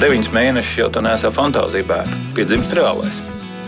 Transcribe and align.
deviņus 0.00 0.30
mēnešus 0.32 0.78
jau 0.78 0.86
tu 0.88 1.00
nesi 1.04 1.28
fantāzija 1.34 1.84
bērnu, 1.84 2.18
piedzimst 2.36 2.72
reālais. 2.76 3.20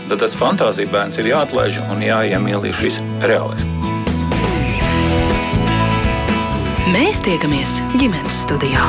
Tad 0.09 0.23
tas 0.23 0.33
fantāzija 0.37 0.89
bērns 0.89 1.19
ir 1.21 1.29
jāatlaiž 1.29 1.77
un 1.93 2.01
jāiemīlī 2.01 2.71
šis 2.73 2.97
reālais. 3.21 3.67
Mēs 6.93 7.21
tiekamies 7.25 7.77
ģimenes 8.01 8.41
studijā. 8.47 8.87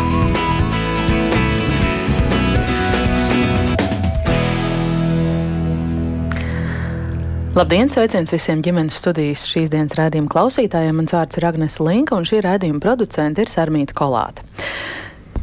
Labdien, 7.55 7.93
sveiciens 7.93 8.33
visiem 8.35 8.65
ģimenes 8.65 8.97
studijas 8.99 9.45
šīs 9.53 9.69
dienas 9.71 9.95
rādījuma 10.01 10.33
klausītājiem. 10.33 10.97
Mans 10.99 11.13
vārds 11.15 11.39
ir 11.39 11.47
Agnēs 11.53 11.77
Linka, 11.79 12.17
un 12.17 12.25
šī 12.27 12.41
rādījuma 12.43 12.83
producente 12.83 13.45
ir 13.45 13.53
Sarmīta 13.53 13.95
Kolāte. 13.95 14.43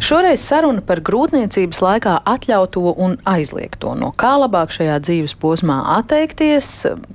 Šoreiz 0.01 0.41
saruna 0.41 0.81
par 0.81 0.97
grūtniecības 1.05 1.77
laikā 1.77 2.15
atļauto 2.25 2.95
un 3.05 3.19
aizliegto. 3.29 3.91
No 3.93 4.07
kā 4.17 4.31
labāk 4.41 4.71
šajā 4.73 4.95
dzīves 5.05 5.35
posmā 5.37 5.75
atteikties, 5.99 6.71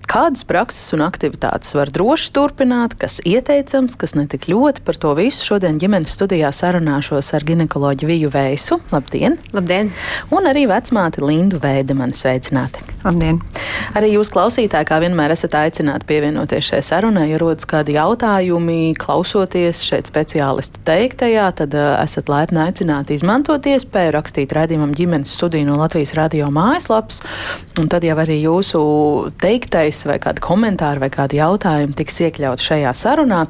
kādas 0.07 0.45
prakses 0.47 0.95
un 0.95 1.03
aktivitātes 1.03 1.75
var 1.75 1.91
droši 1.91 2.31
turpināt, 2.37 2.95
kas 3.01 3.19
ieteicams, 3.27 3.99
kas 3.99 4.15
netik 4.15 4.47
ļoti 4.47 4.85
par 4.87 5.01
to 5.03 5.17
visu. 5.19 5.43
Šodien 5.49 5.81
ģimenes 5.83 6.15
studijā 6.15 6.53
sarunāšos 6.55 7.33
ar 7.35 7.47
ginekoloģu 7.49 8.07
Viju 8.07 8.31
Veisu. 8.31 8.79
Labdien! 8.95 9.35
Labdien! 9.57 9.91
Un 10.31 10.47
arī 10.47 10.69
vecmāti 10.71 11.27
Lindu 11.27 11.59
Veidemanu 11.59 12.15
sveicināti! 12.15 12.87
Labdien! 13.03 13.43
Arī 13.99 14.13
jūs 14.15 14.31
klausītāji, 14.31 14.87
kā 14.87 15.01
vienmēr, 15.03 15.35
esat 15.35 15.59
aicināti 15.59 16.07
pievienoties 16.07 16.71
šai 16.71 16.85
sarunai. 16.87 17.27
Ja 17.33 17.43
rodas 17.43 17.67
kādi 17.67 17.99
jautājumi, 17.99 18.95
klausoties 19.03 19.83
šeit 19.83 20.07
speciālistu 20.07 20.87
teiktajā, 20.87 21.51
tad 21.59 21.75
uh, 21.75 21.97
esat 21.99 22.31
laipni 22.31 22.63
aicināti 22.63 22.76
aicināti 22.77 23.15
izmantot 23.17 23.65
iespēju 23.65 24.13
rakstīt 24.13 24.53
redzējumam 24.53 24.93
ģimenes 24.97 25.33
studiju 25.33 25.65
no 25.65 25.77
Latvijas 25.81 26.13
radio 26.15 26.51
mājaslapas. 26.53 27.23
Un 27.81 27.89
tad 27.89 28.05
jau 28.05 28.17
arī 28.21 28.43
jūsu 28.43 28.81
teiktais 29.41 30.03
vai 30.07 30.19
kādi 30.21 30.43
komentāri 30.45 31.01
vai 31.01 31.09
kādi 31.13 31.41
jautājumi 31.41 31.97
tiks 31.97 32.21
iekļaut 32.27 32.61
šajā 32.61 32.93
sarunā. 32.93 33.47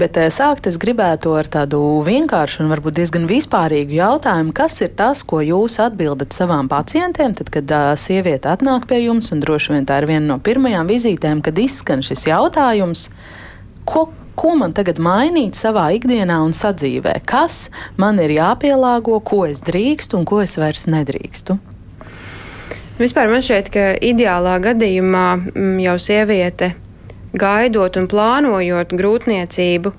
Bet 0.00 0.18
eh, 0.18 0.26
sākt 0.34 0.66
es 0.66 0.78
gribētu 0.82 1.36
ar 1.38 1.46
tādu 1.46 1.80
vienkāršu 2.06 2.64
un 2.64 2.72
varbūt 2.72 2.98
diezgan 2.98 3.28
vispārīgu 3.30 3.94
jautājumu, 4.00 4.54
kas 4.56 4.80
ir 4.82 4.90
tas, 4.98 5.22
ko 5.22 5.38
jūs 5.44 5.78
atbildat 5.84 6.34
savām 6.34 6.68
pacientiem, 6.70 7.36
tad, 7.38 7.52
kad 7.54 7.70
uh, 7.70 7.92
sieviete 8.00 8.50
atnāk 8.50 8.88
pie 8.90 9.04
jums, 9.04 9.30
un 9.34 9.42
droši 9.44 9.76
vien 9.76 9.86
tā 9.86 10.00
ir 10.02 10.08
viena 10.10 10.26
no 10.32 10.40
pirmajām 10.42 10.90
vizītēm, 10.90 11.44
kad 11.46 11.58
izskan 11.62 12.02
šis 12.02 12.26
jautājums. 12.26 13.06
Ko, 13.84 14.08
ko 14.38 14.54
man 14.58 14.74
tagad 14.76 15.00
mainīt 15.02 15.58
savā 15.58 15.88
ikdienā 15.96 16.40
un 16.44 16.54
sadzīvē? 16.56 17.18
Kas 17.28 17.68
man 18.00 18.20
ir 18.22 18.34
jāpielāgo, 18.36 19.20
ko 19.24 19.44
es 19.48 19.62
drīkstu 19.64 20.20
un 20.20 20.28
ko 20.28 20.42
es 20.44 20.58
vairs 20.60 20.86
nedrīkstu? 20.90 21.58
Vispār 22.98 23.26
man 23.26 23.42
šķiet, 23.42 23.72
ka 23.74 23.84
ideālā 23.98 24.58
gadījumā 24.62 25.26
mm, 25.38 25.78
jau 25.82 25.98
sieviete 25.98 26.74
gaidot 27.34 27.96
un 27.98 28.06
plānojot 28.10 28.94
grūtniecību, 28.94 29.92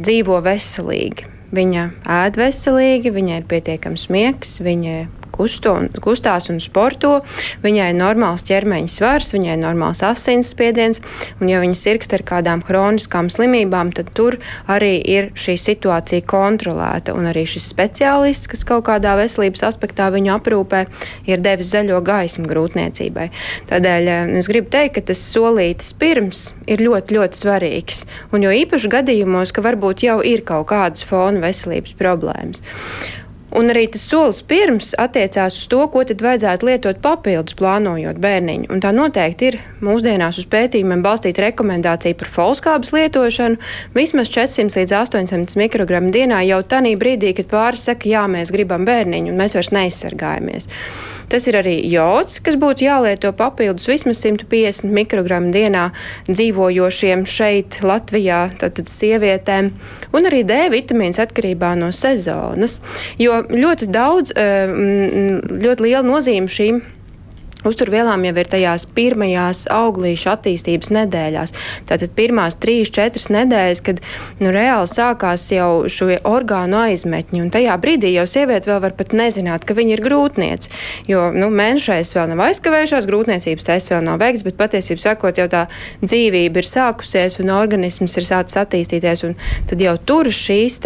dzīvo 0.00 0.40
veselīgi. 0.42 1.30
Viņa 1.54 1.84
ēd 2.10 2.38
veselīgi, 2.40 3.12
viņai 3.14 3.38
ir 3.38 3.46
pietiekams 3.50 4.08
miegs, 4.10 4.56
viņa 4.62 4.96
kusto, 5.36 5.74
kustās 6.02 6.50
un 6.52 6.60
sporto, 6.62 7.20
viņai 7.64 7.90
ir 7.92 7.98
normāls 7.98 8.44
ķermeņa 8.46 8.92
svars, 8.92 9.32
viņai 9.36 9.54
ir 9.54 9.62
normāls 9.62 10.02
asinsspiediens, 10.06 11.02
un 11.40 11.50
ja 11.50 11.60
viņa 11.62 11.78
sirgst 11.78 12.14
ar 12.16 12.24
kādām 12.26 12.62
hroniskām 12.66 13.30
slimībām, 13.32 13.92
tad 13.96 14.12
tur 14.16 14.38
arī 14.70 14.96
ir 15.00 15.30
šī 15.38 15.56
situācija 15.60 16.24
kontrolēta, 16.28 17.14
un 17.16 17.28
arī 17.30 17.46
šis 17.48 17.68
speciālists, 17.72 18.50
kas 18.50 18.64
kaut 18.68 18.86
kādā 18.88 19.16
veselības 19.20 19.66
aspektā 19.68 20.08
viņu 20.14 20.34
aprūpē, 20.38 20.84
ir 21.28 21.44
devis 21.44 21.72
zaļo 21.74 22.00
gaismu 22.06 22.48
grūtniecībai. 22.50 23.28
Tādēļ 23.70 24.10
eh, 24.12 24.32
es 24.40 24.50
gribu 24.50 24.72
teikt, 24.72 24.96
ka 24.96 25.06
tas 25.12 25.22
solītis 25.32 25.92
pirms 25.98 26.48
ir 26.70 26.82
ļoti, 26.84 27.18
ļoti 27.18 27.42
svarīgs, 27.42 28.04
un 28.32 28.46
jo 28.46 28.54
īpaši 28.62 28.92
gadījumos, 28.96 29.52
ka 29.54 29.64
varbūt 29.66 30.06
jau 30.06 30.18
ir 30.24 30.44
kaut 30.46 30.70
kādas 30.72 31.04
fona 31.06 31.42
veselības 31.44 31.96
problēmas. 31.98 32.64
Un 33.54 33.70
arī 33.70 33.84
tas 33.94 34.02
solis 34.02 34.40
pirms 34.42 34.90
attiecās 34.98 35.54
uz 35.60 35.68
to, 35.70 35.78
ko 35.92 36.02
tad 36.08 36.22
vajadzētu 36.24 36.66
lietot 36.66 36.98
papildus, 37.02 37.54
plānojot 37.58 38.18
bērniņu. 38.22 38.66
Un 38.74 38.82
tā 38.82 38.90
noteikti 38.94 39.50
ir 39.52 39.58
mūsdienās 39.86 40.40
uz 40.42 40.48
pētījumiem 40.50 41.04
balstīta 41.04 41.44
rekomendācija 41.46 42.18
par 42.18 42.32
folskābes 42.34 42.90
lietošanu 42.96 43.60
vismaz 43.94 44.32
400 44.34 44.82
līdz 44.82 44.96
800 44.98 45.60
mikrogramu 45.62 46.10
dienā 46.14 46.42
jau 46.48 46.58
tanī 46.66 46.96
brīdī, 46.98 47.36
kad 47.38 47.52
pāris 47.52 47.86
saka, 47.86 48.10
jā, 48.10 48.26
mēs 48.30 48.50
gribam 48.54 48.88
bērniņu 48.88 49.30
un 49.30 49.38
mēs 49.38 49.54
vairs 49.54 49.72
neizsargājamies. 49.78 50.66
Tas 51.32 51.46
ir 51.50 51.58
arī 51.58 51.74
jods, 51.90 52.38
kas 52.44 52.58
būtu 52.60 52.86
jālieto 52.86 53.32
papildus 53.36 53.88
vismaz 53.90 54.20
150 54.22 54.92
mikrogramu 54.94 55.50
dienā 55.54 55.88
dzīvojošiem 56.28 57.24
šeit, 57.26 57.80
Latvijā, 57.86 58.44
tātad 58.60 58.90
sievietēm, 58.90 59.72
un 60.14 60.30
arī 60.30 60.44
D 60.46 60.60
vitamīns 60.72 61.18
atkarībā 61.22 61.74
no 61.78 61.90
sezonas. 61.94 62.80
Jo 63.18 63.42
ļoti 63.50 63.90
daudz, 63.90 64.36
eh, 64.36 64.70
ļoti 65.66 65.88
liela 65.88 66.06
nozīme 66.06 66.46
šīm 66.46 66.82
Uzturvielām 67.66 68.24
jau 68.26 68.34
ir 68.38 68.50
tajās 68.50 68.86
pirmajās 68.96 69.64
auglīšu 69.72 70.30
attīstības 70.32 70.92
nedēļās. 70.94 71.54
Tātad 71.88 72.12
pirmās 72.16 72.58
trīs, 72.62 72.92
četras 72.94 73.28
nedēļas, 73.34 73.82
kad 73.86 74.02
nu, 74.40 74.52
reāli 74.54 74.86
sākās 74.90 75.48
jau 75.50 75.88
šo 75.90 76.12
orgānu 76.28 76.78
aizmetņi. 76.84 77.42
Un 77.42 77.50
tajā 77.54 77.74
brīdī 77.82 78.12
jau 78.14 78.26
sieviete 78.30 78.70
vēl 78.70 78.80
var 78.86 78.96
pat 78.98 79.14
nezināt, 79.16 79.66
ka 79.66 79.76
viņa 79.76 79.96
ir 79.96 80.04
grūtniece. 80.04 80.70
Jo 81.10 81.28
nu, 81.34 81.50
mēnešais 81.50 82.14
vēl 82.16 82.32
nav 82.32 82.44
aizkavējušās, 82.46 83.10
grūtniecības 83.10 83.68
tests 83.68 83.92
vēl 83.92 84.06
nav 84.06 84.22
veikts, 84.22 84.46
bet 84.46 84.58
patiesībā 84.60 85.02
sakot, 85.08 85.42
jau 85.42 85.48
tā 85.50 85.66
dzīvība 86.04 86.62
ir 86.62 86.70
sākusies 86.70 87.40
un 87.42 87.54
organisms 87.56 88.16
ir 88.20 88.28
sācis 88.30 88.62
attīstīties. 88.62 89.26
Tad 89.70 89.82
jau 89.82 89.98
tur 90.06 90.30
šīs 90.30 90.80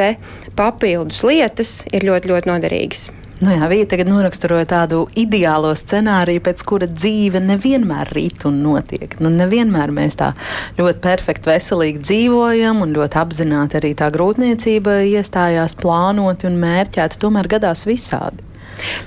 papildus 0.57 1.25
lietas 1.27 1.81
ir 1.93 2.07
ļoti, 2.09 2.33
ļoti 2.33 2.55
noderīgas. 2.55 3.11
Nu 3.41 3.55
jā, 3.55 3.69
Vija 3.73 3.87
tagad 3.89 4.11
noraksturoja 4.11 4.67
tādu 4.69 5.05
ideālo 5.17 5.71
scenāriju, 5.79 6.43
pēc 6.45 6.65
kura 6.69 6.89
dzīve 6.91 7.41
nevienmēr 7.41 8.11
rīt 8.13 8.45
un 8.49 8.59
notiek. 8.61 9.15
Nu, 9.23 9.31
nevienmēr 9.33 9.93
mēs 9.97 10.19
tā 10.21 10.35
ļoti 10.77 11.01
perfekti, 11.07 11.49
veselīgi 11.49 12.03
dzīvojam, 12.05 12.83
un 12.85 12.93
ļoti 12.99 13.21
apzināti 13.23 13.79
arī 13.81 13.95
tā 13.97 14.11
grūtniecība 14.13 14.99
iestājās 15.15 15.79
plānoti 15.81 16.51
un 16.51 16.61
mērķēti. 16.61 17.21
Tomēr 17.23 17.49
gadās 17.57 17.87
visādi. 17.89 18.45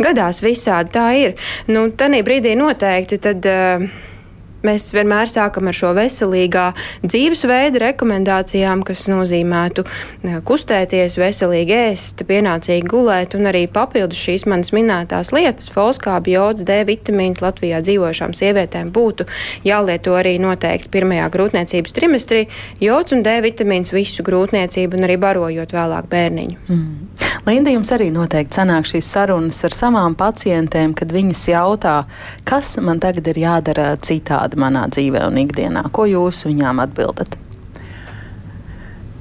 Gadās 0.01 0.41
visādi, 0.41 0.95
tā 0.97 1.05
ir. 1.19 1.37
Nu, 1.69 1.85
Tanī 1.93 2.23
brīdī 2.25 2.57
noteikti 2.57 3.21
tad. 3.21 3.45
Uh, 3.45 4.09
Mēs 4.63 4.85
vienmēr 4.95 5.27
sākam 5.27 5.67
ar 5.67 5.75
šo 5.75 5.89
veselīgā 5.97 6.69
dzīvesveida 7.03 7.81
rekomendācijām, 7.83 8.85
kas 8.87 9.09
nozīmētu 9.11 9.83
eh, 9.83 10.37
kustēties, 10.47 11.17
veselīgi 11.19 11.75
ēst, 11.89 12.23
pienācīgi 12.29 12.87
gulēt 12.87 13.35
un 13.35 13.49
arī 13.51 13.65
papildus 13.67 14.21
šīs 14.23 14.47
manas 14.47 14.71
minētās 14.71 15.33
lietas, 15.35 15.67
folskābi, 15.73 16.37
jods, 16.37 16.63
D 16.63 16.79
vitamīns 16.87 17.43
Latvijā 17.43 17.81
dzīvojušām 17.83 18.31
sievietēm 18.39 18.93
būtu 18.95 19.27
jālieto 19.67 20.15
arī 20.15 20.37
noteikti 20.39 20.93
pirmajā 20.95 21.27
grūtniecības 21.35 21.97
trimestrī. 21.99 22.45
Jods 22.79 23.17
un 23.17 23.25
D 23.27 23.35
vitamīns 23.43 23.91
visu 23.91 24.23
grūtniecību 24.23 24.95
un 24.95 25.09
arī 25.09 25.19
barojot 25.19 25.75
vēlāk 25.75 26.07
bērniņu. 26.07 26.63
Mm. 26.69 27.13
Linda, 27.43 27.73
jums 27.73 27.91
arī 27.91 28.07
noteikti 28.15 28.61
sanāk 28.61 28.87
šīs 28.87 29.11
sarunas 29.11 29.57
ar 29.67 29.75
savām 29.75 30.15
pacientēm, 30.15 30.93
kad 30.95 31.11
viņas 31.11 31.41
jautā, 31.51 31.97
kas 32.47 32.77
man 32.79 33.03
tagad 33.03 33.27
ir 33.33 33.43
jādara 33.43 33.89
citādi 33.99 34.52
manā 34.59 34.87
dzīvē 34.91 35.25
un 35.29 35.39
ikdienā. 35.45 35.87
Ko 35.93 36.07
jūs 36.09 36.45
viņām 36.49 36.83
atbildat? 36.83 37.37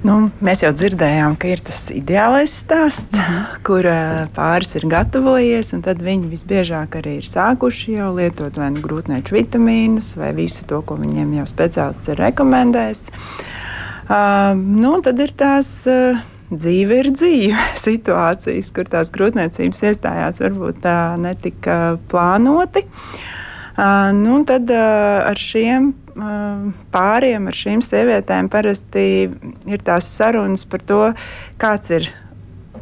Nu, 0.02 0.16
mēs 0.42 0.64
jau 0.64 0.72
dzirdējām, 0.74 1.36
ka 1.38 1.52
ir 1.52 1.60
tas 1.62 1.84
ideālais 1.94 2.50
stāsts, 2.64 3.14
-hmm. 3.14 3.60
kur 3.62 3.86
uh, 3.86 4.24
pāris 4.34 4.74
ir 4.74 4.88
gatavojies, 4.90 5.70
un 5.76 5.84
tad 5.86 6.02
viņi 6.02 6.26
visbiežāk 6.32 6.96
arī 6.98 7.20
ir 7.20 7.28
sākuši 7.28 7.94
jau 8.00 8.08
lietot 8.16 8.58
vai 8.58 8.72
nu 8.74 8.82
grūtnieču 8.82 9.36
vitamīnus, 9.36 10.16
vai 10.18 10.32
visu 10.34 10.66
to, 10.66 10.80
ko 10.82 10.96
viņiem 10.98 11.36
jau 11.38 11.46
speciālists 11.46 12.10
ir 12.10 12.18
rekomendējis. 12.18 13.04
Uh, 14.10 14.58
nu, 14.58 14.98
tad 15.06 15.22
ir 15.22 15.30
tās 15.38 15.70
uh, 15.86 16.18
dzīve 16.50 16.98
ir 17.04 17.10
dzīve. 17.14 17.68
Situācijas, 17.86 18.72
kur 18.74 18.90
tās 18.90 19.14
grūtniecības 19.14 19.86
iestājās, 19.86 20.42
varbūt 20.42 20.82
tā 20.82 21.14
netika 21.14 21.78
plānoti. 22.10 22.82
Uh, 22.82 23.31
nu, 24.18 24.38
tad 24.48 24.70
ar 24.72 25.38
šiem 25.38 25.92
pāriem, 26.92 27.46
ar 27.48 27.56
šīm 27.56 27.80
sievietēm 27.84 28.50
parasti 28.52 29.04
ir 29.70 29.84
tās 29.84 30.10
sarunas 30.12 30.66
par 30.68 30.84
to, 30.84 31.04
kāds 31.60 31.94
ir 31.94 32.10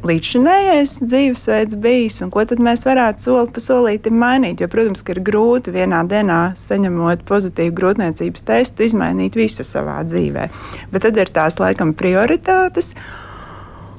līdzšinējais 0.07 0.95
dzīvesveids 1.05 1.77
bijis 1.81 2.21
un 2.25 2.31
ko 2.33 2.45
mēs 2.65 2.87
varētu 2.89 3.25
soli 3.25 3.53
pa 3.53 3.63
solītim 3.63 4.17
mainīt. 4.21 4.63
Jo, 4.63 4.69
protams, 4.73 5.03
ka 5.05 5.15
ir 5.15 5.23
grūti 5.25 5.75
vienā 5.75 6.03
dienā 6.09 6.41
saņemot 6.57 7.25
pozitīvu 7.29 7.75
grūtniecības 7.77 8.47
testu, 8.49 8.87
izmainīt 8.89 9.37
visu 9.39 9.67
savā 9.67 10.01
dzīvē. 10.09 10.49
Bet 10.93 11.05
tad 11.07 11.21
ir 11.21 11.33
tās 11.35 11.61
laikam 11.61 11.93
prioritātes. 11.97 12.95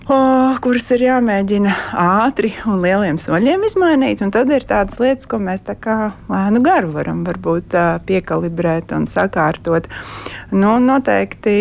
Oh, 0.09 0.57
kuras 0.63 0.89
ir 0.95 1.05
jāmēģina 1.05 1.75
ātri 2.01 2.53
un 2.69 2.81
lieliem 2.83 3.19
soļiem 3.21 3.67
izmainīt. 3.67 4.23
Un 4.25 4.33
tad 4.33 4.51
ir 4.53 4.65
tādas 4.69 4.99
lietas, 5.01 5.29
ko 5.29 5.41
mēs 5.41 5.65
tā 5.67 5.77
kā 5.77 6.13
lēnu 6.31 6.63
garu 6.65 6.93
varam 6.95 7.23
varbūt 7.27 7.77
piekalibrēt 8.09 8.95
un 8.97 9.07
sakārtot. 9.09 9.89
Nu, 10.51 10.77
noteikti 10.81 11.57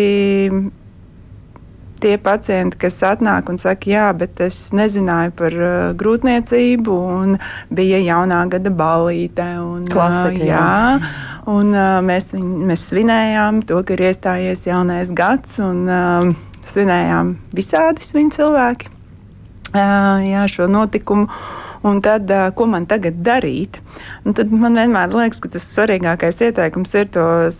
tie 2.01 2.17
pacienti, 2.17 2.79
kas 2.81 2.97
atnāk 3.05 3.49
un 3.51 3.59
saka, 3.61 3.89
jā, 3.89 4.07
bet 4.17 4.41
es 4.43 4.57
nezināju 4.75 5.33
par 5.37 5.55
uh, 5.55 5.73
grūtniecību, 5.97 6.97
un 7.21 7.35
bija 7.73 8.01
jaunā 8.01 8.41
gada 8.51 8.73
balīte. 8.73 9.45
Un, 9.61 9.85
Klasika, 9.91 10.33
uh, 10.33 10.47
jā, 10.49 11.41
un 11.51 11.73
uh, 11.75 11.99
mēs, 12.05 12.31
viņ, 12.35 12.47
mēs 12.71 12.87
svinējām 12.89 13.61
to, 13.69 13.83
ka 13.85 13.97
ir 13.97 14.07
iestājies 14.09 14.65
jaunais 14.69 15.13
gads. 15.13 15.59
Un, 15.61 15.85
uh, 15.85 16.50
svinējām 16.67 17.35
visādi 17.55 18.05
svin 18.05 18.31
cilvēki 18.33 18.91
jā, 19.73 20.45
šo 20.51 20.67
notikumu. 20.71 21.27
Un 21.81 21.97
tad, 22.05 22.29
ko 22.53 22.67
man 22.69 22.85
tagad 22.85 23.23
darīt? 23.25 23.79
Un 24.21 24.35
tad 24.37 24.51
man 24.53 24.75
vienmēr 24.77 25.09
liekas, 25.15 25.39
ka 25.41 25.49
tas 25.55 25.65
svarīgākais 25.65 26.37
ieteikums 26.45 26.91
ir 26.99 27.07
tos, 27.09 27.59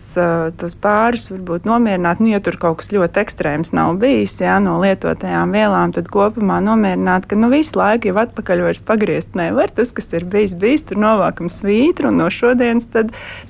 tos 0.60 0.76
pārus 0.78 1.26
varbūt 1.32 1.66
nomierināt. 1.66 2.20
Nu, 2.22 2.30
ja 2.30 2.38
tur 2.44 2.54
kaut 2.62 2.78
kas 2.78 2.92
ļoti 2.94 3.18
ekstrēms 3.24 3.72
nav 3.74 3.96
bijis 4.02 4.36
jā, 4.38 4.60
no 4.62 4.76
lietotajām 4.82 5.54
vielām, 5.56 5.94
tad 5.96 6.10
kopumā 6.12 6.60
nomierināt, 6.62 7.26
ka 7.26 7.38
nu, 7.38 7.50
visu 7.50 7.80
laiku 7.80 8.12
jau 8.12 8.20
atpakaļ 8.22 8.62
vairs 8.68 8.82
pagriezt 8.86 9.34
nevar. 9.38 9.72
Tas, 9.74 9.90
kas 9.96 10.06
ir 10.14 10.26
bijis, 10.30 10.54
bijis 10.58 10.86
tur 10.86 11.00
novākam 11.02 11.50
svītru 11.50 12.12
un 12.12 12.20
no 12.22 12.28
šodienas 12.30 12.86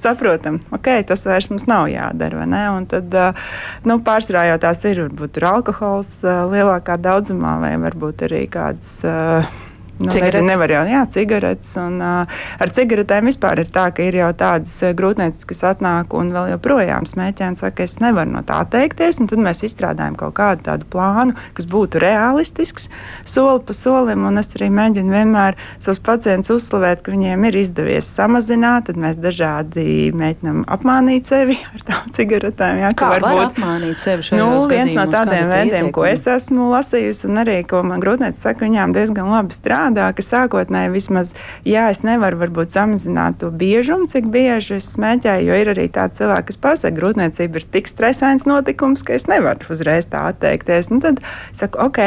saprotam, 0.00 0.56
ok, 0.72 0.88
tas 1.10 1.26
vairs 1.28 1.50
mums 1.52 1.68
nav 1.68 1.90
jādara. 1.92 2.46
Un 2.72 2.88
tad 2.88 3.12
nu, 3.84 3.98
pārsvarā 4.06 4.46
jau 4.48 4.56
tās 4.64 4.80
ir 4.88 5.04
varbūt 5.04 5.42
alkohols 5.52 6.14
lielākā 6.24 6.96
daudzumā 7.02 7.58
vai 7.60 7.74
varbūt 7.84 8.24
arī 8.30 8.46
kāds. 8.52 9.02
Nu, 10.02 10.10
nezinu, 10.10 10.46
nevar 10.48 10.72
jau, 10.74 10.82
jā, 10.90 11.02
cigaretes. 11.14 11.72
Un, 11.80 11.98
uh, 12.02 12.42
ar 12.62 12.72
cigaretēm 12.74 13.28
vispār 13.30 13.62
ir 13.62 13.70
tā, 13.72 13.86
ka 13.94 14.04
ir 14.04 14.18
jau 14.18 14.30
tādas 14.36 14.74
grūtniecības, 14.98 15.46
kas 15.48 15.62
atnāk 15.72 16.14
un 16.18 16.32
vēl 16.34 16.52
joprojām 16.56 17.06
smēķē 17.08 17.52
un 17.52 17.58
saka, 17.60 17.86
es 17.86 17.98
nevaru 18.02 18.34
no 18.34 18.42
tā 18.46 18.62
atteikties. 18.66 19.20
Tad 19.30 19.42
mēs 19.42 19.62
izstrādājam 19.68 20.16
kaut 20.18 20.34
kādu 20.38 20.66
tādu 20.66 20.88
plānu, 20.92 21.36
kas 21.56 21.68
būtu 21.70 22.02
realistisks, 22.02 22.88
soli 23.28 23.62
pa 23.66 23.76
solim. 23.76 24.26
Un 24.28 24.40
es 24.42 24.50
arī 24.56 24.68
mēģinu 24.74 25.14
vienmēr 25.14 25.58
savus 25.78 26.02
pacientus 26.04 26.52
uzslavēt, 26.56 27.04
ka 27.04 27.14
viņiem 27.14 27.46
ir 27.48 27.60
izdevies 27.62 28.10
samazināt. 28.10 28.88
Tad 28.90 28.98
mēs 29.00 29.20
dažādi 29.22 30.10
mēģinām 30.18 30.64
apmānīt 30.72 31.30
sevi 31.30 31.58
ar 31.72 31.86
tām 31.86 32.10
cigaretēm. 32.16 32.82
Jā, 32.82 32.92
Kā 32.98 33.12
varbūt 33.14 33.44
apmānīt 33.46 34.02
sevi 34.02 34.26
šajā 34.26 34.42
nu, 34.42 34.58
viens 34.70 34.94
no 34.98 35.06
tādiem 35.12 35.48
veidiem, 35.52 35.92
ko 35.94 36.06
es 36.08 36.26
esmu 36.28 36.70
lasījusi 36.72 37.28
un 37.30 37.42
arī 37.44 37.60
ko 37.68 37.84
man 37.86 38.02
grūtniecības 38.02 38.42
saka, 38.48 38.66
viņām 38.66 38.94
diezgan 38.96 39.30
labi 39.32 39.56
strādā 39.56 39.91
strādā, 39.92 40.12
ka 40.16 40.22
sākotnēji 40.24 40.92
vismaz, 40.92 41.32
jā, 41.64 41.90
es 41.92 42.02
nevaru 42.02 42.40
varbūt 42.40 42.72
samazināt 42.72 43.40
to 43.40 43.50
biežumu, 43.50 44.08
cik 44.08 44.28
bieži 44.32 44.78
es 44.78 44.88
smēķēju, 44.96 45.48
jo 45.48 45.58
ir 45.60 45.72
arī 45.74 45.88
tādi 45.92 46.20
cilvēki, 46.20 46.46
kas 46.48 46.60
pasaka, 46.62 46.96
grūtniecība 46.96 47.60
ir 47.60 47.66
tik 47.72 47.88
stresains 47.88 48.46
notikums, 48.46 49.02
ka 49.02 49.14
es 49.14 49.28
nevaru 49.28 49.60
uzreiz 49.70 50.08
tā 50.08 50.28
atteikties. 50.32 50.90
Nu, 50.90 51.00
tad 51.00 51.20
saku, 51.52 51.78
ok, 51.78 52.00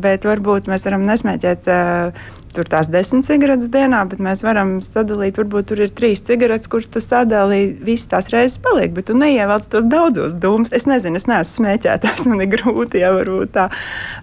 bet 0.00 0.26
varbūt 0.26 0.68
mēs 0.68 0.86
varam 0.88 1.06
nesmēķēt. 1.06 1.68
Uh, 1.68 2.37
tur 2.56 2.68
tās 2.70 2.88
desmit 2.92 3.26
cigaretes 3.28 3.70
dienā, 3.72 4.02
bet 4.10 4.22
mēs 4.22 4.42
varam 4.46 4.78
sadalīt, 4.84 5.38
varbūt 5.40 5.70
tur 5.72 5.82
ir 5.84 5.92
trīs 5.94 6.22
cigaretes, 6.24 6.70
kuras 6.70 6.88
tu 6.92 7.02
sadalīji, 7.02 7.74
visas 7.84 8.10
tās 8.12 8.30
reizes 8.32 8.58
paliek, 8.62 8.92
bet 8.96 9.08
tu 9.10 9.16
neievelc 9.18 9.68
tos 9.72 9.86
daudzos 9.88 10.36
dūmus. 10.38 10.72
Es 10.76 10.88
nezinu, 10.88 11.20
es 11.20 11.28
neesmu 11.30 11.58
smēķētājs, 11.58 12.26
man 12.30 12.44
ir 12.44 12.50
grūti 12.52 13.02
jau 13.02 13.12
varbūt 13.18 13.54
tā, 13.56 13.68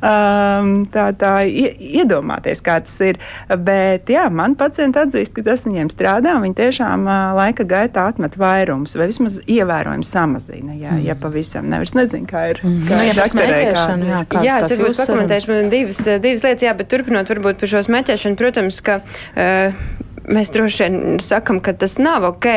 um, 0.01 0.73
tā, 0.91 1.09
tā 1.19 1.33
iedomāties, 1.45 2.63
kā 2.65 2.79
tas 2.85 2.95
ir. 3.05 3.19
Bet 3.65 4.09
jā, 4.11 4.27
man 4.33 4.57
pacienti 4.59 5.01
atzīst, 5.01 5.35
ka 5.35 5.45
tas 5.49 5.65
viņiem 5.67 5.91
strādā, 5.93 6.35
un 6.37 6.47
viņi 6.47 6.59
tiešām 6.59 7.07
uh, 7.07 7.35
laika 7.37 7.65
gaitā 7.67 8.07
atmet 8.11 8.37
vairumus 8.39 8.95
vai 8.97 9.09
vismaz 9.11 9.39
ievērojami 9.45 10.07
samazina, 10.07 10.75
ja, 10.75 10.95
mm. 10.95 11.05
ja 11.07 11.17
pavisam 11.19 11.69
nevar. 11.71 11.85
Es 11.85 11.95
nezinu, 11.97 12.25
kā 12.29 12.47
ir. 12.53 12.61
Mm. 12.63 12.81
Kā 12.89 12.99
nu, 12.99 13.09
ir 13.09 13.19
jā, 13.19 13.27
smēķēšana, 13.33 14.09
jā, 14.09 14.21
jā, 14.45 14.57
es 14.63 14.73
varbūt 14.73 15.01
pakomentēšu 15.01 15.59
divas, 15.71 16.01
divas 16.23 16.45
lietas, 16.45 16.65
jā, 16.65 16.73
bet 16.77 16.89
turpinot 16.91 17.29
varbūt 17.29 17.61
par 17.61 17.71
šo 17.71 17.83
smēķēšanu 17.85 18.24
izmeklēšana, 18.25 18.37
protams, 18.37 18.81
ka 18.81 19.01
uh, 19.01 19.73
mēs 20.27 20.51
droši 20.53 20.83
vien 20.83 21.19
sakam, 21.23 21.59
ka 21.63 21.73
tas 21.77 21.97
nav 22.01 22.23
ok, 22.27 22.47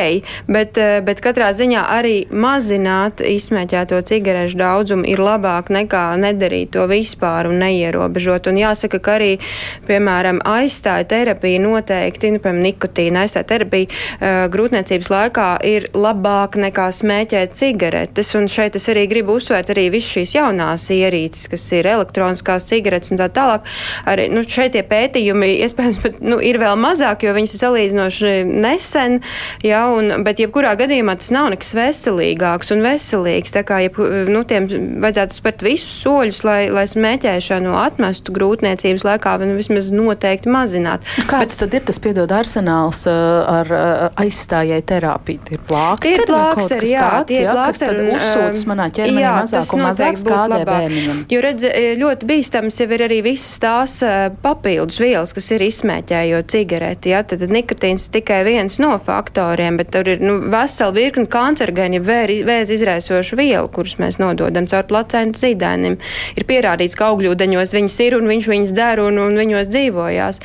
bet, 0.47 0.77
eh, 0.77 0.99
bet 1.05 1.21
katrā 1.21 1.49
ziņā 1.55 1.83
arī 1.93 2.15
mazināt 2.31 3.21
izsmēķēto 3.25 4.01
cigarešu 4.09 4.57
daudzumu 4.59 5.07
ir 5.07 5.21
labāk 5.21 5.69
nekā 5.73 6.05
nedarīt 6.19 6.73
to 6.75 6.87
vispār 6.89 7.49
un 7.49 7.59
neierobežot. 7.63 8.47
Un 8.47 8.59
jāsaka, 8.59 8.99
ka 9.01 9.17
arī, 9.19 9.39
piemēram, 9.87 10.41
aizstāja 10.45 11.07
terapija 11.07 11.59
noteikti, 11.61 12.33
nu, 12.33 12.39
piemēram, 12.39 12.63
nikotīna 12.65 13.23
aizstāja 13.25 13.47
terapija 13.53 13.87
uh, 13.89 14.47
grūtniecības 14.51 15.09
laikā 15.09 15.49
ir 15.67 15.89
labāk 15.93 16.57
nekā 16.59 16.89
smēķēt 16.93 17.55
cigaretes. 17.57 18.33
Un 18.35 18.47
šeit 18.51 18.75
es 18.75 18.87
arī 18.91 19.05
gribu 19.09 19.37
uzsvērt 19.39 19.71
arī 19.73 19.89
visas 19.93 20.11
šīs 20.17 20.35
jaunās 20.37 20.89
ierīces, 20.93 21.49
kas 21.51 21.65
ir 21.77 21.89
elektroniskās 21.89 22.67
cigaretes 22.69 23.13
un 23.13 23.21
tā 23.21 23.29
tālāk. 23.33 23.67
Arī, 24.09 24.29
nu, 24.33 24.43
šeit 24.43 24.73
tie 24.75 24.83
pētījumi 24.87 25.51
iespējams 25.65 26.01
pat, 26.03 26.19
nu, 26.25 26.39
ir 26.43 26.59
vēl 26.61 26.77
mazāk, 26.79 27.25
jo 27.25 27.33
viņas 27.35 27.58
salīdzinoši 27.59 28.33
nesen, 28.49 29.19
ja, 29.65 29.85
un, 29.93 30.23
bet 30.25 30.41
jebkurā 30.41 30.75
gadījumā 30.79 31.17
tas 31.19 31.31
nav 31.35 31.49
nekas 31.53 31.73
veselīgāks 31.77 32.73
un 32.75 32.83
veselīgs. 32.85 33.53
Tā 33.55 33.63
kā 33.67 33.81
jeb, 33.85 33.99
nu, 34.29 34.43
tiem 34.47 34.67
vajadzētu 35.03 35.39
spērt 35.39 35.65
visus 35.65 35.93
soļus, 36.03 36.41
lai, 36.47 36.59
lai 36.73 36.85
smēķēšanu 36.89 37.75
atmestu 37.79 38.33
grūtniecības 38.35 39.05
laikā, 39.07 39.35
nu, 39.43 39.57
vismaz 39.59 39.91
noteikti 39.95 40.51
mazināt. 40.53 41.05
Kāds 41.29 41.53
bet, 41.53 41.57
tad 41.63 41.77
ir 41.79 41.85
tas 41.89 41.99
piedod 42.03 42.31
arsenāls 42.35 43.03
ar 43.09 43.73
aizstājēju 44.19 44.87
terapiju? 44.89 45.43
Tie 45.49 45.57
ir 45.57 45.63
plāksteri? 45.69 46.15
Tie 46.15 46.23
ir 46.23 46.25
plāksteri, 46.29 46.91
jā, 46.93 47.03
tāds, 47.03 47.29
tie 47.29 47.39
ir 47.41 47.47
jā, 47.47 47.55
plāksteri. 47.57 47.99
Tad 47.99 48.13
uzsūtas 48.15 48.65
manā 48.69 48.87
ķermenī 48.95 49.23
jā, 49.25 49.33
mazāk 49.39 49.75
un 49.75 49.83
mazāk 49.85 50.19
skādē 50.21 50.61
bērniņam. 50.69 51.21
Jo 51.33 51.43
redz, 51.45 51.67
ļoti 51.99 52.29
bīstams 52.29 52.79
jau 52.81 52.89
ir 52.95 53.05
arī 53.09 53.19
visas 53.25 53.59
tās 53.63 53.97
papildus 54.43 54.99
vielas, 55.01 55.33
kas 55.35 55.49
ir 55.55 55.65
izsmēķējot 55.67 56.53
cigareti, 56.53 57.13
jā, 57.13 57.23
tad 57.27 57.43
nikotīns 57.53 58.09
tikai 58.13 58.41
viens 58.47 58.79
no 58.81 58.93
faktoriem, 59.01 59.79
bet 59.79 59.91
tur 59.95 60.07
ir 60.09 60.21
nu, 60.23 60.37
vesela 60.51 60.93
virkni 60.95 61.27
kancerogēni, 61.31 62.01
vēzi 62.03 62.77
izraisošu 62.77 63.39
vielu, 63.39 63.67
kurus 63.73 63.97
mēs 64.01 64.19
nododam 64.21 64.67
caur 64.69 64.85
placentu 64.89 65.41
zīdainim. 65.41 65.97
Ir 66.37 66.47
pierādīts, 66.49 66.97
ka 66.99 67.11
augļūdeņos 67.13 67.75
viņas 67.75 67.97
ir 68.05 68.17
un 68.19 68.29
viņš 68.29 68.49
viņas 68.53 68.75
der 68.77 69.01
un, 69.03 69.19
un 69.21 69.37
viņos 69.39 69.69
dzīvojās. 69.71 70.41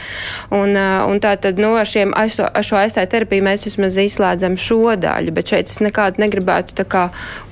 Un, 0.55 0.77
un 0.77 1.23
tā 1.23 1.35
tad 1.41 1.61
no 1.61 1.75
nu, 1.75 1.85
šiem, 1.89 2.15
ar 2.17 2.31
šo 2.31 2.79
aizstāju 2.81 3.11
terapiju 3.13 3.45
mēs 3.47 3.67
vismaz 3.67 3.97
izslēdzam 4.01 4.57
šo 4.61 4.95
daļu, 5.01 5.35
bet 5.35 5.53
šeit 5.53 5.71
es 5.71 5.81
nekādu 5.85 6.23
negribētu 6.23 6.77
tā 6.79 6.87
kā 6.89 7.05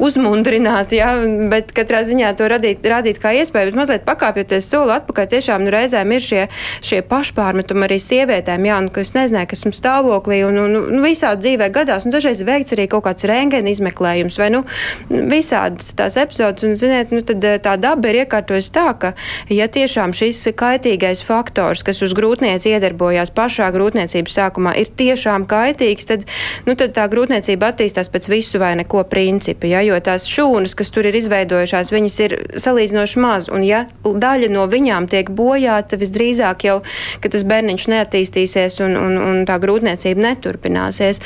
uzmundrināt, 0.02 0.94
ja, 0.96 1.14
bet 1.52 1.72
katrā 1.76 2.02
ziņā 2.06 2.32
to 2.38 2.48
radīt, 2.52 2.84
radīt 2.86 3.20
kā 3.22 3.34
iespēju, 3.40 3.72
bet 3.72 3.78
mazliet 3.78 4.06
pakāpjoties 4.06 4.68
soli 4.68 4.94
atpakaļ, 4.96 5.28
tiešām 5.34 5.66
nu, 5.66 5.72
reizēm 5.74 6.14
ir 6.16 6.24
šie, 6.24 6.42
šie 6.84 7.02
pašpārmetumi 7.08 7.86
arī 7.88 7.98
sievietēm, 8.02 8.68
jā, 8.68 8.80
nu, 8.84 8.92
ka 8.94 9.04
es 9.04 9.14
ka 9.48 9.56
esmu 9.56 9.72
stāvoklī 9.76 10.42
un, 10.46 10.58
un, 10.62 10.76
un 10.80 11.04
visādi 11.04 11.46
dzīvē 11.46 11.68
gadās. 11.74 12.06
Un 12.06 12.14
dažreiz 12.14 12.42
veikts 12.46 12.74
arī 12.76 12.88
kaut 12.90 13.06
kāds 13.06 13.26
rengēna 13.28 13.72
izmeklējums 13.72 14.38
vai 14.40 14.50
nu, 14.54 14.62
visādas 15.10 15.92
tās 15.98 16.16
epizodes. 16.20 16.66
Un, 16.66 16.76
ziniet, 16.80 17.12
nu, 17.14 17.22
tad 17.26 17.44
eh, 17.46 17.58
tā 17.62 17.76
daba 17.80 18.10
ir 18.10 18.22
iekārtojusi 18.22 18.72
tā, 18.74 18.88
ka, 18.98 19.12
ja 19.52 19.68
tiešām 19.72 20.14
šis 20.16 20.44
kaitīgais 20.58 21.24
faktors, 21.26 21.84
kas 21.86 22.02
uz 22.04 22.14
grūtnieci 22.18 22.72
iedarbojās 22.74 23.32
pašā 23.34 23.70
grūtniecības 23.74 24.38
sākumā, 24.38 24.74
ir 24.80 24.92
tiešām 24.98 25.46
kaitīgs, 25.50 26.08
tad, 26.10 26.26
nu, 26.68 26.76
tad 26.78 26.94
tā 26.96 27.06
grūtniecība 27.12 27.72
attīstās 27.72 28.10
pēc 28.12 28.28
visu 28.32 28.62
vai 28.62 28.74
neko 28.80 29.04
principa. 29.10 29.68
Ja, 29.70 29.82
jo 29.86 29.98
tās 30.04 30.26
šūnas, 30.30 30.76
kas 30.78 30.92
tur 30.94 31.08
ir 31.08 31.18
izveidojušās, 31.18 31.92
viņas 31.94 32.18
ir 32.26 32.36
salīdzinoši 32.62 33.22
maz. 33.22 33.48
Un, 33.52 33.64
ja 33.66 33.84
daļa 34.04 34.50
no 34.52 34.66
viņām 34.70 35.08
tiek 35.10 35.30
bojāta, 35.32 35.98
visdrīzāk 36.00 36.66
jau, 36.68 36.78
tas 37.22 37.46
bērniņš 37.48 37.88
neattīstīsies 37.92 38.80
un, 38.84 38.96
un, 38.98 39.16
un 39.22 39.31
un 39.32 39.42
tā 39.48 39.58
grūtniecība 39.62 40.28
neturpināsies. 40.28 41.22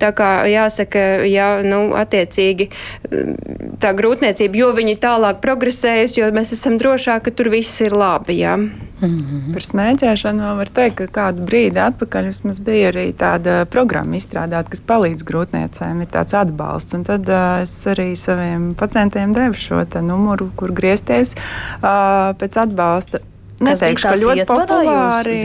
Tā 0.00 0.12
kā 0.16 0.30
jāsaka, 0.50 1.04
ja, 1.28 1.52
nu, 1.66 1.90
attiecīgi 1.98 2.70
tā 3.80 3.94
grūtniecība, 3.96 4.60
jo 4.60 4.70
viņi 4.76 4.98
tālāk 5.02 5.40
progresējusi, 5.44 6.20
jo 6.22 6.30
mēs 6.34 6.54
esam 6.56 6.78
drošāki, 6.80 7.28
ka 7.28 7.36
tur 7.36 7.52
viss 7.52 7.80
ir 7.84 7.96
labi. 7.96 8.40
Ja. 8.40 8.56
Mm 8.56 9.18
-hmm. 9.18 9.52
Par 9.52 9.62
smēķēšanu 9.62 10.56
var 10.56 10.68
teikt, 10.68 10.96
ka 10.96 11.06
kādu 11.06 11.46
brīdi 11.48 11.80
atpakaļ 11.80 12.30
mums 12.44 12.60
bija 12.60 12.90
arī 12.92 13.12
tāda 13.12 13.64
programma 13.64 14.16
izstrādāta, 14.16 14.70
kas 14.70 14.80
palīdz 14.80 15.24
grūtniecēm, 15.24 16.02
ir 16.02 16.08
tāds 16.12 16.34
atbalsts. 16.34 16.94
Un 16.94 17.04
tad 17.04 17.28
uh, 17.28 17.62
es 17.62 17.86
arī 17.86 18.16
saviem 18.16 18.74
pacientiem 18.74 19.32
devu 19.32 19.54
šo 19.54 19.84
numuru, 20.02 20.50
kur 20.56 20.72
griezties 20.72 21.32
uh, 21.32 22.36
pēc 22.36 22.56
atbalsta 22.56 23.20
neteikšu, 23.64 24.08
ka 24.08 24.16
ļoti 24.20 24.46
populāri. 24.48 25.36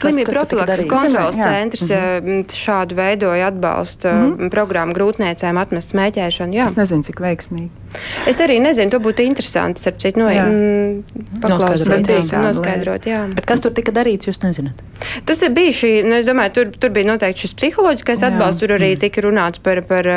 Slimību 0.00 0.32
profilakses 0.32 0.88
kontrolas 0.90 1.38
centrs 1.40 1.88
mm 1.90 1.96
-hmm. 1.96 2.56
šādu 2.64 2.98
veidoja 2.98 3.46
atbalsta 3.52 4.12
mm 4.12 4.36
-hmm. 4.36 4.50
programmu 4.50 4.92
grūtniecēm 4.92 5.60
atmest 5.60 5.94
smēķēšanu. 5.94 6.52
Jā. 6.56 6.66
Es 6.66 6.76
nezinu, 6.76 7.02
cik 7.02 7.20
veiksmīgi. 7.20 7.70
Es 8.26 8.40
arī 8.40 8.58
nezinu, 8.60 8.90
to 8.90 8.98
būtu 8.98 9.24
interesanti, 9.24 9.80
starp 9.80 9.98
citu, 10.02 10.20
no, 10.20 10.28
mm, 10.28 11.40
paklausīties 11.40 12.32
un 12.34 12.44
noskaidrot. 12.48 13.06
Jā. 13.06 13.22
Bet 13.34 13.46
kas 13.46 13.60
tur 13.60 13.72
tika 13.76 13.92
darīts, 13.92 14.28
jūs 14.28 14.42
nezināt? 14.42 14.82
Tas 15.24 15.42
bija 15.50 15.72
šī, 15.72 15.92
nu, 16.04 16.14
es 16.20 16.26
domāju, 16.26 16.52
tur, 16.52 16.72
tur 16.80 16.90
bija 16.90 17.06
noteikti 17.06 17.46
šis 17.46 17.54
psiholoģiskais 17.54 18.22
atbalsts, 18.22 18.60
tur 18.60 18.74
arī 18.76 18.94
mm. 18.94 19.00
tika 19.04 19.24
runāts 19.24 19.62
par, 19.62 19.82
par, 19.88 20.08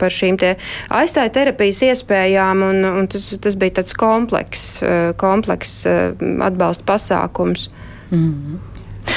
par 0.00 0.10
šīm 0.10 0.38
te 0.40 0.54
aizstāja 0.88 1.32
terapijas 1.32 1.82
iespējām, 1.82 2.62
un, 2.68 2.84
un 2.84 3.10
tas, 3.12 3.28
tas 3.40 3.58
bija 3.60 3.70
tāds 3.80 3.96
komplekss 3.98 4.82
kompleks 5.16 5.72
atbalsta 6.48 6.86
pasākums. 6.88 7.68
Mm. 8.10 8.58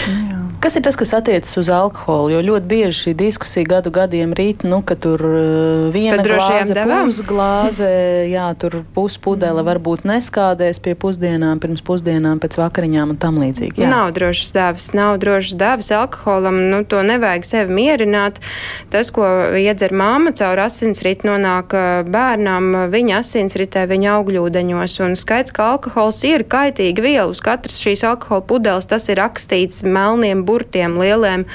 Jā. 0.06 0.46
Kas 0.66 0.74
ir 0.74 0.82
tas, 0.82 0.96
kas 0.98 1.12
attiecas 1.14 1.52
uz 1.60 1.68
alkoholu? 1.70 2.32
Jo 2.34 2.40
ļoti 2.42 2.66
bieži 2.66 2.96
šī 2.98 3.12
diskusija 3.20 3.68
gadu 3.70 3.92
gadiem 3.94 4.32
rīt, 4.34 4.64
nu, 4.66 4.80
ka 4.82 4.96
tur 4.98 5.22
uh, 5.22 5.92
viena 5.94 6.24
glāze, 6.26 6.74
pusglāze, 6.74 7.90
jā, 8.36 8.48
tur 8.58 8.80
puspudele 8.96 9.62
mm. 9.62 9.68
varbūt 9.68 10.08
neskādēs 10.10 10.80
pie 10.82 10.96
pusdienām, 10.98 11.62
pirms 11.62 11.84
pusdienām, 11.86 12.42
pēc 12.42 12.58
vakariņām 12.58 13.14
un 13.14 13.20
tam 13.22 13.38
līdzīgi. 13.44 13.84
Jā. 13.84 13.92
Nav 13.92 14.10
drošas 14.16 14.56
dāvas, 14.56 14.88
nav 14.98 15.20
drošas 15.22 15.60
dāvas 15.60 15.92
alkoholam, 15.94 16.58
nu, 16.72 16.82
to 16.82 17.04
nevajag 17.06 17.46
sevi 17.46 17.78
mierināt. 17.78 18.42
Tas, 18.90 19.14
ko 19.14 19.30
iedzer 19.62 19.94
māma 19.94 20.34
caur 20.34 20.64
asinsritu, 20.66 21.30
nonāk 21.30 21.78
uh, 21.78 22.02
bērnam 22.10 22.88
viņa 22.90 23.22
asinsritē, 23.22 23.86
viņa 23.94 24.16
augļūdeņos, 24.16 24.98
un 25.06 25.14
skaits, 25.20 25.54
ka 25.54 25.76
alkohols 25.76 26.24
ir 26.26 26.48
kaitīga 26.50 27.06
viela 27.06 27.30
uz 27.30 27.44
katras 27.46 27.78
šīs 27.86 28.02
alkohola 28.10 28.48
pudeles, 28.50 28.90
tas 28.90 29.06
ir 29.14 29.22
rakstīts 29.22 29.86
melniem 29.96 30.44
burtiem 30.46 30.98
lieliem, 31.00 31.46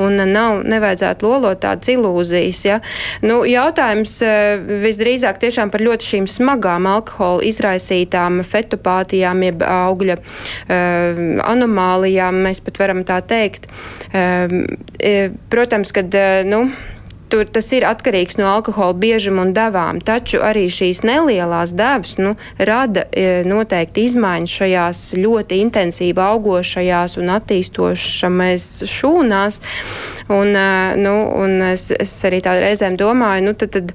un 0.00 0.20
nav, 0.30 0.62
nevajadzētu 0.68 1.28
lolot 1.28 1.60
tādas 1.62 1.92
ilūzijas. 1.92 2.62
Ja? 2.66 2.80
Nu, 3.24 3.42
jautājums 3.48 4.16
eh, 4.26 4.60
visdrīzāk 4.84 5.40
tiešām 5.42 5.72
par 5.72 5.84
ļoti 5.84 6.12
šīm 6.14 6.28
smagām 6.30 6.88
alkohola 6.90 7.44
izraisītām 7.46 8.40
fetopātijām, 8.46 9.44
jeb 9.46 9.64
augļa 9.64 10.16
uh, 10.20 11.20
anomālijām, 11.44 12.40
mēs 12.46 12.62
pat 12.64 12.80
varam 12.80 13.04
tā 13.06 13.20
teikt. 13.26 13.68
Uh, 14.10 15.30
protams, 15.52 15.92
kad, 15.96 16.14
uh, 16.16 16.40
nu, 16.48 16.64
Tur 17.30 17.46
tas 17.46 17.68
ir 17.76 17.84
atkarīgs 17.86 18.40
no 18.40 18.48
alkohola 18.50 18.94
biežuma 18.98 19.44
un 19.46 19.52
devām, 19.54 20.00
taču 20.02 20.40
arī 20.42 20.64
šīs 20.72 21.04
nelielās 21.06 21.74
devas 21.78 22.16
nu, 22.18 22.34
rada 22.58 23.04
e, 23.12 23.42
noteikti 23.46 24.08
izmaiņas 24.08 24.56
šajās 24.60 25.02
ļoti 25.20 25.60
intensīvi 25.64 26.24
augošajās 26.24 27.14
un 27.22 27.30
attīstošamais 27.36 28.66
šūnās. 28.90 29.60
Un, 30.30 30.50
e, 30.58 30.66
nu, 30.98 31.14
un 31.38 31.70
es, 31.70 31.90
es 31.94 32.16
arī 32.26 32.42
tādā 32.42 32.66
reizēm 32.66 32.98
domāju, 32.98 33.46
nu, 33.46 33.54
tad, 33.58 33.78
tad 33.78 33.94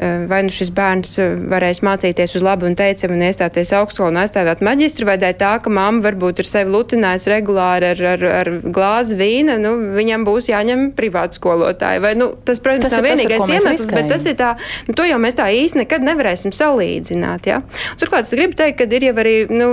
vai 0.00 0.40
nu 0.46 0.52
šis 0.52 0.70
bērns 0.72 1.10
eh, 1.20 1.34
varēs 1.52 1.82
mācīties 1.84 2.32
uz 2.38 2.44
labu 2.44 2.64
un 2.68 2.76
teicamu 2.78 3.16
un 3.18 3.24
iestāties 3.26 3.74
augstskolā 3.76 4.08
un 4.08 4.20
aizstāvēt 4.22 4.62
maģistru, 4.64 5.06
vai 5.08 5.18
dēļ 5.20 5.34
tā, 5.40 5.52
ka 5.62 5.72
mamma 5.72 6.00
varbūt 6.06 6.40
ir 6.40 6.48
sevi 6.48 6.72
lutinājusi 6.72 7.30
regulāri 7.34 7.90
ar, 7.92 8.02
ar, 8.14 8.24
ar 8.40 8.50
glāzi 8.64 9.18
vīna, 9.20 9.58
nu, 9.60 9.74
viņam 9.96 10.24
būs 10.26 10.48
jāņem 10.48 10.86
privātu 10.96 11.38
skolotāju. 11.40 12.02
Vai, 12.06 12.14
nu, 12.18 12.30
tas, 12.46 12.62
protams, 12.64 12.88
tas 12.88 12.96
nav 12.96 13.08
vienīgais 13.10 13.44
tas, 13.44 13.52
iemesls, 13.52 13.92
bet 13.92 14.08
tas 14.14 14.26
ir 14.30 14.38
tā, 14.40 14.54
nu, 14.88 14.96
to 14.96 15.06
jau 15.06 15.20
mēs 15.22 15.36
tā 15.38 15.50
īsti 15.52 15.82
nekad 15.82 16.08
nevarēsim 16.08 16.56
salīdzināt. 16.56 17.50
Ja? 17.52 17.60
Turklāt 18.00 18.30
es 18.30 18.34
gribu 18.36 18.56
teikt, 18.58 18.80
ka 18.80 18.88
ir 18.88 19.10
jau 19.10 19.14
arī 19.20 19.36
nu, 19.52 19.70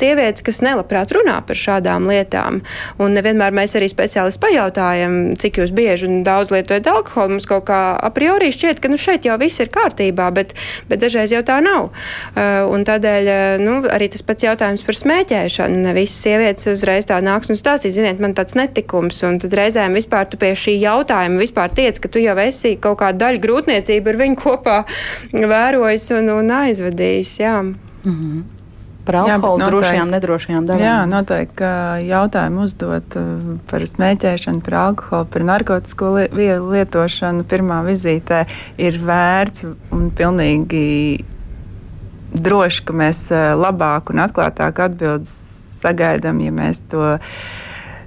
sievietes, 0.00 0.44
kas 0.44 0.62
nelabprāt 0.64 1.12
runā 1.14 1.38
par 1.46 1.58
šādām 1.58 2.08
lietām, 2.10 2.62
un 3.02 3.16
nevienmēr 3.16 3.54
mēs 3.56 3.76
arī 3.78 3.88
speciālisti 3.92 4.42
pajautājam, 4.42 5.18
cik 5.38 5.60
jūs 5.62 5.72
bieži 5.76 6.08
un 6.08 6.22
daudz 6.26 6.52
lietojat 6.54 6.88
alkoholu. 6.92 7.36
Mums 7.36 7.48
kaut 7.48 7.66
kā 7.70 7.80
a 7.96 8.10
priori 8.14 8.50
šķiet, 8.54 8.80
ka 8.82 8.90
nu, 8.92 8.98
šeit 9.00 9.26
jau 9.28 9.38
viss 9.40 9.62
ir 9.62 9.70
kārtībā, 9.72 10.28
bet, 10.34 10.54
bet 10.90 11.02
dažreiz 11.02 11.32
jau 11.34 11.42
tā 11.46 11.60
nav. 11.64 11.90
Uh, 12.32 12.64
un 12.72 12.86
tādēļ 12.88 13.30
uh, 13.32 13.62
nu, 13.62 13.78
arī 13.92 14.10
tas 14.12 14.24
pats 14.26 14.46
jautājums 14.46 14.84
par 14.86 14.98
smēķēšanu. 14.98 15.82
Ne 15.86 15.94
visas 15.96 16.18
sievietes 16.24 16.70
uzreiz 16.72 17.08
tā 17.08 17.20
nāks 17.24 17.52
un 17.52 17.58
stāstīs, 17.60 17.96
ziniet, 17.96 18.22
man 18.22 18.36
tāds 18.38 18.56
netikums, 18.58 19.22
un 19.26 19.40
tad 19.42 19.56
reizēm 19.58 19.96
vispār 19.98 20.28
tu 20.30 20.40
pie 20.40 20.54
šī 20.58 20.78
jautājuma 20.82 21.42
vispār 21.42 21.72
tiec, 21.74 22.00
ka 22.02 22.10
tu 22.12 22.22
jau 22.22 22.36
esi 22.42 22.76
kaut 22.82 23.00
kādu 23.02 23.22
daļu 23.24 23.42
grūtniecību 23.42 24.12
ar 24.12 24.20
viņu 24.24 24.40
kopā 24.42 24.80
vērojis 25.54 26.10
un, 26.18 26.34
un 26.40 26.56
aizvadījis. 26.62 27.36
Jā. 27.42 27.60
Mm 27.62 28.16
-hmm. 28.16 28.61
Par 29.02 29.18
alkoholu, 29.18 29.58
jā, 29.58 29.66
drošajām, 29.66 30.10
nedrošajām 30.14 30.66
devām. 30.68 30.82
Jā, 30.84 30.96
noteikti, 31.10 31.70
jautājumu 32.06 32.66
uzdot 32.68 33.16
uh, 33.18 33.56
par 33.70 33.82
smēķēšanu, 33.90 34.62
par 34.62 34.76
alkoholu, 34.82 35.26
par 35.34 35.46
narkotiku 35.48 36.12
vielu 36.30 36.68
lietošanu 36.76 37.42
pirmā 37.50 37.80
vizītē 37.88 38.44
ir 38.78 39.00
vērts 39.02 39.66
un 39.66 40.06
pilnīgi 40.14 40.84
droši, 42.32 42.84
ka 42.86 42.96
mēs 43.02 43.24
uh, 43.34 43.52
labāk 43.58 44.14
un 44.14 44.22
atklātāk 44.22 44.78
atbildes 44.86 45.34
sagaidām, 45.82 46.38
ja 46.44 46.54
mēs 46.54 46.80
to 46.92 47.16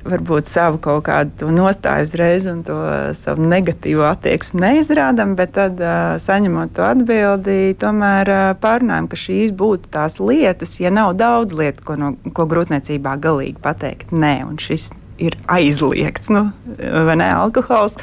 varbūt 0.06 0.50
savu 0.50 0.80
kaut 0.84 1.06
kādu 1.08 1.50
nostāju 1.54 2.06
uzreiz 2.08 2.48
un 2.50 2.62
to 2.68 2.78
savu 3.18 3.46
negatīvo 3.50 4.06
attieksmi 4.08 4.62
neizrādām, 4.64 5.36
bet 5.38 5.56
tad, 5.58 5.80
uh, 5.82 6.16
saņemot 6.22 6.76
to 6.78 6.86
atbildi, 6.86 7.76
tomēr 7.82 8.32
uh, 8.34 8.44
pārunājam, 8.62 9.10
ka 9.12 9.20
šīs 9.20 9.56
būtu 9.58 9.92
tās 9.96 10.20
lietas, 10.22 10.78
ja 10.82 10.94
nav 10.94 11.16
daudz 11.20 11.56
lietu, 11.58 11.86
ko, 11.88 11.98
no, 12.00 12.14
ko 12.36 12.48
grūtniecībā 12.50 13.18
galīgi 13.22 13.58
pateikt 13.64 14.14
nē, 14.16 14.38
un 14.48 14.62
šis 14.62 14.92
ir 15.22 15.38
aizliegts, 15.52 16.30
nu, 16.34 16.50
vai 16.80 17.16
ne, 17.20 17.30
alkohols, 17.36 17.96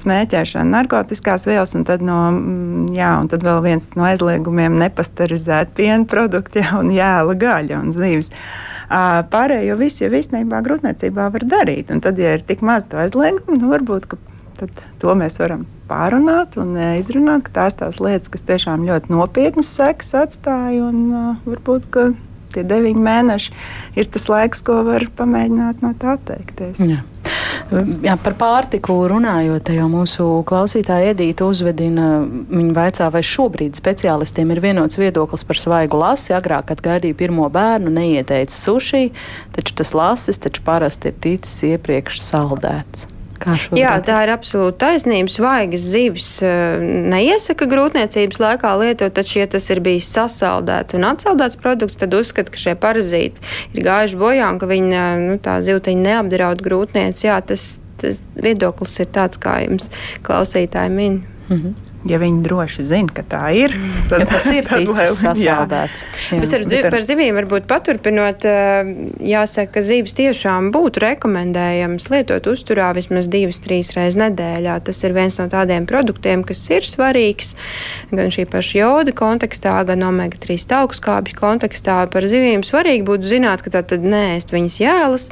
smēķēšana, 0.00 0.66
narkotikās 0.70 1.46
vielas, 1.46 1.74
un 1.78 1.84
tad, 1.86 2.02
no, 2.04 2.20
jā, 2.94 3.12
un 3.22 3.30
tad 3.30 3.46
vēl 3.46 3.60
viens 3.64 3.90
no 3.98 4.06
aizliegumiem- 4.08 4.78
nepasterizēt 4.84 5.74
piena 5.78 6.04
produkti, 6.06 6.60
jā, 6.64 6.78
un 6.80 6.94
jēla 6.94 7.38
gaļa 7.42 7.82
un. 7.82 7.94
Uh, 7.96 8.32
Pārējo 8.86 9.74
visu 9.80 10.04
jau 10.04 10.12
īstenībā 10.14 10.60
grūtniecībā 10.62 11.30
var 11.34 11.46
darīt. 11.46 11.90
Un 11.90 12.02
tad, 12.04 12.18
ja 12.22 12.36
ir 12.36 12.44
tik 12.46 12.62
maz 12.62 12.86
to 12.86 13.00
aizliegumu, 13.02 13.58
nu, 13.58 13.70
varbūt 13.72 14.06
to 15.02 15.14
mēs 15.18 15.40
varam 15.42 15.66
pārunāt 15.90 16.56
un 16.60 16.76
izrunāt, 16.96 17.48
ka 17.48 17.56
tās 17.60 17.76
tās 17.76 17.98
lietas, 18.00 18.30
kas 18.32 18.46
tiešām 18.46 18.86
ļoti 18.86 19.12
nopietnas 19.12 19.68
sekas 19.74 20.14
atstāja, 20.22 20.86
un 20.86 21.42
varbūt 21.44 21.90
tie 22.54 22.64
deviņi 22.66 23.02
mēneši 23.08 23.52
ir 23.98 24.08
tas 24.12 24.28
laiks, 24.30 24.62
ko 24.66 24.82
var 24.86 25.08
pamēģināt 25.18 25.84
no 25.84 25.92
tā 25.98 26.16
atteikties. 26.16 26.82
Jā. 26.84 27.02
Jā, 28.04 28.14
par 28.22 28.36
pārtiku 28.38 28.94
runājot, 29.10 29.72
jau 29.74 29.88
mūsu 29.90 30.26
klausītāja 30.46 31.14
Edīta 31.14 31.48
uzvedina, 31.48 32.20
viņa 32.22 32.76
vaicā, 32.76 33.08
vai 33.10 33.24
šobrīd 33.26 33.78
speciālistiem 33.78 34.52
ir 34.54 34.62
vienots 34.62 35.00
viedoklis 35.00 35.42
par 35.48 35.58
svaigu 35.58 35.98
lasi. 35.98 36.34
Agrāk, 36.36 36.68
kad 36.70 36.84
gaidīja 36.84 37.18
pirmo 37.18 37.48
bērnu, 37.50 37.90
neieteica 37.96 38.54
suši, 38.54 39.08
taču 39.56 39.76
tas 39.82 39.94
lasis 39.98 40.38
taču 40.46 40.62
parasti 40.66 41.10
ir 41.10 41.20
ticis 41.26 41.58
iepriekš 41.72 42.22
saldēts. 42.22 43.08
Jā, 43.76 43.94
tā 44.06 44.22
ir 44.24 44.32
absolūti 44.34 44.78
taisnība. 44.82 45.32
Svaigas 45.32 45.86
zivis 45.92 46.28
eh, 46.44 46.82
neiesaka 47.12 47.68
grūtniecības 47.70 48.40
laikā 48.42 48.74
lietot, 48.80 49.14
taču, 49.16 49.40
ja 49.42 49.48
tas 49.50 49.68
ir 49.72 49.82
bijis 49.84 50.08
sasaldēts 50.14 50.96
un 50.98 51.08
atsaldēts 51.10 51.60
produkts, 51.62 52.00
tad 52.00 52.16
uzskata, 52.16 52.52
ka 52.52 52.60
šie 52.60 52.76
parazīti 52.80 53.42
ir 53.74 53.86
gājuši 53.86 54.20
bojā 54.20 54.52
un 54.52 54.60
ka 54.62 54.70
viņi 54.70 55.00
eh, 55.00 55.24
nu, 55.24 55.40
tā 55.42 55.58
zivtiņa 55.66 56.06
neapdraud 56.10 56.62
grūtnieci. 56.66 57.28
Jā, 57.28 57.40
tas, 57.46 57.76
tas 58.02 58.22
viedoklis 58.34 59.00
ir 59.04 59.10
tāds, 59.16 59.40
kā 59.42 59.60
jums 59.64 59.90
klausītāji 60.26 60.96
min. 60.96 61.24
Mm 61.48 61.58
-hmm 61.58 61.85
ja 62.10 62.18
viņi 62.20 62.42
droši 62.44 62.84
zina, 62.86 63.12
ka 63.14 63.24
tā 63.26 63.42
ir, 63.56 63.74
tad 64.10 64.24
ja 64.24 64.28
tas 64.30 64.46
ir 64.52 64.68
sasaldēts. 65.22 66.04
Bet 66.32 66.54
ar 66.58 66.64
ziv, 66.70 66.88
par 66.94 67.04
zivīm 67.06 67.36
varbūt 67.38 67.68
paturpinot, 67.70 68.46
eh, 68.48 68.90
jāsaka, 69.32 69.76
ka 69.76 69.84
zivis 69.84 70.16
tiešām 70.18 70.70
būtu 70.74 71.02
rekomendējams 71.04 72.08
lietot 72.12 72.48
uzturā 72.52 72.92
vismaz 72.96 73.30
divas, 73.32 73.60
trīs 73.64 73.92
reizes 73.96 74.18
nedēļā. 74.20 74.78
Tas 74.86 75.02
ir 75.06 75.16
viens 75.16 75.38
no 75.40 75.48
tādiem 75.52 75.88
produktiem, 75.88 76.44
kas 76.46 76.62
ir 76.72 76.86
svarīgs 76.86 77.54
gan 78.12 78.32
šī 78.32 78.46
paša 78.50 78.78
joda 78.80 79.16
kontekstā, 79.16 79.78
gan 79.88 80.04
omega-3 80.06 80.58
augstskābju 80.80 81.38
kontekstā. 81.38 82.02
Par 82.12 82.26
zivīm 82.28 82.64
svarīgi 82.66 83.06
būtu 83.06 83.36
zināt, 83.36 83.64
ka 83.64 83.74
tā 83.78 83.84
tad 83.86 84.06
nēst 84.06 84.54
viņas 84.54 84.80
jēlas 84.82 85.30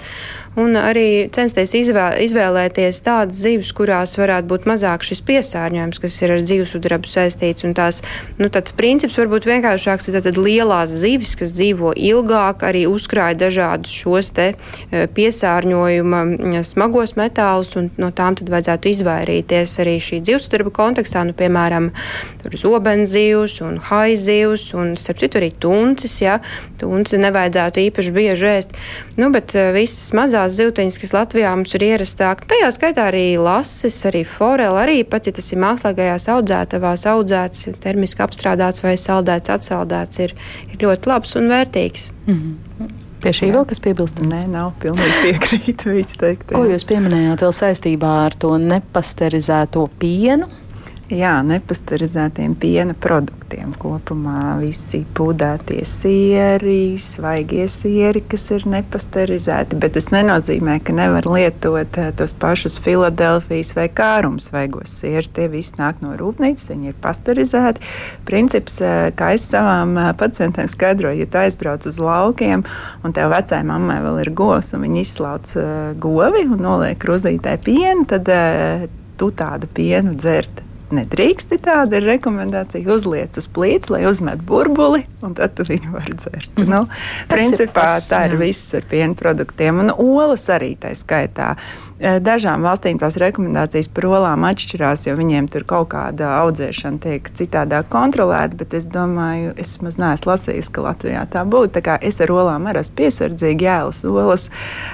un 0.61 0.75
arī 0.80 1.28
censties 1.34 1.76
izvēl, 1.78 2.18
izvēlēties 2.26 3.02
tādas 3.04 3.40
zivis, 3.46 3.73
kurās 3.76 4.18
varētu 4.18 4.50
būt 4.50 4.68
mazāk 4.70 5.06
šis 5.06 5.23
piesārņojums, 5.26 6.02
kas 6.02 6.20
ir 6.23 6.34
ar 6.34 6.44
dzīves 6.44 6.64
dzīvesudrabu 6.64 7.08
saistīts. 7.08 7.64
Un 7.66 7.75
tās, 7.76 8.00
nu, 8.38 8.49
tāds 8.52 8.75
princips 8.76 9.16
varbūt 9.18 9.46
vienkāršāks 9.49 10.08
ir 10.11 10.20
tad 10.25 10.38
lielās 10.38 10.92
zivis, 11.02 11.34
kas 11.38 11.54
dzīvo 11.56 11.94
ilgāk, 11.96 12.64
arī 12.66 12.87
uzkrāja 12.90 13.37
dažādus 13.44 13.92
šos 13.92 14.32
te 14.34 14.46
e, 14.54 15.06
piesārņojuma 15.14 16.62
smagos 16.64 17.16
metālus, 17.18 17.75
un 17.78 17.90
no 18.00 18.11
tām 18.14 18.38
tad 18.38 18.50
vajadzētu 18.52 18.90
izvairīties 18.90 19.76
arī 19.82 19.96
šī 20.02 20.20
dzīvesudraba 20.25 20.73
kontekstā, 20.75 21.25
nu, 21.28 21.37
piemēram, 21.37 21.90
zobenzivs 22.54 23.61
un 23.64 23.78
haizivs, 23.90 24.70
un 24.76 24.94
starp 25.00 25.23
citu 25.23 25.40
arī 25.40 25.50
tuncis, 25.61 26.16
ja, 26.23 26.38
tunci 26.80 27.20
nevajadzētu 27.23 27.84
īpaši 27.88 28.14
bieži 28.14 28.50
ēst. 28.54 28.78
Nu, 29.20 29.30
bet 29.34 29.54
e, 29.56 29.70
visas 29.76 30.12
mazās 30.16 30.44
zivtiņas, 30.51 30.99
kas 31.01 31.15
Latvijā 31.17 31.53
mums 31.57 31.75
ir 31.77 31.85
ierastāk, 31.87 32.45
tajā 32.51 32.71
skaitā 32.75 33.09
arī 33.11 33.25
lasis, 33.41 33.97
arī 34.09 34.25
forela, 34.29 34.83
arī 34.85 35.03
pat, 35.09 35.29
ja 35.29 35.35
tas 35.37 35.53
ir 35.53 35.63
mākslīgajās 35.65 36.29
audzētavās 36.35 37.07
audzēts, 37.13 37.71
termiski 37.85 38.25
apstrādāts 38.25 38.85
vai 38.85 38.97
saldēts, 39.01 39.53
atsaldēts, 39.57 40.21
ir, 40.27 40.37
ir 40.73 40.85
ļoti 40.85 41.11
labs 41.13 41.35
un 41.41 41.49
vērtīgs. 41.53 42.11
Mm 42.27 42.35
-hmm. 42.35 42.93
Pie 43.25 43.33
šī 43.33 43.47
vēl 43.55 43.65
kas 43.65 43.81
piebilstams? 43.81 44.29
Nē, 44.29 44.49
nav 44.53 44.75
pilnīgi 44.83 45.15
piekrīt 45.23 46.17
teikt. 46.23 46.51
Ko 46.53 46.67
jūs 46.69 46.85
pieminējāt 46.85 47.41
vēl 47.41 47.55
saistībā 47.57 48.11
ar 48.27 48.37
to 48.37 48.59
nepasterizēto 48.61 49.87
pienu? 49.99 50.51
Jā, 51.12 51.34
nepasterizētiem 51.44 52.54
piena 52.56 52.94
produktiem 52.96 53.75
kopumā. 53.76 54.54
Visi 54.56 55.02
pūdētie 55.12 55.82
sieri, 55.84 56.96
svaigie 56.96 57.66
sieri, 57.68 58.23
kas 58.25 58.46
ir 58.56 58.64
nepasterizēti. 58.73 59.76
Bet 59.82 59.99
tas 59.99 60.08
nenozīmē, 60.14 60.78
ka 60.80 60.96
nevar 60.96 61.28
lietot 61.28 62.00
eh, 62.00 62.08
tos 62.16 62.32
pašus 62.40 62.78
Filadelfijas 62.80 63.75
vai 63.76 63.90
kārums 63.92 64.49
svaigos 64.49 64.96
sierus. 65.02 65.28
Tie 65.37 65.50
visi 65.52 65.76
nāk 65.76 66.00
no 66.00 66.16
rūpnīcas, 66.16 66.73
viņi 66.73 66.94
ir 66.94 66.99
pasterizēti. 67.04 67.84
Princips, 68.25 68.80
eh, 68.80 69.12
kā 69.12 69.34
es 69.37 69.44
savām 69.52 69.99
eh, 70.00 70.11
pacientiem 70.16 70.73
skaidroju, 70.73 71.20
ja 71.20 71.28
tu 71.28 71.44
aizbrauc 71.44 71.84
uz 71.84 72.00
laukiem 72.00 72.64
un 73.04 73.12
tev 73.12 73.28
vecai 73.37 73.61
mammai 73.61 74.00
vēl 74.08 74.23
ir 74.25 74.32
govs 74.32 74.73
un 74.73 74.88
viņi 74.88 75.04
izslauc 75.04 75.52
govi 76.00 76.49
un 76.49 76.61
noliek 76.64 76.96
krūzītē 76.96 77.58
pienu, 77.61 78.08
tad 78.08 78.32
tu 79.20 79.34
tādu 79.37 79.68
pienu 79.68 80.16
dzert 80.16 80.64
nedrīkst. 80.95 81.55
Tāda 81.64 82.00
ir 82.00 82.09
rekomendācija. 82.09 82.85
Uzliec 82.93 83.38
uz 83.41 83.49
plīts, 83.49 83.91
lai 83.93 84.05
uzmet 84.09 84.43
burbuli, 84.45 85.05
un 85.25 85.37
tad 85.38 85.57
tu 85.59 85.67
viņu 85.69 85.95
var 85.95 86.11
dzert. 86.12 86.50
Mm. 86.59 86.69
Nu, 86.75 86.83
principā 87.31 87.64
ir 87.64 87.73
tas, 87.97 88.11
tā 88.11 88.25
ir 88.29 88.37
jā. 88.37 88.43
viss 88.43 88.76
ar 88.76 88.87
piena 88.91 89.17
produktiem, 89.19 89.81
un 89.85 89.95
olas 89.95 90.49
arī 90.53 90.75
tā 90.81 90.93
skaitā. 90.99 91.55
Dažām 92.04 92.64
valstīm 92.66 92.99
tās 93.00 93.16
rekomendācijas 93.20 93.88
par 93.94 94.08
olām 94.11 94.44
atšķirās, 94.44 95.06
jo 95.08 95.16
viņiem 95.16 95.49
tur 95.52 95.64
kaut 95.68 95.88
kāda 95.94 96.34
audzēšana 96.42 97.00
tiek 97.00 97.30
citādāk 97.38 97.88
kontrolēta, 97.92 98.58
bet 98.61 98.76
es 98.76 98.88
domāju, 98.90 99.54
es 99.61 99.73
maz 99.80 99.96
neesmu 100.00 100.34
lasījusi, 100.34 100.73
ka 100.75 100.84
Latvijā 100.84 101.25
tā 101.32 101.46
būtu. 101.49 101.73
Tā 101.78 101.84
kā 101.87 101.99
es 102.04 102.20
ar 102.20 102.34
olām 102.34 102.68
arī 102.68 102.84
esmu 102.84 102.99
piesardzīgi, 103.00 103.68
jēlas 103.70 104.04
olas. 104.04 104.50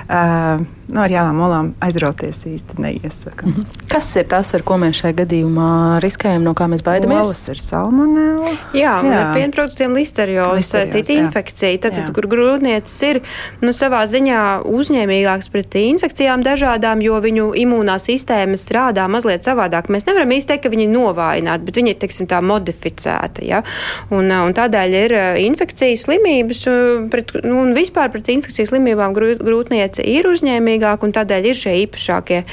Uh, 0.07 0.63
nu, 0.91 1.01
ar 1.03 1.13
jālām 1.13 1.39
olām 1.45 1.71
aizrauties 1.83 2.43
īsti 2.49 2.79
neiesaku. 2.83 3.47
Mm 3.47 3.53
-hmm. 3.53 3.89
Kas 3.91 4.09
ir 4.17 4.27
tas, 4.29 4.55
ar 4.55 4.63
ko 4.63 4.79
mēs 4.79 5.01
šajā 5.03 5.15
gadījumā 5.23 6.01
riskējam, 6.03 6.43
no 6.43 6.55
kā 6.55 6.69
mēs 6.71 6.83
baidamies? 6.85 7.25
Olas 7.25 7.49
ir 7.49 7.59
salmonella. 7.59 8.55
Jā, 8.75 8.95
jā. 9.05 9.19
ar 9.21 9.35
pienproduktiem 9.35 9.95
listeriozi 9.95 10.67
saistīta 10.69 11.13
infekcija. 11.13 11.79
Tad, 11.79 11.95
tad, 11.95 12.13
kur 12.15 12.27
grūtniecis 12.27 13.03
ir 13.11 13.21
nu, 13.61 13.73
savā 13.73 14.03
ziņā 14.07 14.63
uzņēmīgāks 14.65 15.51
pret 15.53 15.75
infekcijām 15.75 16.43
dažādām 16.43 17.00
lietām, 17.01 17.05
jo 17.05 17.21
viņu 17.21 17.55
imūnā 17.57 17.99
sistēma 17.99 18.57
strādā 18.57 19.09
mazliet 19.09 19.45
savādāk. 19.45 19.89
Mēs 19.89 20.07
nevaram 20.07 20.31
īsti 20.31 20.49
teikt, 20.49 20.65
ka 20.65 20.71
viņi 20.71 20.87
ir 20.87 20.93
novājināti, 20.93 21.65
bet 21.65 21.77
viņi 21.77 21.91
ir 21.91 21.99
teiksim, 21.99 22.27
tā 22.27 22.41
modificēta. 22.41 23.43
Ja? 23.43 23.63
Un, 24.11 24.31
un 24.31 24.53
tādēļ 24.55 24.95
ir 24.95 25.15
infekcijas 25.41 26.07
slimības, 26.07 26.65
pret, 27.11 27.33
nu, 27.45 27.61
un 27.65 27.75
vispār 27.75 28.11
pret 28.11 28.29
infekcijas 28.29 28.71
slimībām 28.71 29.15
grūtniece 29.15 30.03
ir 30.05 30.29
uzņēmīgāka, 30.31 31.05
un 31.05 31.13
tādēļ 31.13 31.51
ir 31.51 31.57
šie 31.57 31.77
īpašākie 31.87 32.45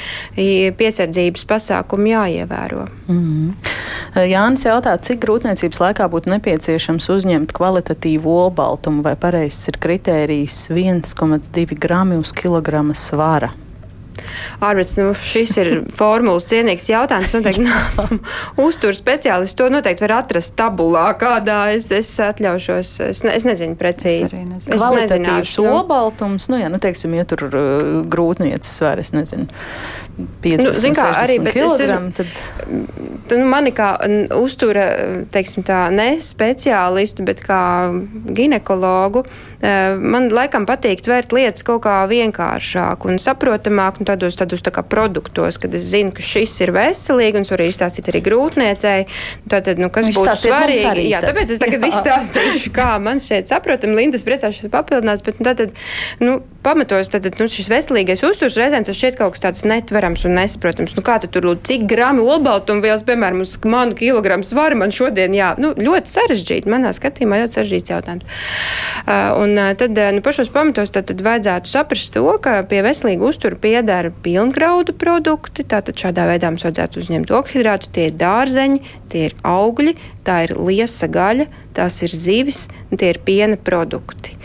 piesardzības 0.78 1.46
pasākumi 1.48 2.14
jāievēro. 2.14 2.88
Mm 3.08 3.20
-hmm. 3.22 4.26
Jānis 4.28 4.64
jautā, 4.64 4.96
cik 5.00 5.20
grūtniecības 5.24 5.80
laikā 5.80 6.08
būtu 6.08 6.30
nepieciešams 6.30 7.08
uzņemt 7.08 7.52
kvalitatīvu 7.52 8.28
olbaltumu, 8.44 9.02
vai 9.02 9.16
pareizs 9.16 9.68
ir 9.68 9.78
kritērijs 9.78 10.68
1,2 10.70 11.78
grami 11.78 12.16
uz 12.16 12.32
kilograma 12.32 12.94
svara? 12.94 13.50
Ārprāts, 14.60 14.96
nu, 15.00 15.12
šis 15.14 15.54
ir 15.62 15.70
formulas 15.94 16.48
cienīgs 16.50 16.88
jautājums. 16.90 17.34
Noteikti 17.38 17.64
neesmu 17.68 18.20
uzturs 18.64 19.02
speciālists. 19.02 19.58
To 19.58 19.68
noteikti 19.72 20.04
var 20.06 20.18
atrast 20.20 20.56
tabulā, 20.58 21.06
kādā 21.20 21.60
es, 21.76 21.90
es 21.94 22.10
atļaušos. 22.22 22.94
Es, 23.08 23.22
ne, 23.26 23.34
es 23.38 23.46
nezinu 23.48 23.78
precīzi. 23.78 24.42
Es, 24.56 24.68
es 24.68 24.82
Kvalitatīvs 24.82 25.56
nu. 25.62 25.70
obaltums, 25.80 26.50
nu 26.52 26.60
jā, 26.60 26.70
nu 26.72 26.80
teiksim, 26.82 27.14
ja 27.18 27.26
tur 27.28 27.48
uh, 27.48 27.62
grūtniecis 28.08 28.78
svēr, 28.80 29.02
es 29.04 29.14
nezinu. 29.16 29.48
50, 30.42 30.64
nu, 30.64 30.70
zin 30.74 30.96
kā, 30.98 31.04
arī, 31.20 31.36
bet 31.38 31.54
kilogram, 31.54 32.08
es, 32.10 32.16
tad... 32.18 33.36
nu, 33.38 33.44
mani 33.46 33.70
kā 33.70 33.92
uztura, 34.34 34.88
teiksim 35.30 35.62
tā, 35.66 35.84
ne 35.94 36.08
speciālistu, 36.22 37.22
bet 37.26 37.44
kā 37.46 37.60
ginekologu, 38.34 39.22
uh, 39.22 39.94
man 39.98 40.26
laikam 40.34 40.66
patīk 40.68 41.04
tvērt 41.06 41.34
lietas 41.36 41.66
kaut 41.66 41.84
kā 41.86 42.00
vienkāršāk 42.10 43.06
un 43.08 43.22
saprotamāk. 43.22 44.02
Un 44.02 44.08
tādos, 44.18 44.36
tādos 44.38 44.64
tā 44.66 44.72
kā 44.74 44.82
produktos, 44.82 45.60
kad 45.62 45.74
es 45.78 45.86
zinu, 45.92 46.12
ka 46.14 46.24
šis 46.24 46.56
ir 46.64 46.74
veselīgi 46.74 47.38
un 47.38 47.46
es 47.46 47.52
varu 47.54 47.68
izstāstīt 47.70 48.10
arī 48.10 48.22
grūtniecei. 48.26 49.06
Tātad, 49.50 49.80
nu, 49.80 49.90
kas 49.94 50.10
būtu 50.10 50.34
svarīgi? 50.42 51.06
Jā, 51.08 51.22
tāpēc 51.24 51.54
es 51.54 51.62
tagad 51.62 51.86
izstāstīšu, 51.88 52.74
kā 52.74 52.90
man 53.02 53.22
šeit 53.22 53.50
saprotam. 53.50 53.94
Lindas 53.96 54.26
priecāšos 54.26 54.70
papildinās, 54.72 55.22
bet 55.26 55.38
nu, 55.40 55.48
tātad, 55.48 55.74
nu, 56.22 56.40
pamatos, 56.66 57.08
tad 57.12 57.28
nu, 57.38 57.46
šis 57.48 57.70
veselīgais 57.70 58.24
uzturs 58.26 58.58
reizēm 58.58 58.84
tas 58.86 58.98
šķiet 58.98 59.18
kaut 59.20 59.36
kas 59.36 59.44
tāds 59.44 59.64
netverams 59.68 60.26
un 60.28 60.36
nesaprotams. 60.38 60.96
Nu, 60.98 61.04
kā 61.06 61.18
tad 61.22 61.32
tur 61.34 61.46
lūdzu, 61.48 61.64
cik 61.70 61.86
gramu 61.88 62.26
olbaltumvielas, 62.34 63.04
piemēram, 63.08 63.44
uz 63.44 63.54
manu 63.68 63.96
kilogramu 63.98 64.46
svaru 64.46 64.78
man 64.80 64.92
šodien, 64.94 65.36
jā, 65.36 65.52
nu, 65.62 65.72
ļoti 65.78 66.12
sarežģīti. 66.12 66.70
Manā 66.72 66.92
skatījumā 66.96 67.40
ļoti 67.44 67.60
sarežģīts 67.60 67.94
jautājums. 67.94 68.26
Uh, 69.06 69.38
un 69.40 69.54
uh, 69.56 69.72
tad, 69.78 69.94
uh, 69.96 70.10
nu, 70.16 70.24
pašos 70.24 70.50
pamatos 70.52 70.92
tad, 70.94 71.08
tad 71.08 71.22
vajadzētu 71.24 71.70
saprast 71.70 72.12
to, 72.16 72.26
ka 72.42 72.58
pie 72.68 72.82
veselīga 72.84 73.28
uztura 73.30 73.58
piedara 73.60 74.07
pilngraudu 74.24 74.94
produkti. 74.98 75.66
Tātad 75.68 75.98
šādā 76.00 76.24
veidā 76.30 76.52
mums 76.52 76.64
vajadzētu 76.66 77.02
uzņemt 77.02 77.34
okhidrātu. 77.40 77.90
Tie 77.92 78.08
ir 78.08 78.16
dārzeņi, 78.20 78.82
tie 79.12 79.28
ir 79.28 79.36
augļi, 79.46 79.96
tā 80.26 80.42
ir 80.46 80.56
liesa 80.56 81.10
gaļa, 81.12 81.48
tās 81.76 82.00
ir 82.06 82.14
zivis 82.14 82.66
un 82.88 83.00
tie 83.00 83.12
ir 83.14 83.22
piena 83.26 83.60
produkti. 83.60 84.37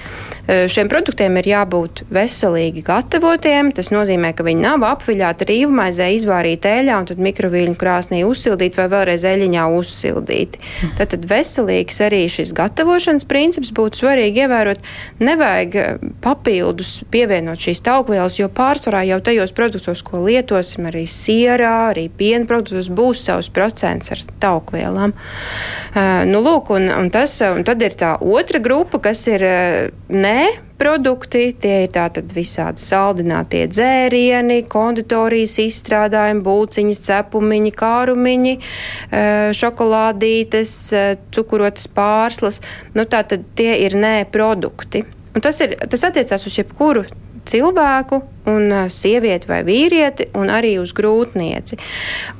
Šiem 0.44 0.89
produktiem 0.92 1.38
ir 1.39 1.48
jābūt 1.48 2.02
veselīgi 2.12 2.82
gatavotiem. 2.84 3.70
Tas 3.76 3.94
nozīmē, 3.94 4.34
ka 4.36 4.44
viņi 4.44 4.60
nav 4.66 4.84
apviļāti 4.84 5.48
rīvmaizē, 5.48 6.10
izvārīti 6.18 6.68
eļļā 6.68 6.98
un 7.00 7.08
tad 7.08 7.22
mikroviļņu 7.24 7.78
krāsnī 7.80 8.20
uzsildīti 8.28 8.82
vai 8.82 8.89
vēlreiz 8.92 9.24
eļļiņā 9.30 9.68
uzsildīti. 9.78 10.60
Tad, 10.98 11.13
tad 11.13 11.30
veselīgs 11.30 12.02
arī 12.04 12.26
šis 12.28 12.52
gatavošanas 12.58 13.28
princips 13.30 13.72
būtu 13.72 14.02
svarīgi 14.02 14.44
ievērot. 14.44 14.84
Nevajag 15.24 16.04
papildus 16.26 16.92
pievienot 17.13 17.63
šīs 17.63 17.80
taukvielas, 17.88 18.36
jo 18.42 18.52
pārsvarā 18.52 19.06
jau 19.08 19.22
tajos 19.24 19.56
produktos, 19.56 20.04
ko 20.04 20.26
lietosim, 20.28 20.92
arī 20.92 21.06
sierā, 21.08 21.94
arī 21.94 22.10
piena 22.12 22.44
produktos, 22.52 22.92
būs 22.92 23.24
savs 23.30 23.48
procents 23.48 24.12
ar 24.12 24.28
taukvielām. 24.44 25.16
Uh, 25.16 26.28
nu, 26.28 26.44
lūk, 26.44 26.76
un, 26.76 26.92
un, 26.92 27.12
tas, 27.16 27.39
un 27.48 27.63
tad 27.63 27.80
ir 27.86 27.96
tā 27.96 28.18
otra 28.20 28.60
grupa, 28.60 29.00
kas 29.08 29.24
ir 29.32 29.92
ne 30.10 30.51
produkti, 30.77 31.53
tie 31.60 31.84
ir 31.86 31.91
tātad 31.95 32.34
visādi 32.36 32.84
saldinātie 32.84 33.63
dzērieni, 33.71 34.63
konditorijas 34.71 35.56
izstrādājumi, 35.63 36.43
būciņas, 36.43 37.01
cepumiņi, 37.08 37.73
kārumiņi, 37.79 38.53
eh, 38.60 39.49
šokolādītes, 39.56 40.73
eh, 40.93 41.15
cukurotas 41.32 41.88
pārslas. 41.88 42.62
Nu, 42.93 43.06
tātad 43.06 43.43
tie 43.56 43.77
ir 43.86 43.91
nē 43.91 44.25
produkti. 44.32 45.06
Un 45.36 45.41
tas, 45.41 45.60
ir, 45.62 45.77
tas 45.89 46.03
attiecās 46.03 46.45
uz 46.45 46.58
jebkuru 46.58 47.06
cilvēku, 47.45 48.21
un 48.45 48.71
uh, 48.71 48.86
sievieti 48.91 49.49
vai 49.49 49.63
vīrieti, 49.67 50.29
un 50.39 50.51
arī 50.53 50.77
uz 50.82 50.93
grūtnieci. 50.95 51.79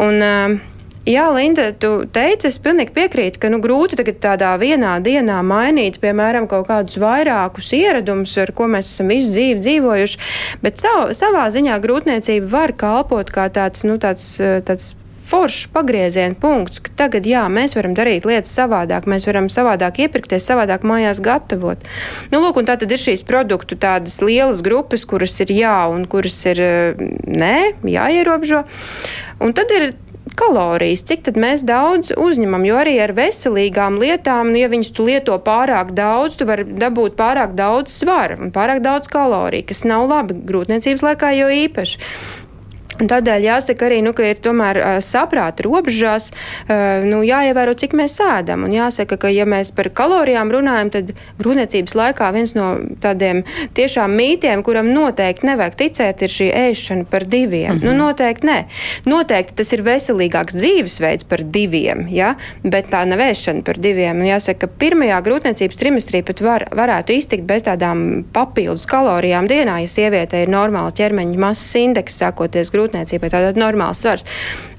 Un, 0.04 0.22
uh, 0.22 0.73
Jā, 1.04 1.26
Linda, 1.36 1.66
tu 1.76 2.06
teici, 2.16 2.48
es 2.48 2.56
pilnīgi 2.64 2.94
piekrītu, 2.96 3.42
ka 3.44 3.50
nu, 3.52 3.58
grūti 3.60 3.98
tagad 4.00 4.22
tādā 4.24 4.54
vienā 4.56 4.94
dienā 5.04 5.42
mainīt, 5.44 5.98
piemēram, 6.00 6.46
kaut 6.48 6.70
kādus 6.70 6.96
vairākus 7.04 7.74
ieradumus, 7.76 8.38
ar 8.40 8.54
ko 8.56 8.70
mēs 8.72 8.94
esam 8.94 9.12
visu 9.12 9.34
dzīvi 9.34 9.60
dzīvojuši, 9.60 10.22
bet 10.64 10.80
sav, 10.80 11.10
savā 11.12 11.50
ziņā 11.52 11.76
grūtniecība 11.84 12.48
var 12.48 12.72
kalpot 12.80 13.34
kā 13.36 13.50
tāds, 13.52 13.84
nu, 13.84 13.98
tāds, 14.00 14.38
tāds 14.40 14.94
foršs 15.28 15.68
pagrieziena 15.76 16.38
punkts, 16.40 16.80
ka 16.84 16.94
tagad 17.04 17.28
jā, 17.28 17.42
mēs 17.52 17.76
varam 17.76 17.98
darīt 18.00 18.24
lietas 18.28 18.56
savādāk, 18.56 19.04
mēs 19.04 19.28
varam 19.28 19.52
savādāk 19.52 20.00
iepirkties, 20.06 20.48
savādāk 20.48 20.88
mājās 20.88 21.20
gatavot. 21.24 21.84
Nu, 22.32 22.40
lūk, 22.46 22.62
tā 22.64 22.78
tad 22.80 22.96
ir 22.96 23.04
šīs 23.04 23.26
produktu 23.28 23.76
tādas 23.76 24.22
lielas 24.24 24.64
grupas, 24.64 25.04
kuras 25.04 25.36
ir 25.44 25.52
jā 25.52 25.76
un 25.92 26.08
kuras 26.08 26.40
ir 26.48 26.64
nē, 27.28 27.58
jāierobežo. 27.92 28.64
Un 29.44 29.52
tad 29.58 29.76
ir 29.76 29.92
kalorijas, 30.40 31.04
cik 31.08 31.32
mēs 31.40 31.66
daudz 31.68 32.14
uzņemam, 32.20 32.66
jo 32.68 32.80
arī 32.82 32.98
ar 33.04 33.14
veselīgām 33.18 34.00
lietām, 34.02 34.54
nu, 34.54 34.62
ja 34.62 34.70
viņas 34.72 34.94
tu 34.96 35.08
lieto 35.08 35.38
pārāk 35.44 35.94
daudz, 35.98 36.38
tu 36.40 36.48
vari 36.50 36.66
dabūt 36.68 37.18
pārāk 37.20 37.56
daudz 37.58 37.94
svara 38.04 38.40
un 38.40 38.54
pārāk 38.56 38.84
daudz 38.86 39.12
kaloriju, 39.12 39.68
kas 39.70 39.84
nav 39.90 40.08
labi 40.10 40.38
grūtniecības 40.50 41.06
laikā 41.10 41.34
jau 41.38 41.52
īpaši. 41.64 42.02
Tādēļ 42.94 43.48
jāsaka 43.48 43.88
arī, 43.88 44.02
nu, 44.06 44.14
ka 44.14 44.26
ir 44.28 44.40
tomēr 44.44 44.78
uh, 44.78 44.98
saprāta 45.02 45.66
robežās 45.66 46.30
uh, 46.34 47.02
nu, 47.08 47.24
jāievēro, 47.26 47.74
cik 47.80 47.96
mēs 47.98 48.20
ēdam. 48.22 48.68
Un 48.68 48.76
jāsaka, 48.76 49.18
ka, 49.18 49.32
ja 49.34 49.48
mēs 49.50 49.72
par 49.74 49.90
kalorijām 49.96 50.52
runājam, 50.54 50.92
tad 50.94 51.14
grūtniecības 51.40 51.96
laikā 51.98 52.30
viens 52.36 52.54
no 52.58 52.68
tādiem 53.02 53.42
tiešām 53.78 54.14
mītiem, 54.14 54.62
kuram 54.66 54.92
noteikti 54.94 55.50
nevajag 55.50 55.78
ticēt, 55.80 56.22
ir 56.26 56.36
šī 56.36 56.50
ēšana 56.60 57.08
par 57.10 57.26
diviem. 57.26 57.74
Mm 57.74 57.80
-hmm. 57.80 57.86
nu, 57.90 58.06
noteikti 58.06 58.48
nē. 58.48 58.60
Noteikti 59.10 59.58
tas 59.58 59.74
ir 59.74 59.82
veselīgāks 59.82 60.58
dzīvesveids 60.60 61.28
par 61.30 61.42
diviem, 61.44 62.06
ja? 62.10 62.36
bet 62.64 62.92
tā 62.94 63.06
nav 63.06 63.20
ēšana 63.20 63.64
par 63.64 63.78
diviem. 63.78 64.20
Un 64.22 64.30
jāsaka, 64.30 64.68
ka 64.68 64.68
pirmajā 64.80 65.22
grūtniecības 65.26 65.78
trimestrī 65.78 66.24
pat 66.24 66.42
var, 66.42 66.68
varētu 66.72 67.18
iztikt 67.18 67.44
bez 67.44 67.64
tādām 67.64 68.24
papildus 68.34 68.86
kalorijām 68.86 69.48
dienā, 69.48 69.80
ja 69.82 69.88
sieviete 69.88 70.42
ir 70.44 70.50
normāla 70.50 70.92
ķermeņa 70.92 71.40
masas 71.40 71.76
indeks, 71.76 72.18
sākoties 72.22 72.70
grūtniecības 72.70 72.83
grūtniecībai, 72.84 73.32
tātad 73.32 73.60
normāls 73.60 74.04
svars. 74.04 74.28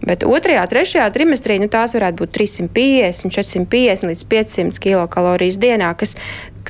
Bet 0.05 0.25
otrajā, 0.29 0.65
trešajā 0.69 1.07
trimestrī 1.15 1.59
nu, 1.63 1.69
tās 1.73 1.97
varētu 1.97 2.21
būt 2.23 2.35
350, 2.37 3.33
450 3.33 4.11
līdz 4.11 4.25
500 4.31 4.83
kilokalorijas 4.85 5.61
dienā, 5.63 5.95
kas 5.99 6.17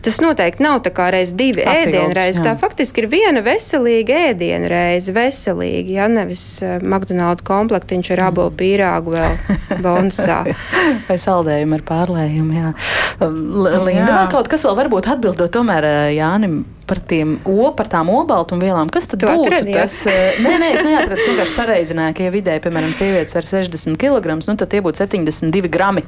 tas 0.05 0.19
noteikti 0.21 0.63
nav 0.65 0.83
tā 0.85 0.93
kā 0.95 1.07
reiz 1.15 1.33
divi 1.37 1.65
ēdienreizi. 1.65 2.43
Tā 2.45 2.55
faktiski 2.61 3.05
ir 3.05 3.09
viena 3.13 3.41
veselīga 3.45 4.19
ēdienreize, 4.31 5.15
veselīgi, 5.17 5.97
ja 5.97 6.09
nevis 6.11 6.45
uh, 6.65 6.77
McDonald's 6.83 7.47
komplektiņš 7.47 8.13
ar 8.17 8.25
abolu 8.29 8.53
pīrāgu 8.59 9.15
vēl 9.15 9.39
bonusā. 9.85 10.43
Vai 11.09 11.19
saldējumu 11.21 11.79
ar 11.79 11.87
pārlējumu, 11.89 12.61
jā. 12.61 12.75
Linda, 13.25 14.21
jā. 14.21 14.23
kaut 14.33 14.51
kas 14.53 14.67
vēl 14.67 14.77
varbūt 14.85 15.11
atbildot 15.15 15.53
tomēr 15.55 15.89
Jānim 16.13 16.65
par, 16.87 17.01
tiem, 17.01 17.39
o, 17.49 17.71
par 17.77 17.89
tām 17.91 18.11
obaltumvielām. 18.13 18.91
Kas 18.93 19.09
tad 19.11 19.23
tu 19.23 19.31
būtu 19.31 19.49
atradi, 19.49 19.77
tas? 19.77 19.95
nē, 20.45 20.55
nē, 20.61 20.71
es 20.75 20.85
neatradu. 20.85 21.21
Es 21.21 21.31
vienkārši 21.31 21.55
sareizināju, 21.55 22.17
ka, 22.19 22.27
ja 22.27 22.35
vidēji, 22.35 22.63
piemēram, 22.67 22.93
sievietes 23.25 23.35
var 23.35 23.43
60 23.43 23.97
kg, 23.97 24.37
nu, 24.47 24.57
tad 24.57 24.71
tie 24.71 24.81
būtu 24.85 25.01
72 25.03 25.71
grami 25.73 26.03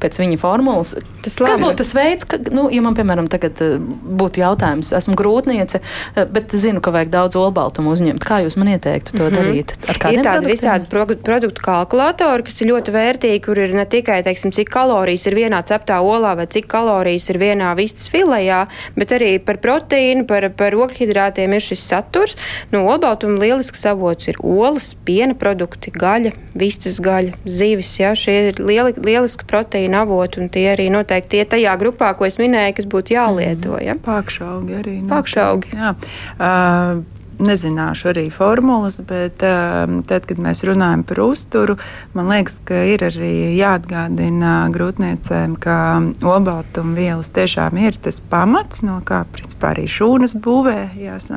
pēc 0.00 0.18
viņa 0.20 0.38
formulas. 0.40 0.94
Tas. 1.22 1.36
Kas 1.40 1.60
būtu 1.60 1.80
tas 1.80 1.92
veids, 1.96 2.26
ka, 2.28 2.38
nu, 2.52 2.68
ja 2.72 2.82
man, 2.84 2.94
piemēram, 2.96 3.28
tagad 3.30 3.58
būtu 3.60 4.42
jautājums, 4.42 4.92
esmu 4.96 5.16
grūtniece, 5.18 5.80
bet 6.16 6.52
zinu, 6.52 6.82
ka 6.84 6.92
vajag 6.94 7.12
daudz 7.12 7.38
olbaltumu 7.40 7.92
uzņemt. 7.94 8.24
Kā 8.24 8.40
jūs 8.44 8.56
man 8.60 8.72
ieteiktu 8.74 9.16
to 9.16 9.24
mm 9.24 9.28
-hmm. 9.28 9.36
darīt? 9.36 9.74
Ir 10.12 10.22
tādi 10.24 10.50
visādi 10.50 10.88
produktu 11.24 11.62
kalkulatori, 11.64 12.44
kas 12.44 12.60
ir 12.60 12.72
ļoti 12.72 12.94
vērtīgi, 12.94 13.42
kur 13.44 13.58
ir 13.58 13.74
ne 13.74 13.84
tikai, 13.84 14.22
teiksim, 14.22 14.52
cik 14.52 14.70
kalorijas 14.70 15.26
ir 15.26 15.34
vienā 15.34 15.62
ceptā 15.62 16.00
olā 16.00 16.36
vai 16.36 16.46
cik 16.46 16.66
kalorijas 16.66 17.30
ir 17.30 17.38
vienā 17.38 17.74
vistas 17.76 18.08
filējā, 18.08 18.66
bet 18.96 19.12
arī 19.12 19.38
par 19.38 19.56
proteīnu 19.58 20.26
par, 20.26 20.50
par 20.50 20.72
ogļhidrātiem 20.74 21.54
ir 21.54 21.60
šis 21.60 21.88
saturs. 21.88 22.36
No 22.72 22.84
olbaltuma 22.86 23.38
lielisks 23.38 23.86
avots 23.86 24.28
ir 24.28 24.36
olas, 24.42 24.94
piena 24.94 25.34
produkti, 25.34 25.92
gaļa, 26.00 26.32
vistas 26.58 26.98
gaļa, 27.02 27.36
zivis. 27.44 27.92
Ja, 28.00 28.14
šie 28.18 28.36
ir 28.50 28.60
lieli, 28.62 28.94
lieliski 28.98 29.46
proteīna 29.50 30.04
avoti, 30.06 30.42
un 30.42 30.50
tie 30.52 30.66
arī 30.72 30.88
noteikti 30.92 31.38
tie 31.38 31.46
tajā 31.54 31.76
grupā, 31.80 32.12
ko 32.18 32.26
es 32.28 32.40
minēju, 32.40 32.76
kas 32.80 32.90
būtu 32.90 33.16
jālieto. 33.16 33.78
Ja. 33.82 33.96
Pākšaugi 34.00 34.78
arī. 34.80 34.98
Pākšaugi. 35.10 35.74
Jā. 35.76 35.94
Uh, 36.38 37.02
nezināšu 37.40 38.10
arī 38.12 38.26
formulas, 38.32 39.00
bet 39.06 39.42
um, 39.46 40.00
tad, 40.06 40.26
kad 40.28 40.40
mēs 40.42 40.62
runājam 40.66 41.04
par 41.06 41.22
uzturu, 41.24 41.76
man 42.16 42.30
liekas, 42.32 42.58
ka 42.68 42.82
ir 42.88 43.04
arī 43.08 43.32
jāatgādina 43.58 44.54
grūtniecēm, 44.74 45.56
ka 45.60 45.76
olbaltumvielas 46.22 47.32
tiešām 47.34 47.80
ir 47.82 47.98
tas 48.02 48.20
pamats, 48.20 48.84
no 48.86 49.00
kā 49.06 49.22
principā 49.32 49.74
arī 49.74 49.86
šūnas 49.90 50.36
būvējās. 50.44 51.30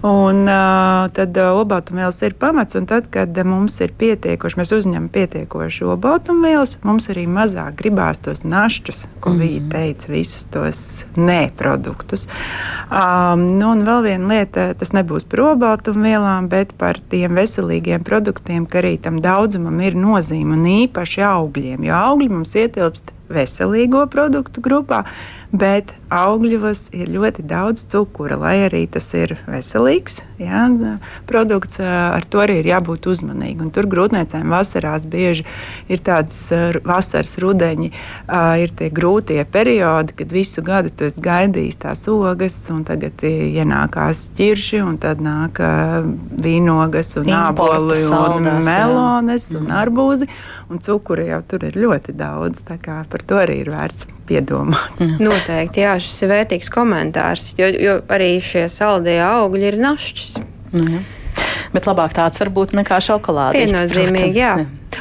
Un 0.00 0.46
uh, 0.48 1.10
tad 1.12 1.36
uh, 1.36 1.50
olbaltumvielas 1.58 2.22
ir 2.24 2.34
pamats, 2.40 2.76
un 2.78 2.86
tad, 2.88 3.10
kad 3.12 3.36
mums 3.44 3.76
ir 3.84 3.92
pietiekoši, 4.00 4.56
mēs 4.60 4.72
uzņemam 4.72 5.10
pietiekoši 5.12 5.84
olbaltumvielas, 5.92 6.78
mums 6.88 7.10
arī 7.12 7.26
mazāk 7.28 7.76
gribās 7.82 8.22
tos 8.24 8.40
našķus, 8.44 9.06
ko 9.20 9.30
mm 9.30 9.36
-hmm. 9.36 9.42
viņa 9.42 9.70
teica, 9.72 10.12
visus 10.12 10.44
tos 10.44 11.04
neproduktus. 11.16 12.26
Um, 12.90 13.58
nu, 13.58 13.70
un 13.70 13.84
vēl 13.84 14.02
viena 14.02 14.34
lieta, 14.34 14.74
tas 14.74 14.89
nebūs 14.96 15.26
par 15.30 15.44
olbaltumvielām, 15.50 16.48
bet 16.52 16.74
par 16.80 16.98
tiem 17.12 17.38
veselīgiem 17.38 18.04
produktiem, 18.06 18.66
ka 18.66 18.82
arī 18.82 18.96
tam 19.02 19.20
daudzumam 19.24 19.80
ir 19.84 19.98
nozīme 19.98 20.56
un 20.58 20.66
īpaši 20.74 21.24
augļiem, 21.26 21.86
jo 21.88 21.96
augļi 21.96 22.30
mums 22.32 22.56
ietilpst 22.58 23.14
veselīgo 23.30 24.04
produktu 24.10 24.62
grupā, 24.64 25.04
bet 25.50 25.94
augļos 26.10 26.88
ir 26.94 27.10
ļoti 27.10 27.44
daudz 27.46 27.84
cukura, 27.90 28.36
lai 28.38 28.56
arī 28.66 28.84
tas 28.90 29.06
ir 29.18 29.36
veselīgs 29.50 30.20
jā, 30.42 30.66
produkts. 31.30 31.80
Ar 31.80 32.24
to 32.30 32.42
arī 32.42 32.60
ir 32.60 32.70
jābūt 32.72 33.08
uzmanīgam. 33.10 33.70
Tur 33.74 33.88
grūtniecēm 33.90 34.50
vasarās 34.50 35.06
bieži 35.10 35.46
ir 35.90 36.02
tādas 36.06 36.38
vasaras 36.86 37.36
rudeņi, 37.42 37.90
ir 38.62 38.74
tie 38.78 38.90
grūtie 38.94 39.40
periodi, 39.50 40.16
kad 40.20 40.34
visu 40.34 40.64
gadu 40.66 40.92
tu 40.94 41.06
esi 41.08 41.22
gaidījis 41.24 41.80
tās 41.84 42.04
ogas, 42.10 42.56
un 42.74 42.84
tagad 42.86 43.22
ienākās 43.26 44.28
ķirši, 44.38 44.82
un 44.86 44.98
tad 45.02 45.22
nāk 45.24 45.62
vīnogas 46.42 47.16
un 47.20 47.30
āboli 47.40 48.00
un 48.10 48.50
melones 48.66 49.50
jā. 49.50 49.60
un 49.60 49.70
arbūzi, 49.74 50.30
un 50.70 50.80
cukura 50.82 51.26
jau 51.26 51.40
tur 51.50 51.66
ir 51.66 51.78
ļoti 51.78 52.14
daudz. 52.18 52.62
Par 52.64 53.24
to 53.26 53.38
arī 53.42 53.60
ir 53.64 53.70
vērts 53.72 54.06
piedomāt. 54.28 55.00
Mm. 55.00 55.16
Noteikti, 55.26 55.84
jā, 55.84 55.96
šis 56.02 56.24
ir 56.24 56.32
vērtīgs 56.34 56.70
komentārs, 56.72 57.52
jo, 57.58 57.70
jo 57.74 57.96
arī 58.12 58.36
šie 58.44 58.66
saldie 58.70 59.18
augļi 59.24 59.72
ir 59.72 59.80
našķis. 59.82 60.36
Mm. 60.76 61.00
Bet 61.74 61.86
labāk 61.86 62.14
tāds 62.16 62.40
var 62.42 62.50
būt 62.54 62.74
nekā 62.78 62.98
šokolāde. 63.04 63.58
Viennozīmīgi, 63.58 64.40
jā. 64.40 64.54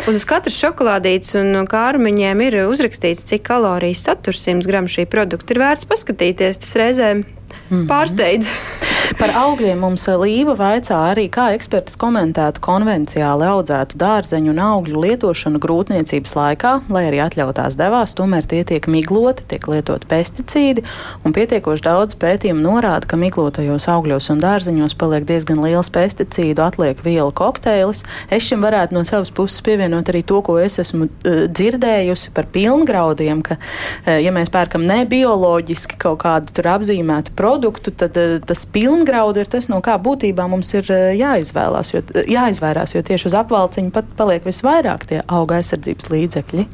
Un 0.08 0.18
uz 0.18 0.26
katras 0.30 0.58
šokolādītes 0.58 1.34
un 1.40 1.66
kārmiņiem 1.70 2.44
ir 2.46 2.60
uzrakstīts, 2.68 3.26
cik 3.30 3.46
kalorijas 3.50 4.06
satur 4.06 4.38
100 4.38 4.70
gramu 4.70 4.92
šī 4.92 5.08
produkta. 5.10 5.56
Ir 5.56 5.64
vērts 5.66 5.90
paskatīties, 5.90 6.62
tas 6.66 6.78
reizēm 6.80 7.26
mm. 7.26 7.90
pārsteidz. 7.90 8.54
Par 9.18 9.32
augļiem 9.34 9.80
mums 9.82 10.04
Līva 10.22 10.54
vaicā 10.54 10.98
arī, 11.10 11.24
kā 11.34 11.48
eksperts 11.56 11.96
komentētu 11.98 12.62
konvenciāli 12.62 13.46
audzētu 13.50 13.98
dārzeņu 13.98 14.52
un 14.52 14.60
augļu 14.62 15.02
lietošanu 15.02 15.62
grūtniecības 15.64 16.36
laikā, 16.38 16.74
lai 16.94 17.06
arī 17.08 17.22
atļautās 17.24 17.78
devās, 17.80 18.14
tomēr 18.18 18.46
tie 18.50 18.62
tiek 18.70 18.86
migloti, 18.92 19.48
tiek 19.50 19.66
lietot 19.72 20.06
pesticīdi, 20.10 20.84
un 21.26 21.34
pietiekoši 21.34 21.86
daudz 21.88 22.18
pētījumu 22.22 22.62
norāda, 22.62 23.10
ka 23.10 23.18
miglotajos 23.18 23.88
augļos 23.90 24.30
un 24.36 24.44
dārzeņos 24.44 24.98
paliek 25.00 25.26
diezgan 25.30 25.64
liels 25.64 25.90
pesticīdu 25.96 26.66
atliek 26.68 27.02
vielu 27.06 27.34
kokteilis. 27.34 28.04
Es 28.30 28.46
šim 28.46 28.62
varētu 28.66 28.98
no 28.98 29.06
savas 29.10 29.34
puses 29.34 29.64
pievienot 29.66 30.14
arī 30.14 30.22
to, 30.22 30.44
ko 30.46 30.60
es 30.62 30.78
esmu 30.84 31.08
uh, 31.10 31.42
dzirdējusi 31.50 32.36
par 32.38 32.52
pilngraudiem, 32.54 33.42
ka, 33.48 33.58
uh, 33.58 34.14
ja 34.22 34.36
mēs 34.36 34.54
pērkam 34.54 34.86
nebioloģiski 34.86 35.98
kaut 36.06 36.22
kādu 36.28 36.54
tur 36.54 36.74
apzīmētu 36.78 37.34
produktu, 37.40 37.96
tad 37.96 38.18
uh, 38.20 38.38
tas 38.46 38.68
pilngraudis 38.70 38.99
pilngraudu 39.00 39.40
ir 39.40 39.48
tas, 39.50 39.70
no 39.72 39.80
kā 39.84 39.96
būtībā 40.02 40.46
mums 40.50 40.72
ir 40.76 40.88
eh, 40.92 41.16
jāizvēlās, 41.20 41.94
jo, 41.94 42.02
jāizvairās, 42.28 42.94
jo 42.96 43.04
tieši 43.06 43.30
uz 43.30 43.36
apvalciņa 43.40 43.94
pat 43.96 44.12
paliek 44.20 44.46
visvairāk 44.46 45.06
tie 45.10 45.22
auga 45.28 45.60
aizsardzības 45.60 46.10
līdzekļi. 46.12 46.66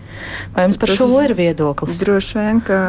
Vai 0.56 0.66
jums 0.66 0.80
par 0.82 0.92
tas 0.92 1.00
šo 1.00 1.10
ir 1.24 1.36
viedoklis? 1.38 2.02
Droši 2.02 2.40
vien, 2.40 2.62
ka 2.66 2.80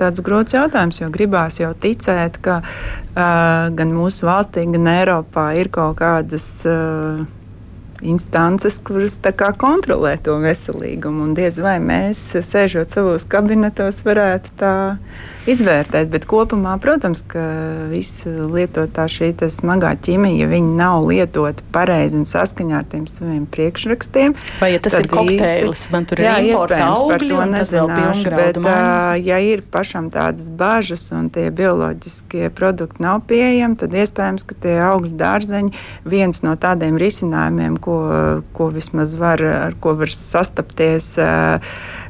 tāds 0.00 0.22
grots 0.24 0.56
jautājums, 0.56 1.00
jo 1.02 1.10
gribās 1.12 1.60
jau 1.60 1.72
ticēt, 1.74 2.40
ka 2.42 2.60
uh, 2.62 3.70
gan 3.76 3.94
mūsu 3.94 4.26
valstī, 4.28 4.66
gan 4.74 4.90
Eiropā 4.96 5.52
ir 5.60 5.70
kaut 5.74 6.00
kādas. 6.02 6.48
Uh, 6.66 7.39
instances, 8.02 8.78
kuras 8.84 9.18
kontrolē 9.60 10.16
to 10.22 10.38
veselīgumu. 10.42 11.28
Un 11.28 11.34
diez 11.34 11.58
vai 11.62 11.78
mēs, 11.82 12.22
sēžot 12.46 12.94
savos 12.94 13.26
kabinetos, 13.28 14.02
varētu 14.06 14.56
tā 14.60 14.74
izvērtēt. 15.48 16.10
Bet 16.12 16.26
kopumā, 16.28 16.74
protams, 16.82 17.22
ka 17.26 17.42
visa 17.90 18.30
lietotā 18.50 19.06
šī 19.10 19.32
smagā 19.50 19.94
ķīmija, 20.04 20.48
viņi 20.50 20.74
nav 20.78 21.06
lietoti 21.08 21.64
pareizi 21.72 22.18
un 22.18 22.26
saskaņā 22.28 22.80
ar 22.80 22.88
tiem 22.90 23.06
saviem 23.10 23.46
priekšrakstiem. 23.50 24.34
Vai 24.60 24.72
ja 24.74 24.82
tas 24.82 24.98
ir 25.00 25.08
kokteilis, 25.10 25.86
man 25.92 26.06
tur 26.08 26.20
ir 26.20 26.28
jā, 26.28 26.36
iespējams 26.50 27.04
par 27.08 27.24
to 27.24 27.46
nezināšu, 27.54 28.34
bet 28.36 28.60
uh, 28.60 29.14
ja 29.20 29.40
ir 29.44 29.64
pašam 29.72 30.10
tādas 30.12 30.50
bažas 30.52 31.06
un 31.16 31.30
tie 31.32 31.48
bioloģiskie 31.54 32.50
produkti 32.56 33.04
nav 33.04 33.22
pieejami, 33.30 33.78
tad 33.80 33.96
iespējams, 33.96 34.46
ka 34.50 34.58
tie 34.66 34.76
augļu 34.90 35.14
dārzeņi 35.20 35.84
viens 36.10 36.42
no 36.46 36.56
tādiem 36.60 36.98
risinājumiem, 37.00 37.78
ko, 37.82 37.89
ko 38.56 38.70
vismaz 38.74 39.14
var, 39.20 39.42
ar 39.42 39.76
ko 39.82 39.94
var 39.98 40.12
sastapties 40.14 41.12
uh, 41.20 41.58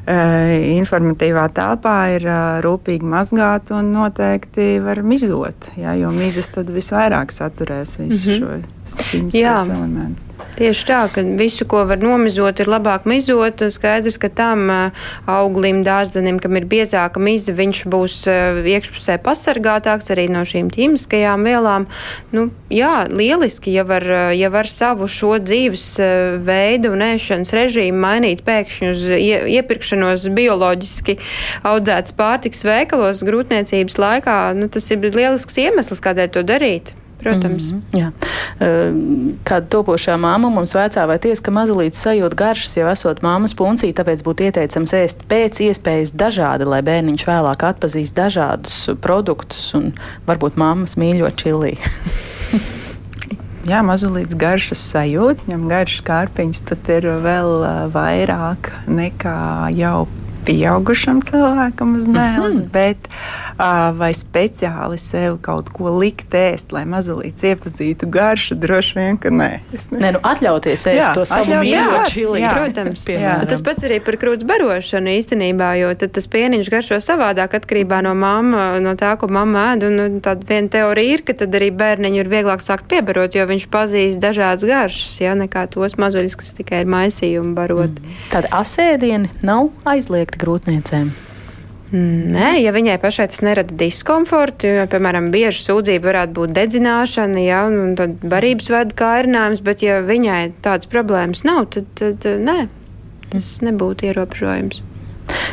informatīvā 0.07 1.45
telpā 1.53 1.95
ir 2.15 2.25
rūpīgi 2.65 3.05
mazgāt 3.05 3.69
un 3.75 3.91
noteikti 3.93 4.79
var 4.81 5.03
mizot, 5.05 5.69
jā, 5.77 5.93
jo 5.99 6.09
mizas 6.15 6.49
tad 6.49 6.71
visvairāk 6.73 7.31
saturēs 7.31 7.99
visu 8.01 8.09
mm 8.09 8.33
-hmm. 8.33 8.39
šo 8.39 8.79
elementus. 9.75 10.25
Tieši 10.57 10.85
tā, 10.85 10.99
ka 11.13 11.21
visu, 11.37 11.65
ko 11.65 11.85
var 11.85 12.01
nomizot, 12.01 12.59
ir 12.59 12.67
labāk 12.69 13.05
mizot. 13.05 13.61
Skaidrs, 13.69 14.17
ka 14.17 14.29
tam 14.29 14.69
auglim, 15.25 15.83
dārzenim, 15.85 16.39
kam 16.39 16.57
ir 16.59 16.65
biezāka 16.65 17.19
miza, 17.19 17.53
viņš 17.53 17.85
būs 17.85 18.15
iekšpusē 18.73 19.17
pasargātāks 19.23 20.11
arī 20.11 20.27
no 20.29 20.43
šīm 20.45 20.69
ķīmiskajām 20.73 21.45
vielām. 21.47 21.87
Nu, 22.31 22.49
jā, 22.69 23.07
lieliski, 23.09 23.73
ja 23.73 23.83
var, 23.83 24.05
ja 24.35 24.49
var 24.49 24.67
savu 24.67 25.07
šo 25.07 25.37
dzīves 25.39 25.85
veidu 26.45 26.91
un 26.91 27.05
ēšanas 27.05 27.53
režīmu 27.57 28.01
mainīt 28.01 28.43
pēkšņi 28.45 28.91
uz 28.91 29.07
iepirkšanos 30.01 30.29
bioloģiski 30.35 31.17
audzētas 31.67 32.15
pārtiks 32.17 32.65
veikalos 32.65 33.23
grūtniecības 33.27 33.99
laikā, 34.01 34.39
nu, 34.57 34.69
tas 34.71 34.89
ir 34.91 34.99
lielisks 35.03 35.57
iemesls, 35.57 36.01
kādēļ 36.01 36.33
to 36.33 36.43
darīt. 36.43 36.95
Protams. 37.21 37.67
Mm 37.69 37.81
-hmm, 37.91 37.99
jā. 37.99 39.35
Kāda 39.45 39.67
topošā 39.69 40.15
māma 40.17 40.49
mums 40.49 40.73
vecā 40.73 41.05
vai 41.05 41.19
tiesa, 41.19 41.43
ka 41.43 41.51
mazulītis 41.51 42.01
sajūt 42.01 42.33
garšas 42.33 42.77
jau 42.77 42.87
esot 42.89 43.21
māmas 43.21 43.53
puncī, 43.53 43.93
tāpēc 43.93 44.23
būtu 44.25 44.49
ieteicams 44.49 44.93
ēst 44.93 45.21
pēc 45.29 45.61
iespējas 45.61 46.15
dažādi, 46.17 46.65
lai 46.65 46.81
bērniņš 46.81 47.27
vēlāk 47.27 47.63
atpazīst 47.63 48.17
dažādus 48.17 48.89
produktus 49.01 49.73
un 49.73 49.93
varbūt 50.25 50.57
māmas 50.57 50.97
mīļo 50.97 51.29
čilī. 51.37 51.77
Jā, 53.69 53.83
mazulīts 53.85 54.33
garšas 54.41 54.81
sajūta, 54.89 55.45
viņam 55.45 55.67
garšas 55.69 56.01
kārpiņas 56.07 56.63
pat 56.65 56.87
ir 56.95 57.05
vēl 57.21 57.51
vairāk 57.93 58.71
nekā 58.89 59.35
jau 59.77 60.07
pieaugušam 60.45 61.21
cilvēkam 61.25 61.95
uz 61.97 62.07
mēles, 62.07 62.59
mm 62.59 62.63
-hmm. 62.63 62.71
bet 62.73 62.97
uh, 63.07 63.91
vai 63.97 64.11
speciāli 64.13 64.97
sev 64.97 65.37
kaut 65.41 65.69
ko 65.69 65.93
likt 65.97 66.33
ēst, 66.33 66.71
lai 66.71 66.83
mazulīts 66.85 67.43
iepazītu 67.43 68.09
garšu, 68.09 68.55
droši 68.55 68.99
vien, 68.99 69.17
ka 69.17 69.29
nē. 69.29 69.51
Nē, 69.91 70.11
nu 70.17 70.19
atļauties 70.23 70.87
ēst 70.87 70.97
jā, 70.97 71.13
to 71.13 71.25
savu 71.25 71.61
mīļo 71.61 72.03
čili. 72.09 72.41
Protams, 72.51 73.05
jā. 73.07 73.37
tas 73.45 73.61
pats 73.61 73.83
arī 73.83 73.99
par 74.03 74.17
krūts 74.17 74.47
barošanu 74.47 75.13
īstenībā, 75.19 75.73
jo 75.81 75.93
tad 75.95 76.11
tas 76.17 76.27
pieniņš 76.27 76.71
garšo 76.73 76.99
savādāk 76.99 77.55
atkarībā 77.59 78.01
no 78.01 78.15
mamma, 78.15 78.79
no 78.79 78.95
tā, 78.99 79.13
ko 79.17 79.27
mamma 79.27 79.73
ēd, 79.73 79.87
un, 79.87 80.19
tad 80.21 80.43
viena 80.49 80.69
teorija 80.69 81.17
ir, 81.17 81.25
ka 81.25 81.33
tad 81.33 81.55
arī 81.55 81.71
bērniņu 81.71 82.21
ir 82.23 82.31
vieglāk 82.31 82.63
sākt 82.63 82.89
piebarot, 82.91 83.35
jo 83.35 83.45
viņš 83.45 83.67
pazīst 83.71 84.21
dažādas 84.21 84.65
garšas, 84.67 85.21
ja 85.21 85.35
nekā 85.37 85.67
tos 85.71 85.97
mazuļus, 86.01 86.35
kas 86.35 86.53
tikai 86.57 86.83
ir 86.83 86.91
maisījumi 86.91 87.53
barot. 87.57 88.01
Mm. 88.01 88.19
Tāda 88.33 88.51
asēdieni 88.61 89.31
nav 89.45 89.69
aizliegta 89.85 90.30
aizliegti 90.31 90.39
grūtniecēm? 90.39 91.11
Nē, 91.91 92.61
ja 92.63 92.71
viņai 92.71 93.01
pašai 93.01 93.27
tas 93.27 93.41
nerada 93.43 93.75
diskomfortu, 93.75 94.67
jo, 94.67 94.85
piemēram, 94.87 95.27
bieži 95.31 95.65
sūdzība 95.65 96.07
varētu 96.07 96.33
būt 96.37 96.53
dedzināšana, 96.55 97.41
ja, 97.43 97.65
un 97.67 97.97
tad 97.99 98.23
barības 98.23 98.69
vada 98.71 98.95
kārinājums, 98.95 99.61
bet 99.61 99.83
ja 99.83 99.99
viņai 99.99 100.53
tādas 100.63 100.87
problēmas 100.87 101.43
nav, 101.43 101.67
tad, 101.75 101.91
tad 101.99 102.23
nē, 102.23 102.69
tas 103.33 103.59
nebūtu 103.61 104.07
ierobežojums. 104.07 104.81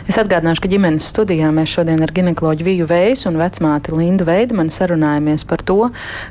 Es 0.08 0.16
atgādināšu, 0.20 0.62
ka 0.64 0.70
ģimenes 0.72 1.04
studijā 1.10 1.50
mēs 1.52 1.72
šodien 1.74 2.00
ar 2.00 2.12
ginekoloģu 2.16 2.64
Viju 2.64 2.86
Veisu 2.88 3.28
un 3.28 3.36
vecmāti 3.40 3.92
Lindu 3.92 4.24
Veidmanu 4.28 4.72
sarunājamies 4.72 5.44
par 5.48 5.60
to, 5.68 5.90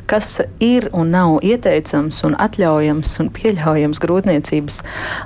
kas 0.10 0.40
ir 0.64 0.88
un 0.98 1.12
nav 1.14 1.44
ieteicams 1.46 2.24
un 2.26 2.34
atļaujams 2.42 3.12
un 3.22 3.30
pieļaujams 3.36 4.02
grūtniecības 4.02 4.80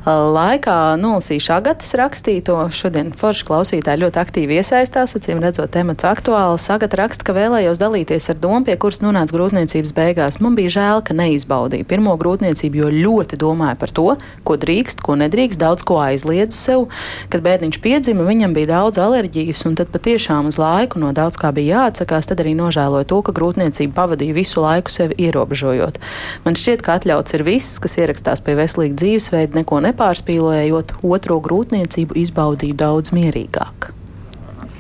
laikā. 0.06 0.78
Nolasīšu 1.00 1.54
Agatas 1.56 1.96
rakstīto. 2.00 2.58
Šodien 2.76 3.14
forši 3.16 3.48
klausītāji 3.48 4.04
ļoti 4.04 4.22
aktīvi 4.22 4.60
iesaistās, 4.60 5.16
acīm 5.16 5.40
redzot, 5.44 5.72
temats 5.72 6.06
aktuāls. 6.08 6.68
Agata 6.76 7.00
raksta, 7.04 7.28
ka 7.28 7.36
vēlējos 7.38 7.80
dalīties 7.82 8.30
ar 8.34 8.42
domu, 8.44 8.66
pie 8.68 8.76
kuras 8.82 9.02
nonāca 9.04 9.36
grūtniecības 9.36 9.96
beigās. 9.98 10.40
Man 10.44 10.60
bija 10.60 10.76
žēl, 10.76 11.06
ka 11.08 11.16
neizbaudīju 11.18 11.88
pirmo 11.90 12.18
grūtniecību, 12.20 12.84
jo 12.84 12.92
ļoti 13.08 13.40
domāju 13.42 13.80
par 13.82 13.96
to, 13.96 14.08
ko 14.48 14.60
drīkst, 14.60 15.02
ko 15.06 15.18
nedrīkst, 15.24 15.62
daudz 15.62 15.88
ko 15.88 16.02
aizliedzu 16.04 16.58
sev. 16.58 16.86
Kad 17.32 17.44
bērniņš 17.46 17.82
piedzima, 17.84 18.21
viņam 18.28 18.56
bija 18.56 18.70
daudz 18.74 19.00
alerģijas, 19.02 19.64
un 19.70 19.78
tad 19.80 19.92
patiešām 19.94 20.50
uz 20.50 20.58
laiku 20.62 21.00
no 21.02 21.12
daudz 21.16 21.40
kā 21.40 21.54
bija 21.56 21.86
jāatsakās, 21.86 22.30
tad 22.30 22.44
arī 22.44 22.54
nožēloju 22.58 23.08
to, 23.10 23.22
ka 23.28 23.36
grūtniecība 23.38 23.96
pavadīja 23.98 24.38
visu 24.38 24.64
laiku 24.64 24.94
sevi 24.94 25.18
ierobežojot. 25.28 26.02
Man 26.46 26.60
šķiet, 26.60 26.84
ka 26.86 26.98
atļauts 27.00 27.38
ir 27.38 27.46
viss, 27.48 27.80
kas 27.84 27.98
ierakstās 28.02 28.44
pie 28.46 28.58
veselīga 28.60 29.00
dzīvesveida, 29.02 29.62
neko 29.62 29.82
nepārspīlējot, 29.88 30.98
otro 31.04 31.40
grūtniecību 31.44 32.20
izbaudīju 32.26 32.78
daudz 32.82 33.16
mierīgāk. 33.16 33.92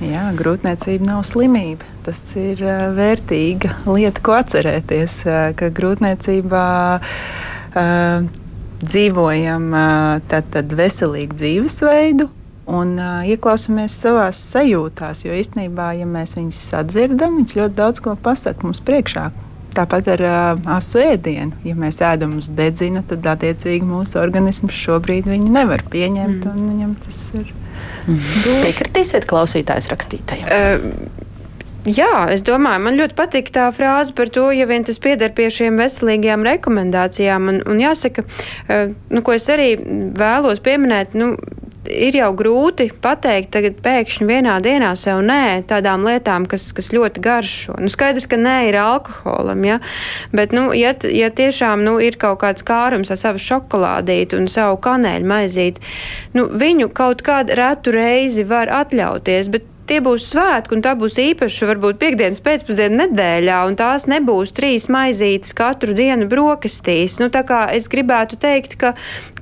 Jā, 0.01 0.31
grūtniecība 0.33 1.05
nav 1.05 1.21
slimība. 1.27 1.85
Tas 2.01 2.23
ir 2.39 2.63
vērtīga 2.97 3.75
lieta, 3.85 4.23
ko 4.25 4.33
atcerēties, 4.39 5.17
ka 5.59 5.69
grūtniecībā 5.77 6.65
uh, 6.97 8.29
dzīvojam 8.81 9.67
uh, 9.77 10.63
veselīgu 10.81 11.37
dzīvesveidu, 11.37 12.31
un 12.71 12.95
uh, 12.99 13.21
ieklausāmies 13.27 13.93
savā 14.03 14.27
sajūtās. 14.35 15.25
Jo 15.25 15.37
īstenībā, 15.37 15.91
ja 15.99 16.07
mēs 16.09 16.35
viņus 16.39 16.59
sadzirdam, 16.71 17.39
viņš 17.41 17.55
ļoti 17.59 17.77
daudz 17.77 18.03
ko 18.03 18.15
pasaka 18.15 18.67
mums 18.67 18.83
priekšā. 18.87 19.29
Tāpat 19.75 20.09
ar 20.15 20.23
uh, 20.27 20.61
asu 20.75 20.99
ēdienu. 21.03 21.55
Ja 21.67 21.77
mēs 21.79 22.01
ēdam 22.03 22.37
uz 22.39 22.49
dedzina, 22.55 23.03
tad 23.07 23.27
attiecīgi 23.35 23.87
mūsu 23.87 24.19
organisms 24.21 24.75
šobrīd 24.75 25.29
viņu 25.31 25.51
nevar 25.51 25.83
pieņemt, 25.91 26.45
mm. 26.45 26.53
un 26.55 26.71
viņam 26.73 26.95
tas 27.05 27.19
ir. 27.39 27.51
Mm. 28.07 28.23
Piekritīsiet 28.65 29.27
klausītājs 29.29 29.91
rakstītājiem. 29.91 30.47
Uh, 30.47 31.27
Jā, 31.89 32.27
es 32.29 32.43
domāju, 32.45 32.83
man 32.85 32.93
ļoti 32.99 33.15
patīk 33.17 33.47
tā 33.55 33.63
frāze 33.73 34.13
par 34.13 34.29
to, 34.29 34.43
ja 34.53 34.67
vien 34.69 34.83
tas 34.85 34.99
pieder 35.01 35.31
pie 35.33 35.47
šiem 35.49 35.79
veselīgajām 35.81 36.43
rekomendācijām. 36.45 37.47
Un, 37.49 37.57
un 37.65 37.81
jāsaka, 37.81 38.21
nu, 38.69 39.23
ko 39.25 39.33
es 39.33 39.47
arī 39.49 39.71
vēlos 40.13 40.61
pieminēt, 40.61 41.17
nu, 41.17 41.31
ir 41.89 42.15
jau 42.17 42.29
grūti 42.37 42.89
pateikt, 43.01 43.51
tagad 43.55 43.79
pēkšņi 43.83 44.27
vienā 44.29 44.57
dienā 44.63 44.91
sev 44.99 45.21
nē, 45.25 45.63
tādām 45.69 46.05
lietām, 46.05 46.45
kas, 46.49 46.69
kas 46.77 46.91
ļoti 46.93 47.23
garšo. 47.23 47.77
Nu, 47.81 47.89
skaidrs, 47.91 48.27
ka 48.29 48.37
nē 48.39 48.57
ir 48.69 48.77
alkoholam, 48.81 49.65
ja? 49.65 49.79
bet, 50.35 50.53
nu, 50.55 50.69
ja, 50.77 50.93
ja 51.09 51.31
tiešām 51.33 51.85
nu, 51.85 51.97
ir 52.03 52.19
kaut 52.21 52.41
kāds 52.43 52.65
kārums 52.67 53.11
ar 53.13 53.19
savu 53.19 53.41
šokolādīti 53.41 54.37
un 54.37 54.49
savu 54.51 54.77
kanēļu 54.83 55.31
maizīti, 55.33 55.83
nu, 56.37 56.47
viņu 56.51 56.91
kaut 56.93 57.25
kādu 57.25 57.57
retu 57.57 57.95
reizi 57.95 58.45
var 58.47 58.71
atļauties, 58.81 59.51
bet 59.53 59.69
tie 59.91 59.99
būs 60.03 60.29
svētki, 60.31 60.77
un 60.77 60.83
tā 60.85 60.93
būs 60.99 61.17
īpaša, 61.19 61.67
varbūt 61.67 61.99
piekdienas 61.99 62.41
pēcpusdiena 62.43 63.03
nedēļā, 63.03 63.57
un 63.67 63.75
tās 63.79 64.07
nebūs 64.11 64.53
trīs 64.55 64.87
maizītes 64.91 65.51
katru 65.57 65.95
dienu 65.97 66.29
brokastīs. 66.31 67.17
Nu, 67.19 67.27
tā 67.33 67.43
kā 67.47 67.65
es 67.75 67.89
gribētu 67.91 68.39
teikt, 68.41 68.77
ka, 68.79 68.93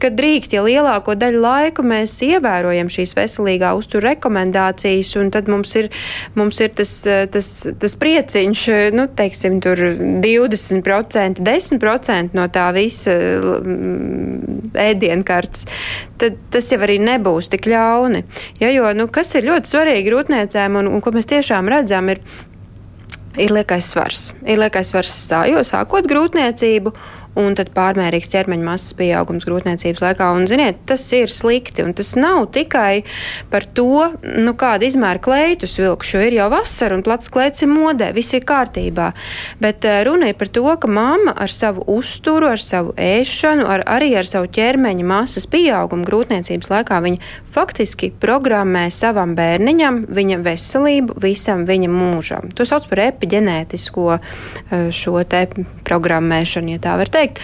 ka 0.01 0.12
drīkst, 0.13 0.55
ja 0.57 0.63
lielāko 0.65 1.13
daļu 1.19 1.43
laika 1.43 1.85
mēs 1.85 2.15
ievērojam 2.25 2.89
šīs 2.93 3.13
veselīgā 3.17 3.75
uztura 3.77 4.15
rekomendācijas, 4.15 5.13
un 5.21 5.29
tad 5.35 5.51
mums 5.51 5.75
ir, 5.77 5.91
mums 6.39 6.62
ir 6.65 6.73
tas, 6.79 6.95
tas, 7.33 7.51
tas 7.81 7.97
prieciņš, 8.01 8.65
nu, 8.97 9.05
teiksim, 9.19 9.59
tur 9.63 9.83
20%, 10.25 11.45
10% 11.45 12.38
no 12.38 12.49
tā 12.53 12.69
visa 12.77 13.13
mm, 13.13 14.73
ēdienkartes, 14.89 15.69
tad 16.19 16.41
tas 16.53 16.71
jau 16.73 16.82
arī 16.84 16.97
nebūs 17.03 17.51
tik 17.53 17.69
ļauni. 17.69 18.25
Ja, 18.60 18.73
jo, 18.73 18.89
nu, 18.97 19.08
kas 19.13 19.36
ir 19.38 19.47
ļoti 19.47 19.75
svarīgi 19.75 20.13
rūtnē 20.13 20.39
slimnīcēm, 20.39 20.77
un, 20.79 20.88
un 20.88 21.01
ko 21.01 21.12
mēs 21.12 21.27
tiešām 21.27 21.69
redzam, 21.69 22.10
ir, 22.10 22.19
ir 23.38 23.51
liekais 23.51 23.91
svars. 23.91 24.34
Ir 24.45 24.60
liekais 24.60 24.91
svars 24.91 25.12
stājot, 25.25 25.67
sākot 25.67 26.08
grūtniecību, 26.08 26.93
un 27.39 27.56
tad 27.58 27.71
pārmērīgs 27.75 28.30
ķermeņa 28.34 28.65
masas 28.65 28.95
pieaugums 28.99 29.45
grūtniecības 29.47 30.04
laikā. 30.04 30.30
Un, 30.36 30.45
ziniet, 30.49 30.82
tas 30.89 31.04
ir 31.15 31.32
slikti, 31.32 31.84
un 31.86 31.95
tas 31.97 32.12
nav 32.19 32.49
tikai 32.56 33.04
par 33.52 33.65
to, 33.65 34.12
nu, 34.23 34.54
kāda 34.60 34.88
izmēra 34.88 35.21
kleitus 35.23 35.78
vilkšu, 35.80 36.21
ir 36.28 36.38
jau 36.39 36.49
vasara 36.54 36.97
un 36.97 37.04
plats 37.06 37.32
kleits 37.32 37.63
ir 37.65 37.71
modē, 37.71 38.12
viss 38.15 38.36
ir 38.38 38.45
kārtībā. 38.47 39.12
Bet 39.63 39.88
uh, 39.88 40.02
runa 40.08 40.32
ir 40.32 40.38
par 40.39 40.52
to, 40.52 40.65
ka 40.82 40.89
mamma 40.91 41.36
ar 41.38 41.52
savu 41.54 41.86
uzturu, 41.89 42.52
ar 42.54 42.62
savu 42.63 42.95
ēšanu, 42.99 43.67
ar, 43.69 43.86
arī 43.97 44.12
ar 44.19 44.28
savu 44.30 44.49
ķermeņa 44.56 45.08
masas 45.08 45.47
pieaugumu 45.49 46.08
grūtniecības 46.08 46.71
laikā, 46.73 46.99
viņa 47.06 47.32
faktiski 47.49 48.12
programmē 48.21 48.88
savam 48.93 49.36
bērniņam 49.38 50.04
viņa 50.15 50.41
veselību 50.45 51.19
visam 51.23 51.65
viņa 51.69 51.91
mūžam. 51.93 52.49
To 52.58 52.67
sauc 52.67 52.88
par 52.89 53.06
epigenētisko 53.10 54.08
uh, 54.17 54.89
šo 54.93 55.23
te 55.30 55.45
programmēšanu, 55.88 56.75
ja 56.75 56.82
tā 56.84 56.95
var 56.99 57.10
teikt 57.12 57.29
teikt. 57.30 57.42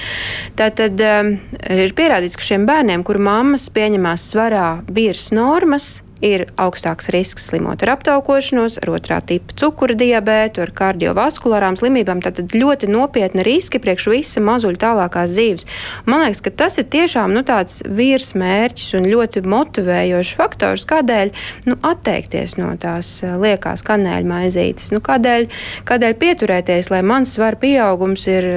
Tātad 0.55 1.01
um, 1.03 1.35
ir 1.69 1.93
pierādīts, 1.95 2.37
ka 2.37 2.45
šiem 2.45 2.65
bērniem, 2.67 3.03
kuru 3.05 3.19
mammas 3.25 3.69
pieņemās 3.73 4.29
svarā 4.31 4.81
virs 4.87 5.31
normas, 5.35 6.01
ir 6.23 6.45
augstāks 6.61 7.09
risks 7.13 7.49
slimot 7.49 7.83
ar 7.83 7.95
aptaukošanos, 7.95 8.77
ar 8.81 8.91
otrā 8.95 9.19
tipa 9.25 9.55
cukura 9.59 9.95
diabētu, 9.97 10.63
ar 10.63 10.71
kardiovaskulārām 10.75 11.77
slimībām. 11.79 12.21
Tad 12.23 12.55
ļoti 12.55 12.89
nopietni 12.91 13.43
riski 13.45 13.81
priekš 13.83 14.07
visa 14.13 14.43
mazuļa 14.43 14.81
tālākās 14.81 15.33
dzīves. 15.35 15.67
Man 16.07 16.23
liekas, 16.23 16.41
ka 16.45 16.53
tas 16.63 16.79
ir 16.81 16.87
tiešām 16.93 17.33
nu, 17.35 17.43
tāds 17.47 17.81
virsmērķis 17.85 18.95
un 18.99 19.09
ļoti 19.11 19.43
motivējošs 19.45 20.35
faktors, 20.39 20.85
kādēļ 20.89 21.33
nu, 21.69 21.77
atteikties 21.85 22.57
no 22.61 22.71
tās 22.79 23.11
eh, 23.25 23.35
liekās 23.41 23.83
kanēļa 23.85 24.29
maizītes. 24.29 24.91
Nu, 24.95 25.03
kādēļ, 25.05 25.49
kādēļ 25.89 26.17
pieturēties, 26.21 26.91
lai 26.93 27.01
mans 27.05 27.35
svara 27.35 27.59
pieaugums 27.59 28.27
ir 28.31 28.49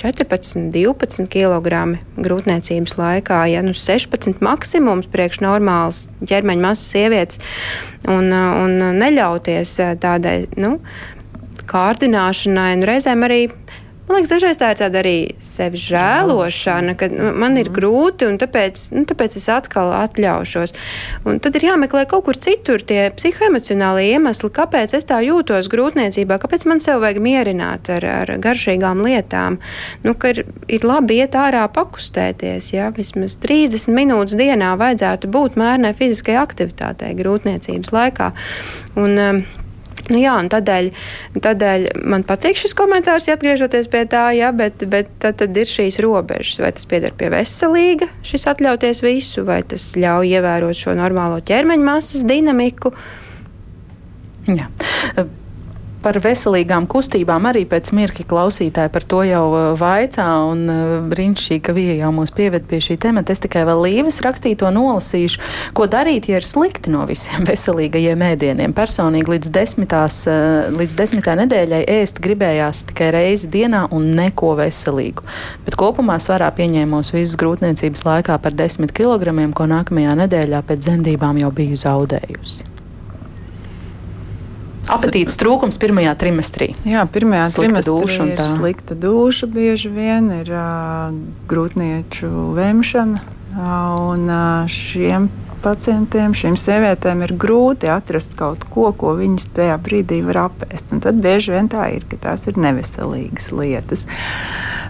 14, 0.00 0.70
12 0.74 1.28
kg 1.32 1.84
grūtniecības 2.16 2.96
laikā, 2.98 3.44
ja 3.52 3.62
nu 3.64 3.74
16 3.76 4.42
maksimums 4.44 5.08
priekš 5.10 5.42
normāls 5.44 6.04
ķermeņa 6.24 6.64
masas 6.64 6.93
sievietes. 6.94 7.42
Un, 8.10 8.30
un 8.32 8.78
neļauties 9.00 9.74
tādai 10.02 10.36
nu, 10.60 10.76
kārdināšanai. 11.70 12.70
Un 12.78 12.86
reizēm 12.88 13.26
arī 13.26 13.42
Man 14.04 14.18
liekas, 14.18 14.34
dažreiz 14.34 14.58
tā 14.60 14.68
ir 14.74 14.78
tāda 14.82 14.98
arī 15.00 15.18
sevi 15.40 15.78
žēlošana, 15.80 16.92
ka 17.00 17.06
man 17.40 17.56
ir 17.56 17.70
grūti, 17.72 18.26
un 18.28 18.34
tāpēc, 18.36 18.82
nu, 18.92 19.06
tāpēc 19.08 19.38
es 19.40 19.46
atkal 19.48 19.94
atļaušos. 19.96 20.74
Un 21.24 21.40
tad 21.40 21.56
ir 21.56 21.64
jāmeklē 21.70 22.02
kaut 22.10 22.26
kur 22.26 22.36
citur 22.36 22.84
tie 22.84 23.06
psihoemocionālie 23.16 24.10
iemesli, 24.12 24.52
kāpēc 24.52 24.92
es 24.98 25.08
tā 25.08 25.22
jūtos 25.24 25.70
grūtniecībā, 25.72 26.36
kāpēc 26.42 26.68
man 26.68 26.84
sev 26.84 27.00
vajag 27.00 27.22
mierināt 27.24 27.88
ar, 27.96 28.04
ar 28.04 28.34
garšīgām 28.44 29.00
lietām. 29.08 29.56
Nu, 30.04 30.12
ir, 30.28 30.44
ir 30.68 30.84
labi 30.84 31.22
iet 31.24 31.40
ārā 31.40 31.64
pakustēties, 31.72 32.74
ja 32.76 32.92
vismaz 32.92 33.38
30 33.40 33.88
minūtes 33.96 34.36
dienā 34.36 34.76
vajadzētu 34.84 35.32
būt 35.32 35.56
mērnē 35.56 35.96
fiziskai 35.96 36.36
aktivitātei 36.44 37.16
grūtniecības 37.16 37.96
laikā. 37.96 38.34
Un, 39.00 39.16
um, 39.16 39.46
Nu, 40.12 40.18
jā, 40.20 40.34
tādēļ, 40.52 40.90
tādēļ 41.44 41.86
man 42.12 42.26
patīk 42.28 42.58
šis 42.60 42.76
komentārs, 42.76 43.28
ja 43.28 43.38
atgriežoties 43.38 43.88
pie 43.92 44.02
tā, 44.10 44.26
jā, 44.36 44.50
bet, 44.56 44.84
bet 44.90 45.08
tad, 45.22 45.38
tad 45.40 45.56
ir 45.56 45.70
šīs 45.70 46.00
robežas. 46.04 46.60
Vai 46.60 46.74
tas 46.76 46.88
pieder 46.90 47.14
pie 47.16 47.30
veselīga, 47.32 48.10
šis 48.26 48.48
atļauties 48.52 49.04
visu, 49.04 49.46
vai 49.48 49.62
tas 49.68 49.92
ļauj 49.96 50.34
ievērot 50.36 50.82
šo 50.84 50.96
normālo 50.98 51.40
ķermeņa 51.48 51.88
masas 51.88 52.26
dinamiku. 52.28 52.92
Jā 54.50 54.68
par 56.04 56.18
veselīgām 56.20 56.84
kustībām 56.90 57.46
arī 57.48 57.64
pēc 57.68 57.90
mirkļa 57.96 58.26
klausītāji 58.28 58.92
par 58.92 59.06
to 59.08 59.22
jau 59.24 59.44
uh, 59.50 59.62
vaicā, 59.80 60.26
un 60.50 60.64
uh, 60.68 60.82
brīnišķīgi, 61.08 61.62
ka 61.64 61.74
Vija 61.76 61.96
jau 62.02 62.10
mūs 62.16 62.32
pieved 62.36 62.66
pie 62.68 62.80
šī 62.84 62.98
temata. 63.00 63.32
Es 63.32 63.40
tikai 63.42 63.64
vēl 63.68 63.80
līves 63.86 64.20
rakstīto 64.24 64.68
nolasīšu, 64.74 65.40
ko 65.76 65.86
darīt, 65.90 66.28
ja 66.28 66.40
ir 66.40 66.46
slikti 66.46 66.92
no 66.92 67.06
visiem 67.08 67.46
veselīgajiem 67.50 68.26
ēdieniem. 68.28 68.76
Personīgi 68.76 69.36
līdz, 69.36 69.52
desmitās, 69.54 70.20
uh, 70.28 70.68
līdz 70.74 70.98
desmitā 71.00 71.38
nedēļai 71.40 71.80
ēst 71.96 72.20
gribējās 72.24 72.84
tikai 72.90 73.10
reizi 73.16 73.48
dienā 73.54 73.86
un 73.94 74.10
neko 74.18 74.52
veselīgu. 74.60 75.24
Bet 75.64 75.78
kopumā 75.80 76.18
svarā 76.20 76.50
pieņēmos 76.54 77.14
visas 77.16 77.38
grūtniecības 77.40 78.04
laikā 78.04 78.38
par 78.44 78.56
desmit 78.58 78.92
kilogramiem, 78.96 79.56
ko 79.56 79.70
nākamajā 79.72 80.20
nedēļā 80.24 80.62
pēc 80.68 80.84
dzemdībām 80.84 81.40
jau 81.40 81.52
biju 81.54 81.80
zaudējusi. 81.86 82.73
Apetītes 84.84 85.38
trūkums 85.40 85.78
pirmajā 85.80 86.12
trimestrī. 86.20 86.72
Jā, 86.84 87.06
pirmajā 87.08 87.46
slikta 87.54 87.80
trimestrī 87.84 88.26
ir 88.34 88.42
slikta 88.50 88.96
dūša, 89.00 89.48
bieži 89.54 89.92
vien 89.94 90.28
ir 90.42 90.50
uh, 90.52 91.14
grūtnieču 91.50 92.28
vemšana. 92.58 93.22
Uh, 93.54 93.64
un 94.10 94.28
uh, 94.28 94.68
šiem 94.68 95.30
pacientiem, 95.64 96.34
šīm 96.36 96.58
sievietēm 96.60 97.22
ir 97.24 97.32
grūti 97.40 97.88
atrast 97.88 98.34
kaut 98.36 98.66
ko, 98.68 98.90
ko 98.92 99.14
viņas 99.16 99.48
tajā 99.56 99.78
brīdī 99.80 100.20
var 100.26 100.42
apēst. 100.48 100.92
Un 100.92 101.00
tad 101.04 101.20
bieži 101.24 101.54
vien 101.54 101.70
tā 101.72 101.88
ir, 101.94 102.04
ka 102.10 102.20
tās 102.28 102.44
ir 102.50 102.60
neveselīgas 102.60 103.48
lietas. 103.54 104.04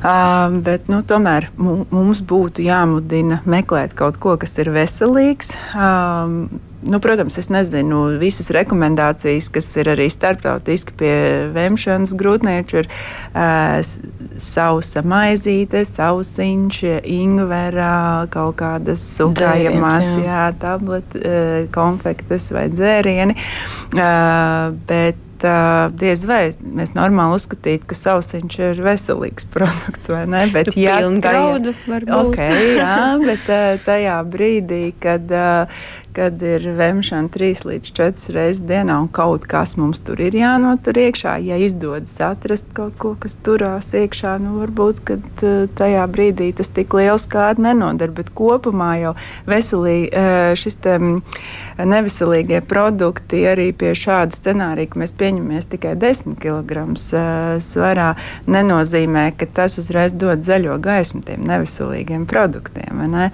Uh, 0.04 0.59
bet, 0.64 0.90
nu, 0.92 1.04
tomēr 1.07 1.48
mums 1.57 2.20
būtu 2.26 2.66
jāmudina 2.66 3.40
meklēt 3.48 3.94
kaut 3.96 4.18
ko, 4.20 4.35
kas 4.40 4.59
ir 4.61 4.74
veselīgs. 4.74 5.54
Uh, 5.72 6.48
nu, 6.88 7.01
protams, 7.01 7.38
es 7.40 7.49
nezinu 7.53 8.18
visas 8.20 8.51
rekomendācijas, 8.55 9.49
kas 9.53 9.68
ir 9.81 9.90
arī 9.94 10.09
starptautiski 10.12 10.94
pie 10.99 11.14
vemšanas 11.55 12.14
grūtnieču, 12.18 12.83
ir 12.83 12.90
uh, 12.90 13.81
sausa 14.40 15.05
maizīte, 15.07 15.85
sausiņš, 15.88 16.81
ingvera, 17.16 18.27
kaut 18.35 18.59
kādas 18.62 19.05
sūkājamās, 19.16 20.11
jā. 20.18 20.25
jā, 20.29 20.47
tablet, 20.61 21.18
uh, 21.20 21.61
konfektes 21.75 22.51
vai 22.55 22.68
dzērieni. 22.73 23.38
Uh, 23.94 24.75
bet 24.88 25.20
diez 26.01 26.23
vai 26.25 26.55
mēs 26.62 26.94
normāli 26.97 27.37
uzskatītu, 27.38 27.88
ka 27.90 27.97
sausiņš 27.99 28.59
ir 28.68 28.81
veselīgs 28.85 29.49
produkts, 29.55 30.09
vai 30.12 30.25
ne? 30.31 30.44
Bet, 30.53 30.73
tu 30.73 30.81
ja 30.81 30.99
graudu, 31.03 31.75
okay, 32.20 32.77
jā, 32.79 32.97
bet 33.29 33.51
tajā 33.85 34.18
brīdī, 34.31 34.85
kad, 35.03 35.33
kad 36.14 36.42
ir 36.42 36.66
vemšana 36.79 37.31
trīs 37.35 37.64
līdz 37.66 37.90
četras 37.96 38.29
reizes 38.35 38.62
dienā 38.68 39.00
un 39.03 39.09
kaut 39.12 39.46
kas 39.50 39.74
mums 39.81 40.03
tur 40.07 40.20
ir 40.22 40.37
jānotur 40.38 40.98
iekšā, 41.03 41.37
ja 41.42 41.59
izdodas 41.59 42.14
atrast 42.22 42.70
kaut 42.77 42.94
ko, 43.03 43.14
kas 43.20 43.35
turās 43.44 43.90
iekšā, 43.96 44.37
nu 44.42 44.61
varbūt, 44.61 45.03
uh, 45.11 45.64
tajā 45.79 46.07
brīdī 46.11 46.53
tas 46.57 46.70
tik 46.74 46.94
liels 46.94 47.27
kāda 47.31 47.66
nenodara, 47.68 48.14
bet 48.14 48.31
kopumā 48.37 48.92
jau 49.03 49.14
veselīgi 49.50 50.11
uh, 50.14 50.55
šis 50.59 50.79
te 50.85 50.96
neveselīgie 51.83 52.62
produkti 52.68 53.42
arī 53.50 53.70
pie 53.77 53.94
šāda 53.98 54.37
scenārija, 54.38 54.92
ka 54.92 55.03
mēs 55.03 55.14
pieņemamies 55.18 55.70
tikai 55.74 55.96
10 55.98 56.38
kg 56.42 56.85
svarā, 57.64 58.12
nenozīmē, 58.46 59.31
ka 59.38 59.48
tas 59.61 59.79
uzreiz 59.83 60.14
dod 60.14 60.44
zaļo 60.46 60.79
gaismu 60.83 61.24
tiem 61.27 61.46
neveselīgiem 61.48 62.29
produktiem. 62.31 63.03
Ne? 63.11 63.31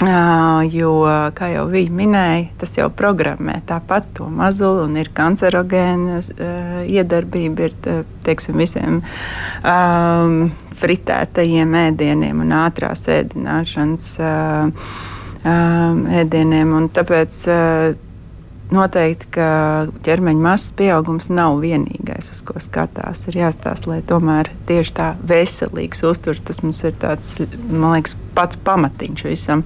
Jo, 0.00 0.92
kā 1.36 1.50
jau 1.52 1.66
viņa 1.68 1.92
minēja, 1.92 2.46
tas 2.62 2.72
jau 2.78 2.86
programmē 2.96 3.58
tāpat 3.68 4.06
to 4.16 4.30
mazuli 4.32 4.86
un 4.86 4.96
ir 4.96 5.10
kancerogēna 5.12 6.20
uh, 6.22 6.80
iedarbība 6.88 7.68
ir 7.68 7.76
teiksim, 8.24 8.56
visiem 8.60 9.02
um, 9.60 10.38
fritētajiem 10.80 11.76
ēdieniem 11.84 12.40
un 12.46 12.56
ātrās 12.62 13.04
ēdināšanas. 13.12 14.12
Um, 14.20 14.72
ēdieniem. 15.40 16.72
Tāpēc 16.92 17.36
uh, 17.48 17.92
noteikti, 18.74 19.28
ka 19.34 19.48
ķermeņa 20.06 20.42
masas 20.44 20.74
pieaugums 20.78 21.30
nav 21.32 21.58
vienīgais, 21.62 22.30
uz 22.32 22.42
ko 22.46 22.60
skatās. 22.62 23.26
Ir 23.30 23.40
jāstāsta, 23.42 23.90
lai 23.92 24.00
tomēr 24.06 24.50
tieši 24.68 24.94
tā 24.96 25.08
veselīgs 25.26 26.04
uzturs, 26.06 26.42
tas 26.46 26.62
mums 26.64 26.82
ir 26.86 26.94
tāds, 27.00 27.38
man 27.68 27.96
liekas, 27.96 28.16
pats 28.34 28.60
pamatiņš 28.64 29.24
visam. 29.26 29.64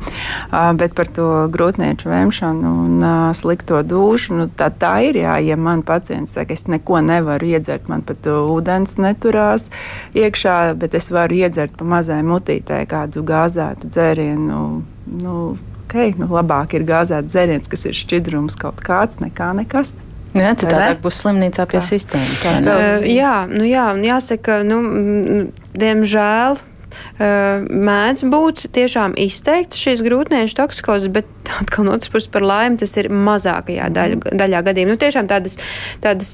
Bet 0.50 0.96
par 0.96 1.10
to 1.14 1.28
grūtnieču 1.54 2.10
vēmšanu 2.10 2.72
un 2.84 3.04
slikto 3.36 3.82
dušu, 3.86 4.38
nu, 4.38 4.48
tā, 4.48 4.70
tā 4.72 4.94
ir. 5.08 5.20
Jā, 5.24 5.36
ja 5.44 5.58
man 5.60 5.84
pacients 5.86 6.34
saka, 6.36 6.56
es 6.56 6.66
neko 6.70 7.02
nevaru 7.04 7.52
iedzert, 7.54 7.90
man 7.92 8.02
pat 8.06 8.26
ūdens 8.30 8.96
neturās 9.02 9.68
iekšā, 10.16 10.58
bet 10.80 10.96
es 10.98 11.10
varu 11.14 11.42
iedzert 11.44 11.76
pa 11.78 11.86
mazai 11.96 12.22
mutītē 12.26 12.82
kādu 12.90 13.24
gāzētu 13.26 13.92
dzērienu 13.92 14.64
nu, 15.06 15.38
ok, 15.94 16.18
nu, 16.18 16.28
labāk 16.34 16.74
ir 16.74 16.84
gāzēts 16.88 17.30
dzēriens, 17.30 17.70
kas 17.70 17.86
ir 17.86 17.94
šķidrums 17.94 18.58
kaut 18.58 18.82
kāds, 18.84 19.20
nekā 19.22 19.52
nekas. 19.60 19.94
Jā, 20.34 20.50
citādāk 20.58 20.98
būs 21.04 21.20
slimnīcā 21.22 21.62
pie 21.70 21.78
tā. 21.78 21.84
sistēmas. 21.86 22.40
Tā, 22.42 22.56
uh, 22.58 23.04
jā, 23.06 23.34
nu 23.46 23.62
jā, 23.68 23.86
jāsaka, 24.02 24.64
nu, 24.66 24.80
diemžēl 25.78 26.58
mēdz 27.18 28.24
būt 28.26 28.64
tiešām 28.74 29.14
izteikts 29.22 29.78
šīs 29.78 30.02
grūtniešu 30.02 30.56
toksikozes, 30.58 31.12
bet 31.14 31.28
atkal 31.60 31.86
no 31.86 31.94
otras 31.94 32.10
puses 32.10 32.30
par 32.32 32.42
laimi 32.42 32.78
tas 32.80 32.90
ir 32.98 33.06
mazākajā 33.12 33.86
daļu, 33.94 34.18
daļā 34.34 34.62
gadījumā. 34.66 34.94
Nu, 34.94 34.98
tiešām 34.98 35.28
tādas, 35.30 35.54
tādas 36.02 36.32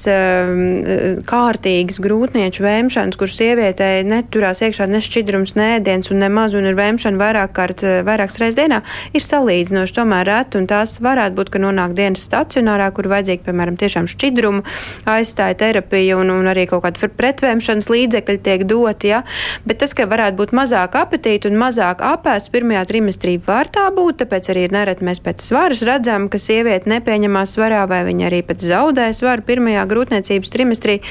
kārtīgas 1.29 1.99
grūtnieču 2.01 2.65
vēmšanas, 2.65 3.19
kuras 3.19 3.37
sievietei 3.37 4.01
neturās 4.07 4.63
iekšā 4.65 4.87
ne 4.89 5.01
šķidrums, 5.03 5.53
ne 5.59 5.67
ēdiens 5.77 6.09
un 6.13 6.21
nemaz 6.23 6.55
un 6.57 6.65
ir 6.69 6.77
vēmšana 6.79 7.21
vairāk 7.21 7.53
kārt, 7.57 7.85
vairākas 8.07 8.39
reizes 8.41 8.57
dienā, 8.57 8.81
ir 9.13 9.25
salīdzinoši 9.25 9.97
tomēr 9.99 10.25
reti 10.31 10.57
un 10.61 10.67
tās 10.71 10.97
varētu 11.03 11.37
būt, 11.37 11.53
ka 11.53 11.61
nonāk 11.61 11.95
dienas 11.97 12.25
stacionārā, 12.25 12.89
kur 12.95 13.11
vajadzīgi, 13.11 13.45
piemēram, 13.45 13.77
tiešām 13.81 14.09
šķidrumu 14.09 14.65
aizstāja 15.13 15.59
terapija 15.61 16.17
un, 16.17 16.33
un 16.33 16.49
arī 16.49 16.65
kaut 16.71 16.85
kāda 16.87 17.11
pretvēmšanas 17.21 17.89
līdzekļi 17.91 18.41
tiek 18.45 18.65
doti, 18.69 19.13
ja? 19.13 19.23
bet 19.67 19.81
tas, 19.83 19.95
ka 19.97 20.09
varētu 20.09 20.39
būt 20.41 20.55
mazāk 20.71 20.95
apetīti 20.95 21.49
un 21.49 21.57
mazāk 21.59 21.99
apēsts 22.05 22.51
pirmajā 22.53 22.85
trimestrī 22.87 23.33
var 23.43 23.67
tā 23.67 23.89
būt, 23.91 24.21
tāpēc 24.21 24.49
arī 24.53 24.67
nereti. 24.71 25.03
Mēs 25.03 25.19
pēc 25.19 25.43
svaras 25.43 25.81
redzam, 25.83 26.29
ka 26.31 26.39
sieviete 26.39 26.87
nepieņemās 26.87 27.55
svarā 27.57 27.81
vai 27.89 28.05
viņa 28.07 28.29
arī 28.29 28.39
pat 28.47 28.63
zaudē 28.63 29.09
svaru 29.11 29.43
pirmajā 29.43 29.83
grūtniecības 29.91 30.53
trimestrī. 30.53 31.01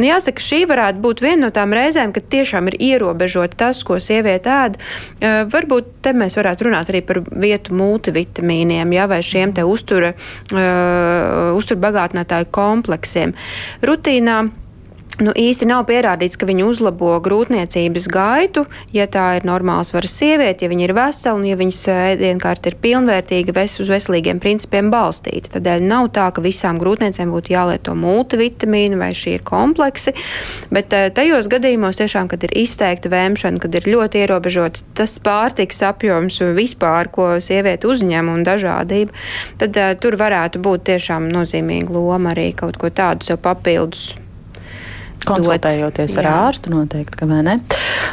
Nu, 0.00 0.08
jāsaka, 0.08 0.42
šī 0.42 0.64
varētu 0.66 1.02
būt 1.04 1.22
viena 1.22 1.46
no 1.46 1.52
tām 1.54 1.76
reizēm, 1.76 2.10
kad 2.16 2.26
tiešām 2.32 2.72
ir 2.72 2.78
ierobežot 2.82 3.54
tas, 3.60 3.84
ko 3.86 4.00
sieviete 4.02 4.50
ēd. 4.50 4.80
Uh, 4.80 5.44
varbūt 5.52 5.94
te 6.02 6.14
mēs 6.16 6.34
varētu 6.34 6.66
runāt 6.66 6.90
arī 6.90 7.04
par 7.06 7.22
vietu 7.30 7.76
multivitamīniem, 7.78 8.96
ja, 8.98 9.06
vai 9.10 9.22
šiem 9.22 9.54
te 9.54 9.62
uztura, 9.62 10.10
uh, 10.16 11.54
uzturbagātinātāju 11.54 12.50
kompleksiem. 12.50 13.38
Rutīnā 13.86 14.42
Nu, 15.22 15.30
īsti 15.30 15.68
nav 15.70 15.84
pierādīts, 15.86 16.34
ka 16.34 16.46
viņi 16.48 16.64
uzlabo 16.66 17.12
grūtniecības 17.22 18.08
gaitu, 18.10 18.64
ja 18.90 19.04
tā 19.06 19.36
ir 19.38 19.44
normāls 19.46 19.92
varas 19.94 20.10
sieviete, 20.18 20.64
ja 20.64 20.72
viņa 20.72 20.88
ir 20.88 20.92
vesela 20.96 21.38
un 21.38 21.44
ja 21.46 21.54
viņas 21.60 21.78
ēdienkarte 21.92 22.72
ir 22.72 22.76
pilnvērtīga, 22.82 23.54
ves 23.54 23.76
uz 23.84 23.92
veselīgiem 23.94 24.40
principiem 24.42 24.90
balstīta. 24.90 25.52
Tādēļ 25.54 25.86
nav 25.86 26.08
tā, 26.16 26.24
ka 26.34 26.42
visām 26.42 26.80
grūtniecēm 26.82 27.30
būtu 27.30 27.54
jālieto 27.54 27.94
multivitamīni 27.94 28.98
vai 28.98 29.12
šie 29.14 29.36
kompleksi, 29.46 30.16
bet 30.74 30.90
tajos 30.90 31.46
gadījumos 31.52 32.02
tiešām, 32.02 32.26
kad 32.32 32.48
ir 32.48 32.56
izteikta 32.64 33.12
vēmšana, 33.14 33.62
kad 33.62 33.78
ir 33.78 33.86
ļoti 33.94 34.24
ierobežots 34.24 34.82
tas 34.98 35.14
pārtiks 35.22 35.78
apjoms 35.86 36.40
vispār, 36.58 37.12
ko 37.14 37.36
sieviete 37.38 37.86
uzņem 37.86 38.34
un 38.34 38.42
dažādība, 38.42 39.14
tad 39.62 39.78
uh, 39.78 39.94
tur 39.94 40.18
varētu 40.18 40.58
būt 40.64 40.88
tiešām 40.90 41.30
nozīmīga 41.30 41.94
loma 41.94 42.34
arī 42.34 42.50
kaut 42.58 42.82
ko 42.82 42.90
tādu 42.90 43.30
sev 43.30 43.42
papildus 43.46 44.16
Konsultējoties 45.28 46.16
ar 46.20 46.28
ārstu, 46.30 46.72
noteikti, 46.72 47.18
ka 47.20 47.28
vai 47.30 47.40
ne. 47.46 47.56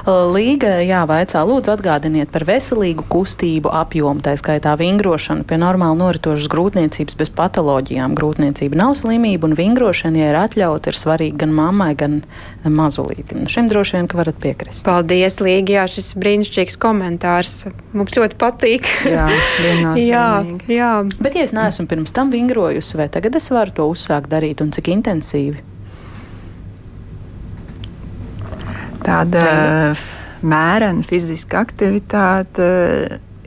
Līga, 0.07 0.78
jā, 0.86 1.03
vaicā, 1.09 1.43
lūdzu 1.47 1.74
atgādiniet 1.76 2.32
par 2.34 2.45
veselīgu 2.47 3.05
kustību 3.12 3.72
apjomu, 3.82 4.24
tā 4.26 4.34
skaitā 4.39 4.74
vingrošanu 4.80 5.45
pie 5.47 5.59
normāli 5.62 5.99
noritošas 5.99 6.49
grūtniecības 6.51 7.18
bez 7.20 7.32
patoloģijām. 7.38 8.16
Grūtniecība 8.18 8.80
nav 8.80 8.95
slimība, 8.99 9.49
un 9.49 9.57
vingrošana, 9.59 10.24
ja 10.24 10.32
ir 10.32 10.39
atļauta, 10.41 10.91
ir 10.91 10.99
svarīga 10.99 11.43
gan 11.43 11.55
mammai, 11.57 11.91
gan 11.99 12.22
mazulītim. 12.66 13.45
Šim 13.51 13.70
droši 13.72 13.99
vien, 13.99 14.09
ka 14.12 14.20
varat 14.22 14.39
piekrist. 14.41 14.86
Paldies, 14.88 15.39
Līga, 15.41 15.82
jā, 15.82 15.88
šis 15.91 16.14
brīnišķīgs 16.22 16.80
komentārs. 16.82 17.55
Mums 17.97 18.18
ļoti 18.18 18.39
patīk. 18.41 18.88
jā, 19.05 19.28
jā, 20.14 20.28
jā. 20.72 20.93
Bet, 21.20 21.38
ja 21.38 21.47
es 21.47 21.55
neesmu 21.55 21.88
pirms 21.91 22.16
tam 22.16 22.34
vingrojusi, 22.34 22.97
vai 22.99 23.09
tagad 23.12 23.38
es 23.39 23.51
varu 23.53 23.76
to 23.82 23.89
uzsākt 23.91 24.32
darīt 24.32 24.64
un 24.64 24.74
cik 24.74 24.91
intensīvi? 24.95 25.70
Tāda 29.06 29.43
mērena 30.41 31.04
fiziska 31.06 31.62
aktivitāte 31.66 32.70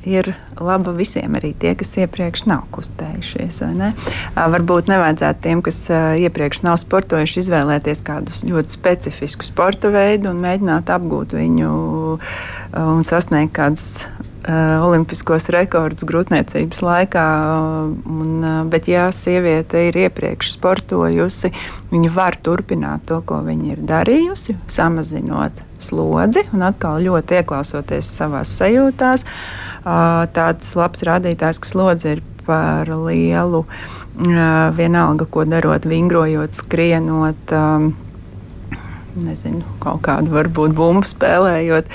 ir 0.04 0.28
laba 0.60 0.92
visiem, 0.92 1.32
arī 1.38 1.54
tie, 1.58 1.72
kas 1.78 1.94
iepriekš 1.96 2.44
nav 2.50 2.66
kustējušies. 2.74 3.60
Ne? 3.76 3.90
Varbūt 4.36 4.90
nevajadzētu 4.92 5.44
tiem, 5.46 5.62
kas 5.64 5.80
iepriekš 6.20 6.62
nav 6.66 6.78
sportojuši, 6.82 7.40
izvēlēties 7.44 8.04
kādu 8.06 8.34
ļoti 8.50 8.76
specifisku 8.76 9.48
sporta 9.48 9.90
veidu 9.94 10.30
un 10.34 10.42
mēģināt 10.44 10.92
apgūt 10.92 11.34
viņu 11.38 11.72
un 12.84 13.08
sasniegt 13.08 13.54
kādus 13.56 14.04
olimpiskos 14.44 15.48
rekordus 15.54 16.04
grūtniecības 16.08 16.82
laikā. 16.84 17.26
Un, 18.04 18.32
uh, 18.42 18.58
bet, 18.70 18.88
ja 18.92 19.06
sieviete 19.14 19.86
ir 19.88 19.98
iepriekš 20.06 20.54
sportojusi, 20.56 21.52
viņa 21.92 22.12
var 22.14 22.36
turpināt 22.44 23.06
to, 23.08 23.22
ko 23.24 23.40
viņa 23.46 23.72
ir 23.72 23.82
darījusi, 23.88 24.58
samazinot 24.68 25.64
slodzi 25.84 26.44
un 26.54 26.64
atkal 26.64 27.02
ļoti 27.04 27.40
ieklausoties 27.40 28.08
savā 28.20 28.44
sajūtās. 28.48 29.24
Uh, 29.84 30.24
tāds 30.36 30.72
labs 30.78 31.04
rādītājs, 31.04 31.60
ka 31.60 31.72
slodze 31.72 32.16
ir 32.16 32.24
par 32.44 32.90
lielu, 32.92 33.64
vienalga, 34.76 35.26
ko 35.26 35.46
darot, 35.48 35.86
vingrojot, 35.88 36.52
skrienot. 36.52 37.54
Nezinu, 39.14 39.62
kaut 39.78 40.00
kādu 40.02 40.32
varbūt 40.34 40.72
bumbu 40.74 41.06
spēlējot, 41.06 41.90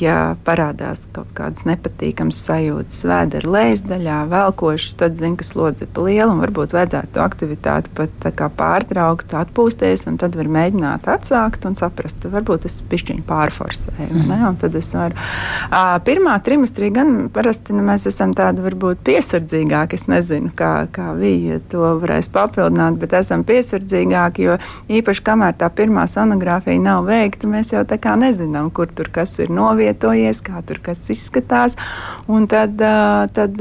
ja 0.00 0.16
parādās 0.42 1.04
kaut 1.14 1.30
kādas 1.36 1.62
nepatīkamas 1.68 2.40
sajūtas 2.42 3.04
vēdera 3.06 3.52
lejasdaļā, 3.54 4.16
velkošas, 4.32 4.96
tad 4.98 5.18
zinu, 5.20 5.38
ka 5.38 5.46
slodze 5.46 5.86
ir 5.86 6.00
liela 6.02 6.32
un 6.32 6.42
varbūt 6.42 6.74
vajadzētu 6.74 7.14
to 7.14 7.22
aktivitāti 7.22 7.92
pat 7.94 8.26
pārtraukt, 8.58 9.34
atpūsties, 9.38 10.08
un 10.10 10.18
tad 10.18 10.34
var 10.38 10.50
mēģināt 10.58 11.06
atsākt 11.12 11.68
un 11.70 11.78
saprast, 11.78 12.26
varbūt 12.32 12.66
es 12.66 12.80
pišķiņu 12.90 13.22
pārforsēju. 13.28 14.08
Mm. 14.08 14.26
Ne, 14.32 14.50
tad 14.58 14.74
es 14.78 14.90
varu. 14.98 15.14
Pirmā 16.08 16.34
trimestrī 16.42 16.90
gan 16.94 17.28
parasti 17.30 17.76
nu, 17.76 17.86
mēs 17.86 18.08
esam 18.10 18.34
tādi 18.34 18.64
varbūt 18.66 19.04
piesardzīgāki, 19.06 20.02
es 20.02 20.08
nezinu, 20.10 20.50
kā, 20.58 20.72
kā 20.90 21.12
viņa 21.14 21.62
to 21.70 21.94
varēs 22.02 22.30
papildināt, 22.34 22.98
bet 22.98 23.14
esam 23.20 23.46
piesardzīgāki, 23.46 24.48
jo 24.48 24.58
īpaši 24.98 25.26
kamēr 25.30 25.54
tā 25.62 25.70
pirmā 25.70 26.07
sonogrāfija 26.10 26.80
nav 26.82 27.06
veikta, 27.08 27.48
mēs 27.50 27.72
jau 27.74 27.84
tā 27.88 27.98
kā 28.02 28.14
nezinām, 28.18 28.70
kur 28.74 28.90
tur 28.90 29.10
kas 29.12 29.36
ir 29.42 29.52
novietojies, 29.54 30.42
kā 30.44 30.62
tur 30.66 30.80
kas 30.82 31.04
izskatās. 31.12 31.76
Un 32.28 32.48
tad, 32.50 32.80
tad 33.36 33.60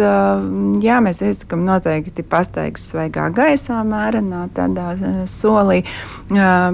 jā, 0.83 0.97
mēs 1.03 1.21
iesakām 1.23 1.65
noteikti 1.67 2.25
pastaigas 2.27 2.87
svaigā 2.91 3.29
gaisā, 3.35 3.79
mērenā 3.87 4.47
tādā 4.55 4.93
solī, 5.29 5.83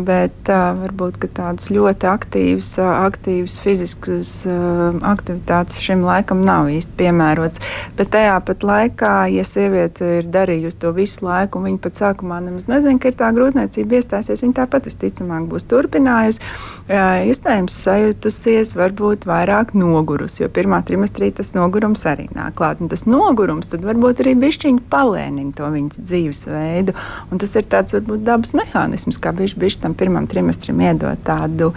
bet 0.08 0.54
varbūt 0.54 1.28
tādas 1.34 1.70
ļoti 1.74 2.10
aktīvas, 2.10 2.72
aktīvas 2.82 3.60
fiziskas 3.64 4.34
aktivitātes 4.48 5.82
šim 5.84 6.04
laikam 6.06 6.42
nav 6.46 6.72
īsti 6.74 6.98
piemērots. 7.00 7.62
Bet 7.98 8.12
tajā 8.14 8.40
pat 8.46 8.66
laikā, 8.66 9.14
ja 9.34 9.46
sieviete 9.48 10.20
ir 10.20 10.30
darījusi 10.34 10.80
to 10.82 10.92
visu 10.96 11.26
laiku, 11.26 11.60
un 11.60 11.70
viņa 11.70 11.82
pat 11.84 12.02
sākumā 12.02 12.42
nemaz 12.44 12.68
nezina, 12.72 13.00
ka 13.00 13.12
ir 13.12 13.18
tā 13.20 13.30
grūtniecība 13.36 14.00
iestāsies, 14.00 14.44
viņa 14.44 14.58
tāpat 14.64 14.90
visticamāk 14.90 15.48
būs 15.52 15.63
turpinājusi, 15.72 16.42
iespējams, 16.90 17.76
sajutusies 17.86 18.74
varbūt 18.76 19.24
vairāk 19.28 19.72
nogurus, 19.78 20.36
jo 20.42 20.50
pirmā 20.52 20.82
trimestrī 20.84 21.30
tas 21.32 21.54
nogurums 21.56 22.04
arī 22.10 22.28
nāk 22.36 22.58
klāt. 22.60 22.82
Un 22.84 22.92
tas 22.92 23.06
nogurums 23.08 23.72
tad 23.72 23.86
varbūt 23.88 24.20
arī 24.24 24.36
bišķiņi 24.42 24.84
palēnina 24.92 25.56
to 25.56 25.70
viņas 25.72 26.04
dzīvesveidu. 26.04 26.96
Un 27.32 27.40
tas 27.40 27.56
ir 27.56 27.68
tāds 27.72 27.96
varbūt 27.96 28.26
dabas 28.28 28.52
mehānisms, 28.58 29.20
kā 29.24 29.32
bišķi, 29.32 29.60
bišķi 29.64 29.84
tam 29.86 29.96
pirmam 29.96 30.28
trimestrim 30.28 30.84
iedot 30.84 31.24
tādu 31.24 31.72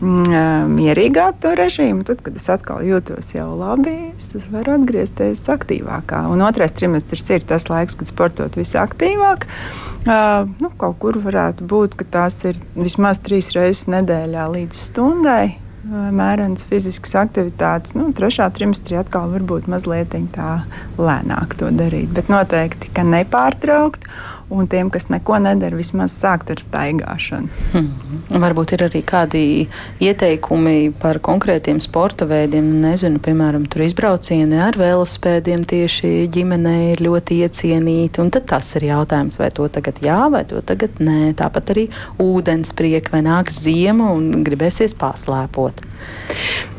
mm, 0.00 0.70
mierīgāku 0.76 1.56
režīmu. 1.58 2.06
Tad, 2.06 2.22
kad 2.22 2.38
es 2.38 2.46
atkal 2.52 2.86
jūtos 2.86 3.34
jau 3.34 3.50
labi, 3.58 4.12
es 4.14 4.46
varu 4.52 4.76
atgriezties 4.78 5.42
aktīvākā. 5.50 6.28
Un 6.30 6.46
otrais 6.46 6.74
trimestris 6.76 7.26
ir 7.34 7.48
tas 7.50 7.66
laiks, 7.72 7.98
kad 7.98 8.14
sportot 8.14 8.60
visaktīvāk. 8.60 9.50
Uh, 9.50 9.90
nu, 10.58 10.70
kaut 10.78 10.98
kur 11.02 11.18
varētu 11.22 11.66
būt, 11.68 11.94
ka 11.98 12.04
tās 12.04 12.40
ir 12.48 12.58
vismaz 12.74 13.20
trīs 13.32 13.48
reizes 13.56 13.86
nedēļā 13.88 14.42
līdz 14.52 14.78
stundai. 14.90 15.54
Mērenas 15.88 16.66
fiziskas 16.68 17.14
aktivitātes, 17.16 17.94
nu, 17.96 18.10
trešā 18.14 18.50
trimestrī 18.54 18.98
atkal 19.00 19.32
varbūt 19.32 19.70
mazliet 19.72 20.12
tā 20.34 20.50
lēnāk 21.00 21.56
to 21.58 21.70
darīt. 21.72 22.12
Bet 22.12 22.28
noteikti, 22.30 22.92
ka 22.92 23.06
nepārtraukt 23.08 24.04
un 24.52 24.68
tiem, 24.70 24.90
kas 24.92 25.08
neko 25.12 25.38
nedara, 25.42 25.76
vismaz 25.78 26.14
sākt 26.14 26.52
ar 26.52 26.60
staigāšanu. 26.60 27.50
Hmm. 27.72 28.20
Varbūt 28.42 28.74
ir 28.76 28.84
arī 28.86 29.02
kādi 29.06 29.42
ieteikumi 30.02 30.92
par 31.02 31.20
konkrētiem 31.24 31.80
sporta 31.82 32.28
veidiem. 32.28 32.68
Nezinu, 32.82 33.20
piemēram, 33.22 33.66
tur 33.70 33.84
izbraucieni 33.86 34.60
ar 34.62 34.76
velospēdiem 34.80 35.64
tieši 35.68 36.12
ģimenē 36.32 36.76
ir 36.92 37.04
ļoti 37.06 37.40
iecienīti. 37.46 38.22
Un 38.22 38.32
tad 38.34 38.48
tas 38.52 38.68
ir 38.78 38.88
jautājums, 38.90 39.38
vai 39.40 39.50
to 39.54 39.68
tagad 39.72 40.02
jā, 40.04 40.20
vai 40.32 40.44
to 40.48 40.60
tagad 40.66 41.00
nē. 41.02 41.32
Tāpat 41.38 41.74
arī 41.74 41.88
ūdensprieka 42.22 43.16
vai 43.16 43.24
nāks 43.26 43.62
ziema 43.64 44.12
un 44.16 44.44
gribēsies 44.46 44.96
paslēpot. 45.00 45.84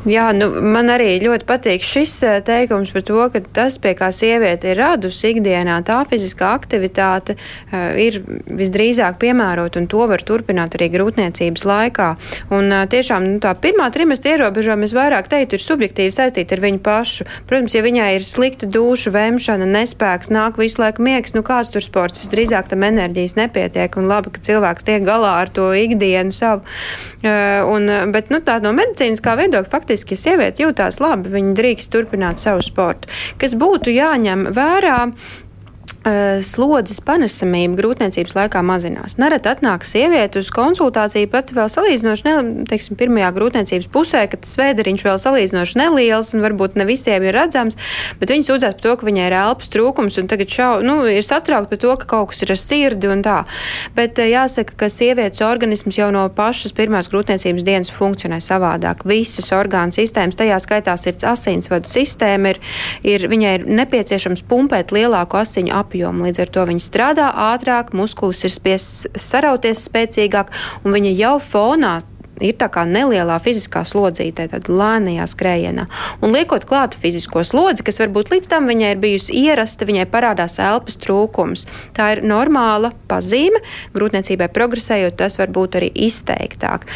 Jā, 0.03 0.25
nu, 0.35 0.49
man 0.59 0.91
arī 0.91 1.13
ļoti 1.23 1.45
patīk 1.47 1.85
šis 1.87 2.13
eh, 2.27 2.39
teikums 2.43 2.89
par 2.91 3.05
to, 3.07 3.21
ka 3.31 3.39
tas, 3.55 3.77
pie 3.79 3.93
kā 3.95 4.09
sieviete 4.11 4.73
ir 4.73 4.81
radusi 4.81 5.29
ikdienā, 5.31 5.77
tā 5.87 6.01
fiziskā 6.09 6.49
aktivitāte 6.57 7.37
ir 7.71 8.19
visdrīzāk 8.47 9.17
piemērota, 9.21 9.81
un 9.81 9.87
to 9.91 10.05
var 10.09 10.23
turpināt 10.25 10.75
arī 10.77 10.89
grūtniecības 10.93 11.65
laikā. 11.67 12.09
Un, 12.53 12.69
uh, 12.71 12.85
tiešām 12.89 13.25
nu, 13.27 13.39
tā 13.43 13.53
pirmā 13.59 13.89
trimestra 13.93 14.35
ierobežojuma, 14.35 14.87
es 14.87 14.95
vairāk 14.95 15.29
teiktu, 15.31 15.57
ir 15.57 15.63
subjektīvi 15.63 16.13
saistīta 16.13 16.57
ar 16.57 16.63
viņu 16.63 16.81
pašu. 16.85 17.27
Protams, 17.49 17.75
ja 17.77 17.83
viņai 17.85 18.09
ir 18.17 18.27
slikta 18.27 18.69
duša, 18.69 19.13
vēmšana, 19.15 19.69
nespēks, 19.77 20.31
nāk 20.33 20.59
visu 20.61 20.81
laiku 20.83 21.05
miegs, 21.05 21.35
nu 21.37 21.43
kāds 21.45 21.73
tur 21.73 21.85
sports, 21.85 22.21
visdrīzāk 22.21 22.69
tam 22.71 22.85
enerģijas 22.87 23.37
nepietiek, 23.39 23.97
un 23.99 24.09
labi, 24.11 24.33
ka 24.33 24.43
cilvēks 24.49 24.87
tiek 24.87 25.05
galā 25.07 25.35
ar 25.43 25.53
to 25.53 25.71
ikdienu 25.77 26.33
savu. 26.35 26.65
Uh, 27.23 27.63
un, 27.71 27.89
bet, 28.13 28.33
nu, 28.33 28.41
tā 28.43 28.59
no 28.63 28.73
medicīniskā 28.75 29.37
viedokļa 29.39 29.71
faktiski 29.71 30.19
sieviete 30.19 30.65
jūtās 30.65 30.99
labi, 31.03 31.31
viņa 31.33 31.55
drīkst 31.57 31.93
turpināt 31.93 32.43
savu 32.43 32.63
sportu. 32.65 33.09
Kas 33.41 33.57
būtu 33.59 33.93
jāņem 33.93 34.49
vērā, 34.53 34.99
Eh, 35.13 35.92
slodzes 36.03 36.99
panesamība 37.03 37.77
grūtniecības 37.79 38.33
laikā 38.35 38.59
mazinās. 38.65 39.15
Nereti 39.21 39.47
atnāk 39.47 39.85
sieviete 39.87 40.41
uz 40.41 40.49
konsultāciju 40.51 41.29
pat 41.31 41.53
vēl 41.55 41.69
salīdzinoši, 41.71 42.25
ne, 42.27 42.65
teiksim, 42.67 42.97
pirmajā 42.99 43.29
grūtniecības 43.37 43.87
pusē, 43.93 44.25
kad 44.31 44.43
svēderiņš 44.47 45.05
vēl 45.07 45.21
salīdzinoši 45.23 45.79
neliels 45.79 46.33
un 46.35 46.43
varbūt 46.43 46.75
ne 46.79 46.87
visiem 46.89 47.23
ir 47.23 47.37
redzams, 47.37 47.79
bet 48.19 48.33
viņi 48.33 48.47
sūdzās 48.49 48.75
par 48.75 48.83
to, 48.83 48.95
ka 48.99 49.07
viņai 49.07 49.29
ir 49.29 49.37
elpas 49.39 49.71
trūkums 49.71 50.19
un 50.19 50.27
tagad 50.31 50.51
šau, 50.51 50.73
nu, 50.83 50.97
ir 51.07 51.23
satraukti 51.23 51.71
par 51.71 51.81
to, 51.85 51.95
ka 52.01 52.09
kaut 52.15 52.33
kas 52.33 52.43
ir 52.43 52.51
ar 52.51 52.59
sirdi 52.59 53.11
un 53.13 53.23
tā. 53.23 53.37
Bet 53.95 54.19
eh, 54.19 54.33
jāsaka, 54.33 54.75
ka 54.83 54.91
sievietes 54.91 55.43
organisms 55.47 56.01
jau 56.01 56.09
no 56.11 56.25
pašas 56.35 56.75
pirmās 56.75 57.07
grūtniecības 57.13 57.63
dienas 57.63 57.93
funkcionē 57.95 58.41
savādāk. 58.43 59.07
Visas 59.07 59.53
orgānu 59.55 59.95
sistēmas, 59.95 60.35
tajā 60.35 60.59
skaitā 60.59 60.97
sirds 60.99 61.23
asinsvadu 61.31 61.87
sistēma, 61.87 62.51
ir, 62.51 62.61
ir, 63.07 63.27
viņai 63.31 63.55
ir 63.61 63.67
nepieciešams 63.71 64.43
pumpēt 64.51 64.91
lielāku 64.95 65.39
asiņu 65.39 65.71
apjomu 65.71 65.92
apjomu. 65.93 66.25
Līdz 66.25 66.41
ar 66.41 66.49
to 66.49 66.65
viņi 66.65 66.81
strādā 66.81 67.29
ātrāk, 67.53 67.93
muskulis 67.93 68.41
ir 68.47 68.53
spiests 68.53 69.05
sarauties 69.13 69.85
spēcīgāk, 69.85 70.49
un 70.83 70.97
viņa 70.97 71.13
jau 71.13 71.35
fonā 71.37 71.99
ir 72.41 72.55
tā 72.57 72.69
kā 72.73 72.85
nelielā 72.89 73.37
fiziskā 73.43 73.83
slodzītē, 73.87 74.47
tad 74.53 74.69
lēnajā 74.71 75.27
skrējienā. 75.29 75.85
Un 76.23 76.33
liekot 76.33 76.65
klāt 76.69 76.97
fizisko 76.99 77.43
slodzi, 77.45 77.85
kas 77.85 77.99
varbūt 78.01 78.31
līdz 78.33 78.49
tam 78.51 78.69
viņai 78.69 78.93
ir 78.95 79.01
bijusi 79.03 79.35
ierasta, 79.43 79.87
viņai 79.89 80.07
parādās 80.11 80.57
elpas 80.63 80.97
trūkums. 81.01 81.67
Tā 81.97 82.13
ir 82.15 82.23
normāla 82.27 82.93
pazīme. 83.09 83.61
Grūtniecībai 83.93 84.49
progresējot, 84.53 85.17
tas 85.19 85.37
var 85.39 85.51
būt 85.53 85.77
arī 85.79 85.89
izteiktāk. 86.07 86.87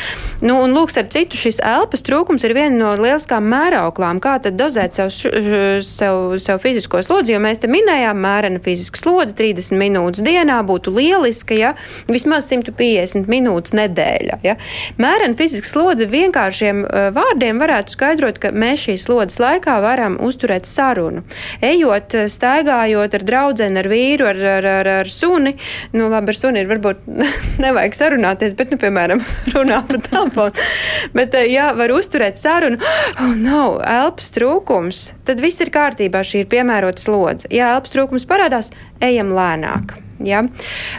Nu, 0.41 0.59
un, 0.63 0.73
lūk, 0.75 0.91
starp 0.93 1.11
citu, 1.13 1.38
šis 1.39 1.61
elpas 1.65 2.05
trūkums 2.05 2.45
ir 2.47 2.55
viena 2.57 2.75
no 2.77 2.93
lieliskām 2.97 3.47
mērauklām, 3.51 4.21
kā 4.23 4.38
tad 4.43 4.57
dozēt 4.59 4.97
sev, 4.97 5.11
sev, 5.11 6.38
sev 6.43 6.61
fizisko 6.63 7.01
slodzi, 7.05 7.35
jo 7.35 7.41
mēs 7.43 7.61
te 7.63 7.71
minējām 7.71 8.19
mērena 8.21 8.61
fiziska 8.63 9.01
slodze 9.01 9.38
30 9.38 9.77
minūtes 9.77 10.23
dienā 10.25 10.59
būtu 10.67 10.93
lieliska, 10.95 11.57
ja 11.57 11.73
vismaz 12.09 12.49
150 12.51 13.29
minūtes 13.31 13.75
nedēļā. 13.77 14.39
Ja? 14.45 14.57
Mērena 15.01 15.26
Bērnu 15.28 15.41
fiziska 15.43 15.67
slodze 15.67 16.05
vienkāršiem 16.07 16.86
uh, 16.86 17.07
vārdiem 17.11 17.57
varētu 17.59 17.91
skaidrot, 17.91 18.38
ka 18.39 18.53
mēs 18.55 18.86
šīs 18.86 19.09
slodzes 19.09 19.41
laikā 19.43 19.73
varam 19.84 20.15
uzturēt 20.23 20.63
sarunu. 20.63 21.25
Ejot, 21.59 22.15
uh, 22.15 22.30
staigājot 22.32 23.17
ar 23.19 23.25
draugu, 23.28 23.67
ar 23.82 23.89
vīru, 23.91 24.30
ar, 24.30 24.39
ar, 24.53 24.69
ar, 24.78 24.91
ar 25.01 25.11
suni. 25.11 25.57
Nu, 25.91 26.07
labi, 26.07 26.32
ar 26.32 26.39
suni 26.39 26.63
ir 26.63 26.71
varbūt 26.71 27.03
nevajag 27.65 27.99
sarunāties, 27.99 28.55
bet, 28.55 28.71
nu, 28.71 28.80
piemēram, 28.80 29.25
runā 29.57 29.84
pa 29.91 29.99
telefonu. 30.07 30.65
bet, 31.11 31.36
uh, 31.36 31.43
ja 31.43 31.73
var 31.75 31.91
uzturēt 31.99 32.39
sarunu, 32.39 32.80
oh, 33.19 33.36
nav 33.36 33.82
elpas 33.84 34.32
trūkums, 34.39 35.09
tad 35.28 35.43
viss 35.43 35.59
ir 35.59 35.75
kārtībā. 35.75 36.23
Šī 36.23 36.45
ir 36.45 36.51
piemērota 36.55 37.03
slodze. 37.03 37.51
Ja 37.51 37.75
elpas 37.75 37.99
trūkums 37.99 38.32
parādās, 38.32 38.71
ejam 39.03 39.36
lēnāk. 39.36 39.97
Ja? 40.24 40.43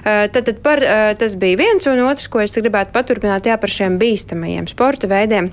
Tad, 0.04 0.42
tad 0.42 0.60
par, 0.64 0.82
tas 1.18 1.38
bija 1.40 1.58
viens, 1.60 1.88
un 1.90 2.04
otrs, 2.06 2.28
ko 2.30 2.42
es 2.44 2.56
gribētu 2.58 2.94
paturpināt, 2.94 3.48
jā, 3.50 3.58
par 3.60 3.72
šiem 3.72 3.98
bīstamajiem 4.00 4.68
sporta 4.70 5.10
veidiem. 5.10 5.52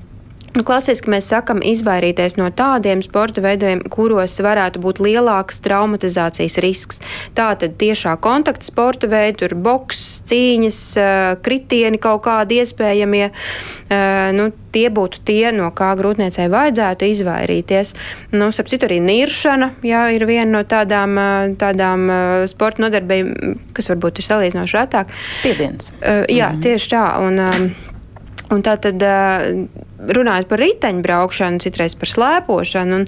Nu, 0.55 0.63
klasiski 0.63 1.11
mēs 1.11 1.25
sakam, 1.27 1.59
izvairīties 1.59 2.37
no 2.39 2.47
tādiem 2.55 3.01
sporta 3.03 3.41
veidiem, 3.43 3.81
kuros 3.91 4.37
varētu 4.39 4.79
būt 4.79 5.01
lielāks 5.03 5.59
traumatizācijas 5.65 6.55
risks. 6.63 7.01
Tātad 7.35 7.75
tiešā 7.81 8.13
kontakta 8.23 8.63
sporta 8.63 9.09
veidi, 9.11 9.41
tur 9.41 9.57
boks, 9.59 9.99
cīņas, 10.29 10.79
kritieni 11.43 11.99
kaut 11.99 12.23
kādi 12.29 12.61
iespējamie. 12.63 13.27
Nu, 14.37 14.47
tie 14.71 14.87
būtu 14.95 15.25
tie, 15.27 15.51
no 15.55 15.67
kā 15.75 15.91
grūtniecei 15.99 16.47
vajadzētu 16.51 17.09
izvairīties. 17.11 17.91
Nu, 18.35 18.47
Sapratu, 18.55 18.87
arī 18.87 19.01
niršana 19.03 19.73
jā, 19.83 20.05
ir 20.15 20.23
viena 20.29 20.47
no 20.53 20.63
tādām, 20.63 21.19
tādām 21.59 22.07
sporta 22.47 22.85
nodarbībām, 22.85 23.57
kas 23.75 23.91
varbūt 23.91 24.23
ir 24.23 24.29
salīdzinoši 24.29 24.79
retāk. 24.79 25.11
Spiediens. 25.35 25.91
Jā, 25.99 26.47
mm 26.47 26.55
-hmm. 26.55 26.63
tieši 26.63 26.89
tā. 26.95 27.05
Un, 27.27 27.75
un 28.55 28.63
tā 28.63 28.77
tad. 28.79 29.03
Runājot 30.05 30.49
par 30.49 30.61
riteņbraukšanu, 30.61 31.61
citreiz 31.63 31.95
par 31.99 32.11
slēpošanu. 32.11 32.99
Un, 32.99 33.07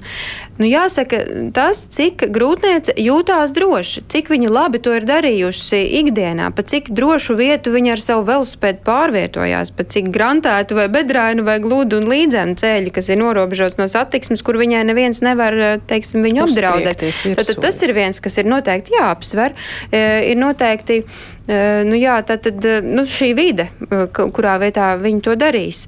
nu, 0.58 0.66
jāsaka, 0.68 1.20
tas, 1.54 1.84
cik 1.94 2.26
grūtniece 2.34 2.94
jūtās 2.98 3.54
droši, 3.56 4.04
cik 4.10 4.30
viņa 4.32 4.50
labi 4.52 4.80
to 4.82 4.94
ir 4.96 5.06
darījusi 5.08 5.80
ikdienā, 6.00 6.50
pa 6.54 6.64
cik 6.66 6.90
drošu 6.94 7.38
vietu 7.38 7.72
viņa 7.74 7.94
ar 7.94 8.02
savu 8.02 8.26
velosipēdu 8.28 8.82
pārvietojās, 8.86 9.72
pa 9.76 9.86
cik 9.88 10.10
grantētu 10.14 10.78
vai 10.78 10.88
bedrainu 10.92 11.46
vai 11.46 11.58
gludu 11.62 12.00
un 12.02 12.08
līdzenu 12.10 12.58
ceļu, 12.58 12.92
kas 12.94 13.10
ir 13.12 13.20
norobežots 13.22 13.78
no 13.80 13.88
satiksmes, 13.90 14.42
kur 14.46 14.58
viņai 14.60 14.84
neviens 14.88 15.22
nevar, 15.24 15.56
teiksim, 15.90 16.24
viņu 16.26 16.46
apdraudēt. 16.46 17.04
Tad, 17.38 17.54
tas 17.62 17.82
ir 17.86 17.94
viens, 17.96 18.20
kas 18.22 18.38
ir 18.40 18.48
noteikti 18.50 18.96
jāapsver. 18.96 19.54
E, 19.90 20.02
ir 20.32 20.40
noteikti, 20.40 21.02
e, 21.02 21.60
nu 21.88 21.98
jā, 21.98 22.18
tad, 22.26 22.46
tad 22.46 22.84
nu, 22.86 23.06
šī 23.08 23.32
vide, 23.38 23.68
kurā 24.16 24.58
vietā 24.62 24.92
viņi 25.00 25.24
to 25.24 25.36
darīs. 25.38 25.86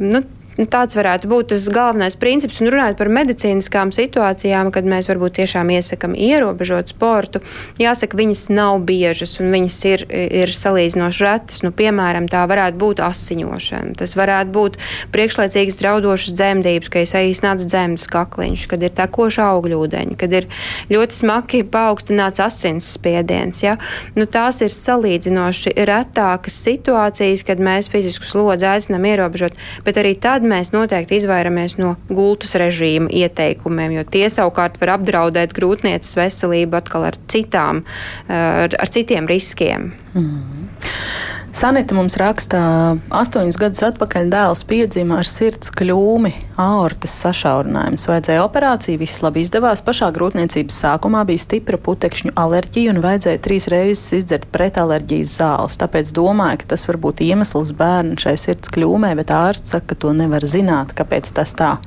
Nu, 0.00 0.22
tāds 0.64 0.96
varētu 0.96 1.28
būt 1.28 1.50
tas 1.52 1.66
galvenais 1.68 2.16
princips. 2.16 2.62
Un 2.62 2.70
runājot 2.72 2.96
par 2.96 3.10
medicīniskām 3.12 3.92
situācijām, 3.92 4.70
kad 4.72 4.88
mēs 4.88 5.10
varbūt 5.10 5.36
tiešām 5.40 5.68
iesakām 5.76 6.16
ierobežot 6.16 6.94
sportu, 6.94 7.42
jāsaka, 7.82 8.16
viņas 8.16 8.46
nav 8.56 8.80
biežas 8.88 9.36
un 9.42 9.52
viņas 9.52 9.78
ir, 9.90 10.06
ir 10.08 10.52
salīdzinoši 10.56 11.26
retas. 11.26 11.60
Nu, 11.66 11.72
piemēram, 11.76 12.30
tā 12.32 12.46
varētu 12.48 12.80
būt 12.80 13.02
asiņošana, 13.04 13.96
tas 14.00 14.16
varētu 14.16 14.54
būt 14.56 14.80
priekšlaicīgas 15.12 15.80
draudošas 15.82 16.36
dzemdības, 16.38 16.92
ka 16.92 17.04
ir 17.04 17.10
saīsnāts 17.10 17.68
dzemdas 17.68 18.08
kakliņš, 18.12 18.66
kad 18.70 18.86
ir 18.86 18.94
tekoša 18.96 19.50
augļūdeņa, 19.52 20.16
kad 20.16 20.38
ir 20.40 20.48
ļoti 20.92 21.20
smagi 21.20 21.62
paaugstināts 21.68 22.40
asins 22.44 22.88
spiediens. 22.96 23.60
Ja? 23.64 23.76
Nu, 24.16 24.24
tās 24.30 24.62
ir 24.64 24.72
salīdzinoši 24.72 25.76
retākas 25.88 26.56
situācijas, 26.64 27.44
kad 27.46 27.60
mēs 27.60 27.90
fizisku 27.92 28.24
slodzi 28.24 28.68
aicinām 28.70 29.04
ierobežot, 29.10 29.58
bet 29.84 30.00
arī 30.00 30.14
tad 30.20 30.45
mēs 30.48 30.72
noteikti 30.74 31.20
izvairamies 31.20 31.76
no 31.80 31.94
gultas 32.08 32.54
režīma 32.60 33.10
ieteikumiem, 33.22 33.98
jo 33.98 34.06
tie 34.16 34.26
savukārt 34.32 34.80
var 34.82 34.96
apdraudēt 34.96 35.54
grūtnieces 35.56 36.16
veselību 36.18 36.80
atkal 36.80 37.08
ar, 37.10 37.18
citām, 37.30 37.84
ar, 38.28 38.72
ar 38.72 38.92
citiem 38.92 39.28
riskiem. 39.30 39.90
Mm. 40.14 40.68
Sanita 41.56 41.96
mums 41.96 42.18
rakstā, 42.20 42.58
astoņus 43.16 43.56
gadus 43.56 43.80
atpakaļ 43.86 44.26
dēls 44.28 44.60
piedzima 44.68 45.22
ar 45.22 45.28
sirds 45.30 45.70
kļūmi, 45.72 46.34
aortas 46.60 47.14
sašaurinājums. 47.22 48.04
Vajadzēja 48.10 48.42
operāciju, 48.44 49.00
viss 49.00 49.22
labi 49.24 49.40
izdevās. 49.40 49.80
Pašā 49.86 50.10
grūtniecības 50.12 50.76
sākumā 50.84 51.22
bija 51.24 51.40
stipra 51.46 51.80
putekšņu 51.80 52.34
alerģija 52.36 52.92
un 52.92 53.00
vajadzēja 53.06 53.40
trīs 53.46 53.70
reizes 53.72 54.18
izdzert 54.18 54.44
pretalerģijas 54.52 55.32
zāles. 55.38 55.80
Tāpēc 55.80 56.12
domāju, 56.18 56.60
ka 56.60 56.74
tas 56.74 56.84
var 56.90 57.00
būt 57.06 57.24
iemesls 57.24 57.72
bērnu 57.80 58.20
šai 58.20 58.36
sirds 58.42 58.76
kļūmē, 58.76 59.16
bet 59.16 59.32
ārsts 59.32 59.72
saka, 59.72 59.94
ka 59.94 60.02
to 60.04 60.12
nevar 60.18 60.44
zināt, 60.44 60.92
kāpēc 60.98 61.32
tas 61.40 61.56
tā 61.56 61.78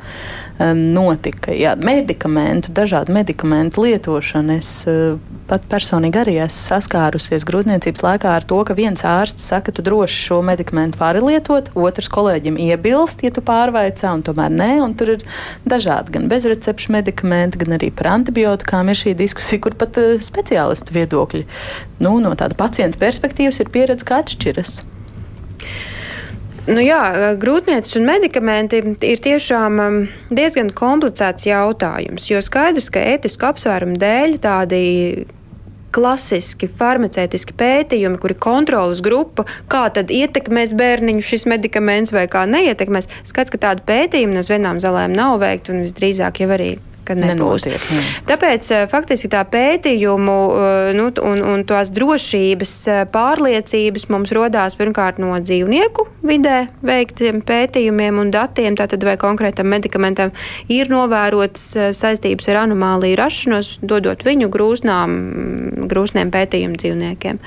um, 0.60 0.82
notika. 0.94 1.54
Jā, 1.56 1.74
medikamentu, 1.80 2.74
dažādu 2.76 3.14
medikamentu 3.16 3.84
lietošana. 3.86 4.58
Es 4.60 4.70
uh, 4.90 5.18
pat 5.50 5.66
personīgi 5.72 6.22
arī 6.22 6.36
esmu 6.44 6.68
saskārusies 6.70 7.46
grūtniecības 7.48 8.04
laikā 8.06 8.36
ar 8.38 8.46
to, 8.48 8.60
ka 8.68 8.76
viens 8.78 9.04
ārsts 9.08 9.48
saka, 9.50 9.74
tu 9.74 9.84
droši 9.86 10.20
šo 10.28 10.42
medikamentu 10.46 11.00
vari 11.02 11.24
lietot, 11.24 11.72
otrs 11.80 12.12
kolēģim 12.14 12.60
iebilst, 12.70 13.24
ja 13.26 13.34
tu 13.34 13.44
pārvaicā, 13.46 14.14
un 14.14 14.26
tomēr 14.28 14.54
nē. 14.54 14.72
Un 14.86 14.96
tur 15.00 15.16
ir 15.16 15.26
dažādi 15.70 16.16
gan 16.18 16.30
bezrecepšu 16.32 16.94
medikamenti, 16.96 17.62
gan 17.64 17.80
arī 17.80 17.92
par 17.96 18.14
antibiotikām 18.18 18.92
ir 18.92 19.00
šī 19.00 19.16
diskusija, 19.20 19.64
kur 19.64 19.78
pat 19.80 19.98
uh, 20.02 20.18
speciālistu 20.24 20.96
viedokļi 20.98 21.46
nu, 22.04 22.16
no 22.24 22.36
tāda 22.40 22.56
pacienta 22.60 23.00
perspektīvas 23.02 23.60
ir 23.64 23.72
pieredze, 23.74 24.06
ka 24.08 24.22
atšķiras. 24.24 24.80
Nu 26.70 26.84
jā, 26.86 27.02
grūtniecības 27.42 27.96
un 27.98 28.06
medikamenti 28.06 28.82
ir 29.08 29.22
tiešām 29.26 29.80
diezgan 30.30 30.70
komplicēts 30.78 31.48
jautājums, 31.48 32.28
jo 32.30 32.42
skaidrs, 32.46 32.92
ka 32.94 33.02
ētisku 33.16 33.48
apsvērumu 33.50 33.98
dēļ 33.98 34.36
tādi 34.44 34.82
klasiski 35.96 36.70
farmaceitiski 36.70 37.56
pētījumi, 37.58 38.20
kuri 38.22 38.38
kontrolas 38.38 39.02
grupa, 39.02 39.48
kā 39.72 39.88
tad 39.96 40.14
ietekmēs 40.14 40.76
bērniņu 40.78 41.26
šis 41.26 41.48
medikaments 41.50 42.14
vai 42.14 42.28
kā 42.30 42.46
neietekmēs. 42.46 43.10
Skats, 43.26 43.50
ka 43.50 43.62
tādu 43.66 43.88
pētījumu 43.90 44.38
no 44.38 44.46
vienām 44.46 44.82
zālēm 44.84 45.18
nav 45.18 45.40
veikta 45.42 45.74
un 45.74 45.82
visdrīzāk 45.88 46.44
jau 46.44 46.52
arī 46.54 46.76
ka 47.10 47.18
nebūs. 47.18 47.66
Nenotiek. 47.66 47.88
Tāpēc 48.30 48.70
eh, 48.76 48.86
faktiski 48.92 49.30
tā 49.32 49.42
pētījumu 49.50 50.38
eh, 50.54 50.92
nu, 50.98 51.10
un, 51.26 51.42
un 51.54 51.66
tās 51.68 51.92
drošības 51.96 52.74
eh, 52.88 53.02
pārliecības 53.10 54.08
mums 54.14 54.34
rodās 54.36 54.78
pirmkārt 54.80 55.22
no 55.22 55.34
dzīvnieku 55.42 56.06
vidē 56.26 56.68
veiktiem 56.86 57.42
pētījumiem 57.46 58.20
un 58.22 58.32
datiem, 58.34 58.78
tātad 58.78 59.04
vai 59.08 59.16
konkrētam 59.20 59.70
medikamentam 59.72 60.34
ir 60.72 60.92
novērotas 60.92 61.96
saistības 61.96 62.50
ar 62.52 62.64
anomāliju 62.66 63.18
rašanos, 63.20 63.72
dodot 63.82 64.26
viņu 64.28 64.50
grūznām, 64.52 65.16
grūzniem 65.90 66.32
pētījumu 66.34 66.80
dzīvniekiem. 66.80 67.40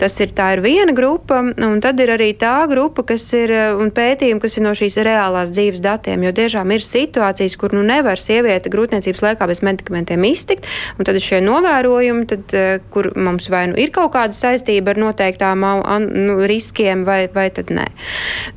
Tas 0.00 0.18
ir 0.20 0.34
tā 0.36 0.50
ir 0.56 0.64
viena 0.64 0.94
grupa, 0.96 1.40
un 1.40 1.78
tad 1.82 2.02
ir 2.02 2.12
arī 2.16 2.32
tā 2.38 2.56
grupa, 2.70 3.06
kas 3.12 3.24
ir 3.38 3.54
un 3.78 3.92
pētījumi, 3.94 4.42
kas 4.42 4.58
ir 4.58 4.66
no 4.66 4.74
šīs 4.76 4.98
reālās 5.06 5.54
dzīves 5.54 5.84
datiem, 5.84 6.26
jo 6.26 6.34
tiešām 6.36 6.74
ir 6.74 6.84
situācijas, 6.84 7.56
kur 7.60 7.76
nu 7.76 7.84
nevar 7.86 8.20
sieviete 8.20 8.72
grūti 8.72 8.89
grūtniecības 8.90 9.24
laikā 9.24 9.48
bez 9.50 9.62
medikamentiem 9.66 10.26
iztikt. 10.28 10.68
Un 10.98 11.06
tad 11.08 11.18
šie 11.22 11.40
novērojumi, 11.44 12.26
tad, 12.30 12.54
kur 12.92 13.12
mums 13.16 13.50
vai 13.52 13.68
nu 13.70 13.78
ir 13.78 13.92
kaut 13.94 14.12
kāda 14.16 14.34
saistība 14.34 14.94
ar 14.94 15.02
noteiktām 15.06 15.64
nu, 16.10 16.40
riskiem, 16.50 17.04
vai, 17.04 17.28
vai 17.32 17.50
tad 17.54 17.70
nē. 17.70 17.86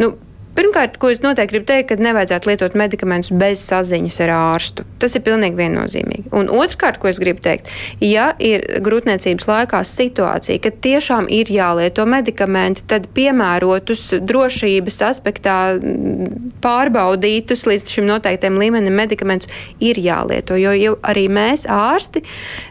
Nu, 0.01 0.13
Pirmkārt, 0.53 0.99
ko 1.01 1.09
es 1.09 1.23
noteikti 1.23 1.55
gribu 1.55 1.65
teikt, 1.65 1.87
ka 1.89 1.95
nevajadzētu 1.97 2.49
lietot 2.51 2.75
medikamentus 2.77 3.33
bez 3.41 3.61
saziņas 3.65 4.19
ar 4.25 4.33
ārstu. 4.35 4.85
Tas 5.01 5.15
ir 5.17 5.23
pilnīgi 5.25 5.57
viennozīmīgi. 5.57 6.29
Un 6.37 6.51
otrkārt, 6.53 6.99
ko 7.01 7.09
es 7.09 7.17
gribu 7.21 7.41
teikt, 7.41 7.71
ja 8.05 8.27
ir 8.37 8.61
grūtniecības 8.85 9.49
laikā 9.49 9.81
situācija, 9.87 10.61
ka 10.61 10.73
tiešām 10.85 11.29
ir 11.33 11.49
jālieto 11.53 12.05
medikamenti, 12.05 12.85
tad 12.89 13.09
piemērotus 13.17 14.05
drošības 14.21 15.01
aspektā 15.09 15.57
pārbaudītus 16.63 17.65
līdz 17.69 17.89
šim 17.97 18.09
noteiktam 18.11 18.61
līmenim 18.61 18.93
medikamentus 19.01 19.49
ir 19.81 19.97
jālieto. 19.97 20.59
Jo 20.59 20.97
arī 21.01 21.25
mēs, 21.33 21.65
ārsti, 21.65 22.21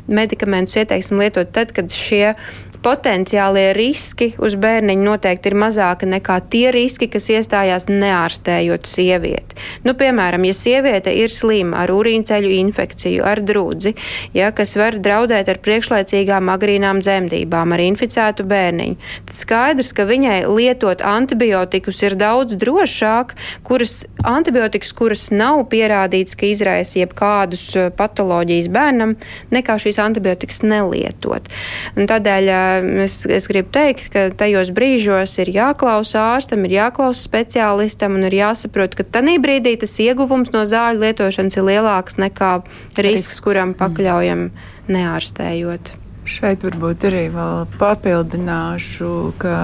medikamentus 0.07 0.78
ieteiksim 0.78 1.18
lietot 1.18 1.51
tad, 1.51 1.74
kad 1.74 1.91
šie 1.91 2.37
potenciālie 2.83 3.70
riski 3.76 4.33
uz 4.43 4.57
bērniņu 4.59 5.05
noteikti 5.07 5.51
ir 5.51 5.57
mazāki 5.62 6.09
nekā 6.11 6.39
tie 6.53 6.72
riski, 6.74 7.09
kas 7.12 7.28
iestājās 7.33 7.87
neārstējot 7.91 8.89
sievieti. 8.89 9.59
Nu, 9.87 9.95
piemēram, 9.99 10.45
ja 10.49 10.57
sieviete 10.57 11.12
ir 11.14 11.33
slima 11.33 11.83
ar 11.85 11.93
urīnceļu 11.95 12.51
infekciju, 12.59 13.22
ar 13.26 13.43
drudzi, 13.47 13.95
ja, 14.37 14.51
kas 14.57 14.74
var 14.80 14.99
draudēt 15.03 15.51
ar 15.53 15.61
priekšlaicīgām 15.62 16.51
agrīnām 16.53 17.03
dzemdībām, 17.05 17.74
ar 17.76 17.85
inficētu 17.85 18.47
bērniņu, 18.51 18.99
tad 19.28 19.39
skaidrs, 19.39 19.93
ka 19.97 20.07
viņai 20.09 20.41
lietot 20.51 21.05
antibiotikus 21.07 22.03
ir 22.07 22.18
daudz 22.18 22.59
drošāk, 22.61 23.37
kuras 23.66 24.03
antibiotikas, 24.26 24.93
kuras 24.97 25.28
nav 25.35 25.64
pierādīts, 25.72 26.37
ka 26.39 26.49
izraisa 26.51 27.03
jebkādus 27.03 27.64
eh, 27.78 27.91
patoloģijas 27.95 28.70
bērnam, 28.72 29.16
nekā 29.55 29.78
šīs 29.83 30.01
antibiotikas 30.03 30.62
nelietot. 30.66 31.51
Un 31.97 32.11
tādēļ 32.11 32.51
eh, 32.51 32.71
es, 33.04 33.22
es 33.26 33.48
gribu 33.50 33.72
teikt, 33.74 34.08
ka 34.12 34.26
tajos 34.42 34.72
brīžos 34.74 35.36
ir 35.42 35.52
jāklausa 35.54 36.26
ārstam, 36.34 36.66
ir 36.66 36.76
jāklausa 36.78 37.24
speciālistam 37.28 38.18
un 38.18 38.28
ir 38.28 38.38
jāsaprot, 38.42 38.96
ka 38.98 39.06
tajā 39.06 39.38
brīdī 39.42 39.76
tas 39.80 39.96
ieguvums 40.02 40.52
no 40.54 40.66
zāļu 40.68 41.04
lietošanas 41.06 41.58
ir 41.58 41.68
lielāks 41.70 42.20
nekā 42.20 42.52
risks, 42.62 43.08
risks. 43.08 43.42
kuram 43.44 43.76
pakļaujam 43.78 44.50
neārstējot. 44.92 46.01
Šeit 46.22 46.62
varbūt 46.62 47.02
arī 47.08 47.24
vēl 47.34 47.64
papildināšu, 47.80 49.08
ka 49.42 49.54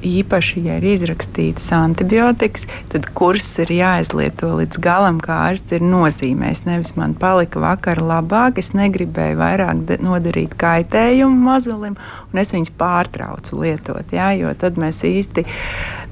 īpaši, 0.00 0.62
ja 0.64 0.78
ir 0.78 0.86
izrakstītas 0.88 1.66
antibiotikas, 1.76 2.64
tad 2.88 3.10
kurs 3.12 3.44
ir 3.60 3.68
jāizlieto 3.76 4.54
līdz 4.56 4.80
galam, 4.80 5.18
kā 5.20 5.36
ārsts 5.50 5.76
ir 5.76 5.84
nozīmējis. 5.84 6.62
Nevis 6.64 6.94
man 6.96 7.12
palika 7.20 7.60
vakar 7.60 8.00
labāk, 8.00 8.62
es 8.62 8.72
negribēju 8.72 9.36
vairāk 9.42 9.92
nodarīt 10.00 10.54
kaitējumu 10.56 11.36
mazulim, 11.50 11.98
un 12.32 12.40
es 12.40 12.54
viņus 12.56 12.72
pārtraucu 12.80 13.60
lietot. 13.60 14.16
Jā, 14.16 14.30
jo 14.40 14.54
tad 14.56 14.80
mēs 14.80 15.02
īsti, 15.04 15.44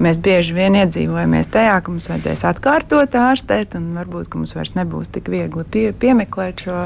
mēs 0.05 0.21
bieži 0.21 0.53
vien 0.53 0.77
iedzīvojamies 0.83 1.49
tajā, 1.49 1.79
ka 1.81 1.95
mums 1.95 2.11
vajadzēs 2.13 2.45
atkārtot 2.51 3.17
ārstēt, 3.23 3.73
un 3.81 3.89
varbūt 3.97 4.37
mums 4.37 4.53
vairs 4.53 4.75
nebūs 4.77 5.09
tik 5.17 5.33
viegli 5.33 5.65
pie, 5.65 5.87
piemeklēt 5.97 6.67
šo 6.67 6.77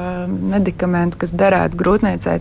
medikamentu, 0.55 1.19
kas 1.25 1.35
derētu 1.35 1.83
grūtniecei 1.83 2.39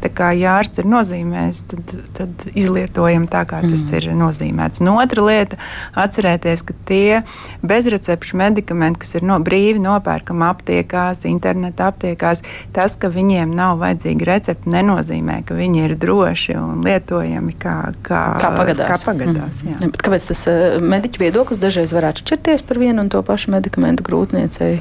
ārsts 0.68 0.82
ir 0.82 0.88
nozīmējis, 0.88 1.60
tad, 1.70 1.92
tad 2.16 2.44
izlietojam 2.54 3.26
tā, 3.28 3.44
kā 3.48 3.62
tas 3.64 3.84
mm. 3.88 3.96
ir 3.96 4.08
nozīmēts. 4.16 4.80
Un 4.82 4.92
otra 4.92 5.24
lieta- 5.24 5.56
atcerēties, 6.04 6.62
ka 6.68 6.74
tie 6.86 7.22
bezrecepšu 7.62 8.36
medikamenti, 8.36 9.00
kas 9.00 9.14
ir 9.16 9.24
no, 9.24 9.38
brīvi 9.40 9.80
nopērkami 9.80 10.44
aptiekās, 10.44 11.24
interneta 11.24 11.88
aptiekās, 11.88 12.42
tas, 12.72 12.96
ka 12.96 13.08
viņiem 13.08 13.54
nav 13.54 13.78
vajadzīgi 13.80 14.28
recepti, 14.28 14.70
nenozīmē, 14.70 15.44
ka 15.46 15.54
viņi 15.54 15.84
ir 15.86 15.96
droši 15.96 16.58
un 16.58 16.84
lietojami 16.84 17.56
kā, 17.58 17.94
kā, 18.02 18.22
kā 18.42 18.52
pagadās. 18.56 18.92
Kā 18.92 19.12
pagadās 19.12 19.62
mm. 19.64 19.78
ja, 19.80 19.92
kāpēc 19.96 20.28
tas 20.32 20.44
uh, 20.50 20.76
mediķu 20.82 21.24
viedoklis 21.24 21.62
dažreiz 21.62 21.94
varētu 21.96 22.24
šķirties 22.24 22.66
par 22.68 22.78
vienu 22.78 23.04
un 23.04 23.08
to 23.12 23.22
pašu 23.22 23.54
medikamentu 23.54 24.04
grūtniecei? 24.06 24.78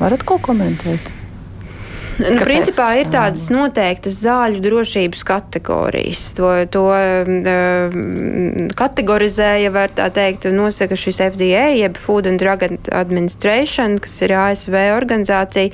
Varat 0.00 0.22
ko 0.24 0.38
komentēt? 0.40 1.19
Nu, 2.20 2.36
principā 2.44 2.90
ir 3.00 3.08
tādas 3.12 3.46
noteiktas 3.52 4.18
zāļu 4.24 4.60
drošības 4.64 5.24
kategorijas. 5.26 6.22
To, 6.36 6.52
to 6.72 6.84
uh, 6.92 7.98
kategorizēja, 8.78 9.72
var 9.74 9.94
tā 9.96 10.10
teikt, 10.14 10.48
nosaka 10.54 10.98
šis 10.98 11.22
FDA, 11.30 11.70
jeb 11.78 11.98
Food 12.00 12.28
and 12.30 12.42
Drug 12.42 12.66
Administration, 12.92 13.98
kas 14.02 14.18
ir 14.26 14.36
ASV 14.36 14.76
organizācija. 14.96 15.72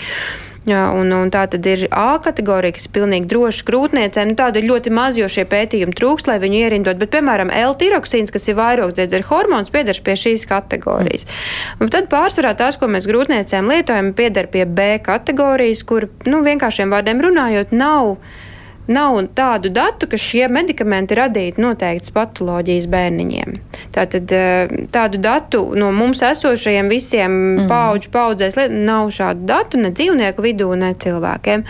Jā, 0.67 0.89
un, 0.99 1.13
un 1.15 1.29
tā 1.31 1.45
tad 1.47 1.67
ir 1.71 1.85
A 1.95 2.17
kategorija, 2.19 2.75
kas 2.75 2.89
ir 2.89 2.95
pilnīgi 2.97 3.29
droša 3.31 3.67
grūtniecēm. 3.69 4.33
Nu, 4.33 4.35
tāda 4.39 4.59
ir 4.59 4.67
ļoti 4.67 4.91
maz, 4.91 5.15
jo 5.15 5.29
šie 5.31 5.45
pētījumi 5.47 5.95
trūkst, 5.95 6.27
lai 6.27 6.41
viņu 6.43 6.59
ierindot. 6.59 6.99
Bet, 6.99 7.13
piemēram, 7.13 7.53
L-tiroksīns, 7.55 8.35
kas 8.35 8.49
ir 8.51 8.59
vairogdziedzera 8.59 9.29
hormons, 9.29 9.71
pieder 9.71 10.01
pie 10.03 10.17
šīs 10.19 10.43
kategorijas. 10.51 11.29
Un 11.79 11.93
tad 11.95 12.11
pārsvarā 12.11 12.57
tās, 12.59 12.81
ko 12.81 12.91
mēs 12.91 13.07
grūtniecēm 13.07 13.71
lietojam, 13.71 14.11
pieder 14.19 14.51
pie 14.51 14.67
B 14.67 14.97
kategorijas, 15.07 15.85
kur, 15.87 16.09
nu, 16.27 16.43
vienkāršiem 16.47 16.91
vārdiem 16.91 17.23
runājot, 17.29 17.71
nav 17.71 18.17
nav 18.87 19.19
tādu 19.35 19.69
datu, 19.69 20.07
ka 20.07 20.19
šie 20.21 20.47
medikamenti 20.53 21.17
radītu 21.19 21.63
noteiktas 21.63 22.13
patoloģijas 22.15 22.87
bērniņiem. 22.91 23.57
Tātad 23.95 24.33
eh, 24.35 24.75
tādu 24.95 25.19
datu 25.23 25.63
no 25.79 25.91
mums 25.95 26.23
esošajiem 26.23 26.91
visiem 26.93 27.33
mm. 27.33 27.67
paudžu 27.71 28.13
paudzēs 28.15 28.59
nav 28.71 29.11
šādu 29.15 29.47
datu 29.49 29.81
ne 29.81 29.91
dzīvnieku 29.91 30.45
vidū, 30.45 30.71
ne 30.79 30.93
cilvēkiem. 30.95 31.65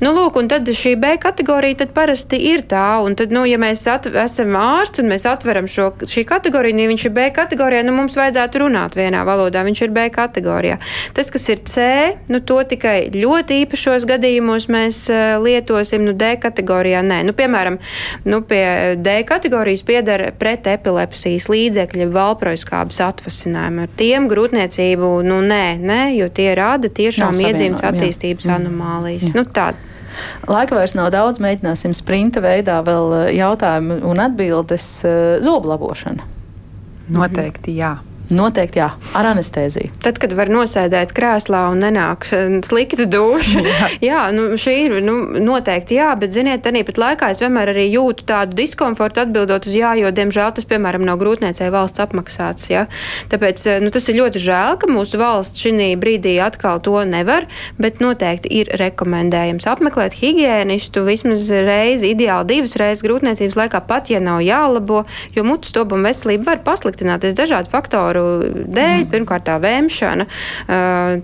Nu, 0.00 0.14
lūk, 0.16 0.38
un 0.40 0.48
tad 0.52 0.68
šī 0.68 0.94
B 1.00 1.14
kategorija 1.20 1.82
tad 1.84 1.94
parasti 1.96 2.40
ir 2.52 2.64
tā, 2.70 2.86
un 3.04 3.16
tad, 3.18 3.34
nu, 3.34 3.44
ja 3.48 3.60
mēs 3.60 3.84
esam 3.84 4.56
ārsts 4.58 5.02
un 5.02 5.10
mēs 5.12 5.26
atveram 5.28 5.68
šo, 5.70 5.90
šī 6.08 6.24
kategoriju, 6.28 6.80
ja 6.80 6.90
viņš 6.90 7.06
ir 7.08 7.14
B 7.16 7.28
kategorijā, 7.34 7.84
nu, 7.86 7.96
mums 7.96 8.16
vajadzētu 8.18 8.64
runāt 8.64 8.96
vienā 8.98 9.24
valodā, 9.28 9.64
viņš 9.66 9.84
ir 9.84 9.94
B 9.94 10.08
kategorijā. 10.14 10.80
Tas, 11.16 11.30
kas 11.34 11.48
ir 11.52 11.62
C, 11.68 11.86
nu, 12.32 12.40
to 12.40 12.60
tikai 12.68 13.10
ļoti 13.14 13.60
īpašos 13.64 14.08
gadījumos 14.08 14.68
mēs 14.72 15.04
uh, 15.12 15.36
lietosim, 15.44 16.06
nu, 16.08 16.16
D 16.16 16.34
kategorijā 16.40 16.53
kategorijā 16.54 17.02
nē. 17.04 17.22
Nu, 17.26 17.34
piemēram, 17.36 17.78
nu, 18.24 18.40
pie 18.46 18.94
D 19.00 19.16
kategorijas 19.26 19.82
pieder 19.86 20.28
pret 20.38 20.68
epilepsijas 20.70 21.48
līdzekļi, 21.50 22.08
valproiskābes 22.14 23.00
atvasinājumi. 23.04 23.84
Ar 23.84 23.96
tiem 23.98 24.28
grūtniecību, 24.30 25.16
nu 25.26 25.40
nē, 25.44 25.64
nē 25.82 26.02
jo 26.18 26.30
tie 26.32 26.52
rada 26.58 26.90
tiešām 26.90 27.34
iedzīmes 27.34 27.84
attīstības 27.84 28.48
jā. 28.48 28.54
Mm. 28.54 28.62
anomālijas. 28.62 29.32
Jā. 29.32 29.40
Nu, 29.40 29.48
tāda. 29.48 29.90
Laika 30.46 30.76
vairs 30.76 30.94
nav 30.94 31.10
daudz, 31.10 31.40
mēģināsim 31.42 31.94
sprinta 31.96 32.38
veidā 32.44 32.78
vēl 32.86 33.16
eh, 33.18 33.28
jautājumu 33.40 33.98
un 34.06 34.22
atbildes 34.22 34.88
eh, 35.08 35.20
zoblabošana. 35.42 36.30
Noteikti 37.14 37.74
jā. 37.76 37.96
Noteikti 38.32 38.80
jā, 38.80 38.86
ar 39.12 39.26
anestēziju. 39.34 39.90
Tad, 40.00 40.16
kad 40.16 40.32
var 40.32 40.48
nosēdēt 40.48 41.10
krēslā 41.12 41.66
un 41.74 41.82
nenāk 41.84 42.24
slikta 42.64 43.04
duša, 43.04 43.60
jā, 43.68 43.88
jā 44.00 44.20
nu, 44.32 44.46
šī 44.60 44.76
ir 44.86 44.94
nu, 45.04 45.18
noteikti 45.44 45.98
jā, 45.98 46.08
bet, 46.16 46.32
ziniet, 46.32 46.64
arī 46.64 46.80
pat 46.88 47.00
laikā 47.02 47.28
es 47.34 47.42
vienmēr 47.44 47.74
arī 47.74 47.84
jūtu 47.92 48.24
tādu 48.30 48.56
diskomfortu 48.56 49.20
atbildot 49.26 49.68
uz 49.68 49.76
jā, 49.76 49.92
jo, 50.00 50.12
diemžēl, 50.16 50.54
tas, 50.56 50.64
piemēram, 50.70 51.04
nav 51.04 51.18
grūtniecei 51.20 51.68
valsts 51.74 52.00
apmaksāts. 52.00 52.70
Ja? 52.72 52.86
Tāpēc 53.28 53.66
nu, 53.84 53.92
tas 53.92 54.08
ir 54.08 54.16
ļoti 54.22 54.40
žēl, 54.40 54.80
ka 54.80 54.88
mūsu 54.88 55.20
valsts 55.20 55.60
šī 55.60 55.90
brīdī 56.00 56.38
atkal 56.40 56.80
to 56.80 56.96
nevar, 57.04 57.44
bet 57.76 58.00
noteikti 58.00 58.48
ir 58.62 58.72
rekomendējams 58.80 59.68
apmeklēt 59.68 60.16
higiēnistu 60.22 61.04
vismaz 61.04 61.50
reizi, 61.52 62.14
ideāli 62.16 62.54
divas 62.54 62.78
reizes 62.80 63.04
grūtniecības 63.04 63.60
laikā, 63.60 63.84
pat 63.84 64.08
ja 64.14 64.22
nav 64.24 64.40
jālabo, 64.46 65.04
jo 65.36 65.44
mutes 65.44 65.76
tobuma 65.76 66.08
veselība 66.08 66.54
var 66.54 66.64
pasliktināties 66.64 67.36
dažādu 67.36 67.72
faktoru 67.74 68.13
faktoru 68.14 68.64
dēļ. 68.74 69.04
Mm. 69.04 69.10
Pirmkārt, 69.12 69.44
tā 69.46 69.58
vēmšana, 69.62 70.26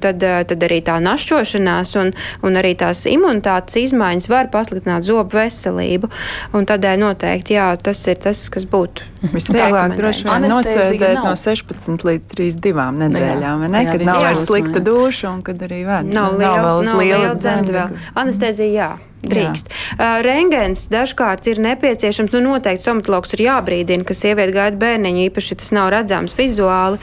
tad, 0.02 0.24
tad 0.50 0.66
arī 0.66 0.80
tā 0.84 0.98
našķošanās 1.02 1.94
un, 2.00 2.12
un 2.46 2.58
arī 2.60 2.74
tās 2.78 3.04
imunitātes 3.10 3.78
izmaiņas 3.80 4.28
var 4.30 4.50
pasliktināt 4.52 5.06
zobu 5.06 5.38
veselību. 5.38 6.10
Un 6.56 6.66
tādēļ 6.68 7.00
noteikti 7.00 7.56
jā, 7.56 7.70
tas 7.80 8.02
ir 8.10 8.20
tas, 8.22 8.48
kas 8.52 8.66
būtu. 8.70 9.06
Visvieglāk 9.34 9.96
droši 9.98 10.26
vien 10.26 10.48
nosēdēt 10.48 11.20
no 11.20 11.34
16 11.36 12.06
līdz 12.08 12.30
32 12.32 12.88
nedēļām, 13.04 13.66
ne? 13.68 13.84
kad 13.90 14.06
nav 14.08 14.24
vairs 14.24 14.46
slikta 14.48 14.82
duša 14.84 15.34
un 15.34 15.44
kad 15.46 15.60
arī 15.66 15.84
vēl 15.88 16.10
nav, 16.10 16.38
nav 16.40 16.64
liels, 16.64 16.96
liela 17.02 17.36
dzemdība. 17.36 17.86
Anestēzija, 18.20 18.72
jā. 18.72 19.09
Drīkst. 19.24 19.70
Uh, 19.98 20.20
Rengens 20.24 20.86
dažkārt 20.92 21.48
ir 21.50 21.60
nepieciešams, 21.62 22.32
nu 22.36 22.42
noteikti 22.44 22.84
stomatologs 22.84 23.34
ir 23.36 23.44
jābrīdina, 23.44 24.06
ka 24.08 24.16
sieviete 24.16 24.54
gaida 24.56 24.80
bērniņu, 24.80 25.26
īpaši 25.28 25.58
tas 25.60 25.72
nav 25.76 25.90
redzams 25.94 26.36
vizuāli. 26.38 27.00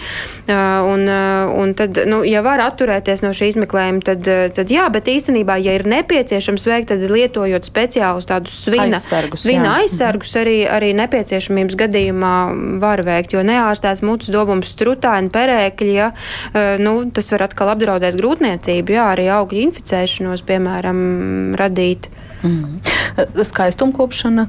Uh, 0.48 0.88
un, 0.90 1.06
uh, 1.06 1.54
un 1.62 1.74
tad, 1.78 2.00
nu, 2.10 2.24
ja 2.28 2.42
var 2.46 2.64
atturēties 2.66 3.24
no 3.26 3.34
šī 3.38 3.52
izmeklējuma, 3.54 4.04
tad, 4.08 4.30
tad 4.58 4.74
jā, 4.74 4.88
bet 4.94 5.12
īstenībā, 5.12 5.60
ja 5.64 5.78
ir 5.78 5.86
nepieciešams 5.90 6.68
veikt, 6.70 6.92
tad 6.94 7.06
lietojot 7.12 7.68
speciālus 7.68 8.30
tādus 8.30 8.56
svina 8.66 8.90
aizsargus, 8.98 9.44
svina 9.46 9.70
jā. 9.70 9.86
aizsargus 9.86 10.36
arī, 10.42 10.58
arī 10.70 10.94
nepieciešamības 10.98 11.78
gadījumā 11.80 12.36
var 12.82 13.04
veikt, 13.08 13.38
jo 13.38 13.44
neārstēts 13.46 14.04
mutes 14.06 14.32
dobums, 14.34 14.72
strutaini, 14.74 15.32
perēkļi, 15.34 15.94
ja, 15.94 16.12
nu, 16.82 16.98
tas 17.14 17.32
var 17.34 17.48
atkal 17.48 17.74
apdraudēt 17.74 18.18
grūtniecību, 18.20 18.98
jā, 18.98 19.08
arī 19.14 19.30
augļu 19.34 19.68
inficēšanos, 19.68 20.46
piemēram, 20.48 21.00
radīt. 21.60 22.07
Mm. 22.46 22.80
Skaistumkopšana, 23.48 24.48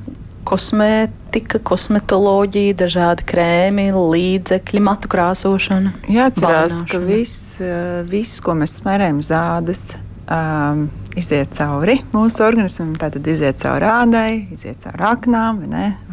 kosmētika, 0.49 1.61
kosmetoloģija, 1.65 2.77
dažādi 2.83 3.27
krēmi, 3.29 3.89
līdzekļi, 3.97 4.83
matu 4.85 5.11
krāsošana. 5.13 5.95
Jāatcerās, 6.09 6.81
ka 6.89 7.01
viss, 7.03 7.59
eh, 7.61 8.03
viss, 8.09 8.41
ko 8.45 8.57
mēs 8.59 8.79
smērējam 8.81 9.21
uz 9.25 9.33
ādas, 9.35 9.83
um, 10.29 10.89
iziet 11.19 11.53
cauri 11.57 11.99
mūsu 12.13 12.45
organismam. 12.47 12.93
Tātad 13.01 13.27
iziet 13.31 13.61
cauri 13.63 13.89
ādai, 13.89 14.31
iziet 14.55 14.81
cauri 14.85 15.07
aknām. 15.11 15.63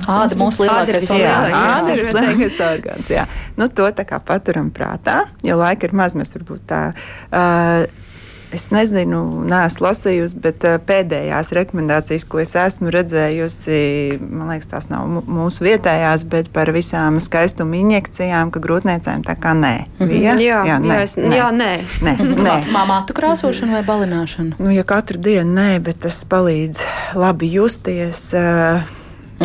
Āda 0.05 0.39
mūsu 0.39 0.65
lielākais 0.65 1.11
orgāns. 1.15 2.61
Orgāns. 2.71 3.11
Jā. 3.11 3.27
Nu, 3.59 3.69
to 3.69 3.87
tā 3.95 4.07
kā 4.07 4.19
paturam 4.23 4.71
prātā, 4.75 5.25
jo 5.45 5.59
laika 5.59 5.89
ir 5.89 5.95
maz. 5.97 6.17
Mēs 6.17 6.35
varbūt 6.37 6.65
tā. 6.71 6.81
Uh, 7.29 7.85
Es 8.55 8.69
nezinu, 8.71 9.21
neesmu 9.49 9.85
lasījusi, 9.85 10.37
bet 10.39 10.65
uh, 10.67 10.77
pēdējās 10.79 11.51
rekomendācijas, 11.57 12.25
ko 12.29 12.39
es 12.43 12.55
esmu 12.59 12.93
redzējusi, 12.95 13.79
man 14.23 14.53
liekas, 14.53 14.69
tās 14.71 14.89
nav 14.91 15.09
mūsu 15.27 15.65
vietējās, 15.67 16.23
bet 16.31 16.51
par 16.55 16.71
visām 16.75 17.19
skaistuma 17.23 17.79
injekcijām, 17.81 18.53
ka 18.55 18.63
grūtniecēm 18.63 19.25
tā 19.27 19.35
kā 19.39 19.55
nē. 19.59 19.75
Mhm. 19.99 20.11
Bija? 20.11 20.37
Jā, 20.39 20.61
jā, 20.71 20.79
nē, 20.81 20.93
jā, 20.93 21.07
es, 21.07 21.17
nē. 21.19 21.31
jā, 21.35 21.51
nē. 21.55 21.71
nē, 22.07 22.17
nē. 22.47 22.57
Mātu 22.85 23.15
krāsošana 23.17 23.79
vai 23.79 23.85
balināšana? 23.87 24.59
Nu, 24.61 24.71
ja 24.71 24.85
katru 24.87 25.19
dienu 25.19 25.57
nē, 25.57 25.71
bet 25.83 26.05
tas 26.05 26.21
palīdz 26.29 26.85
labi 27.19 27.51
justies. 27.57 28.29
Uh, 28.35 28.85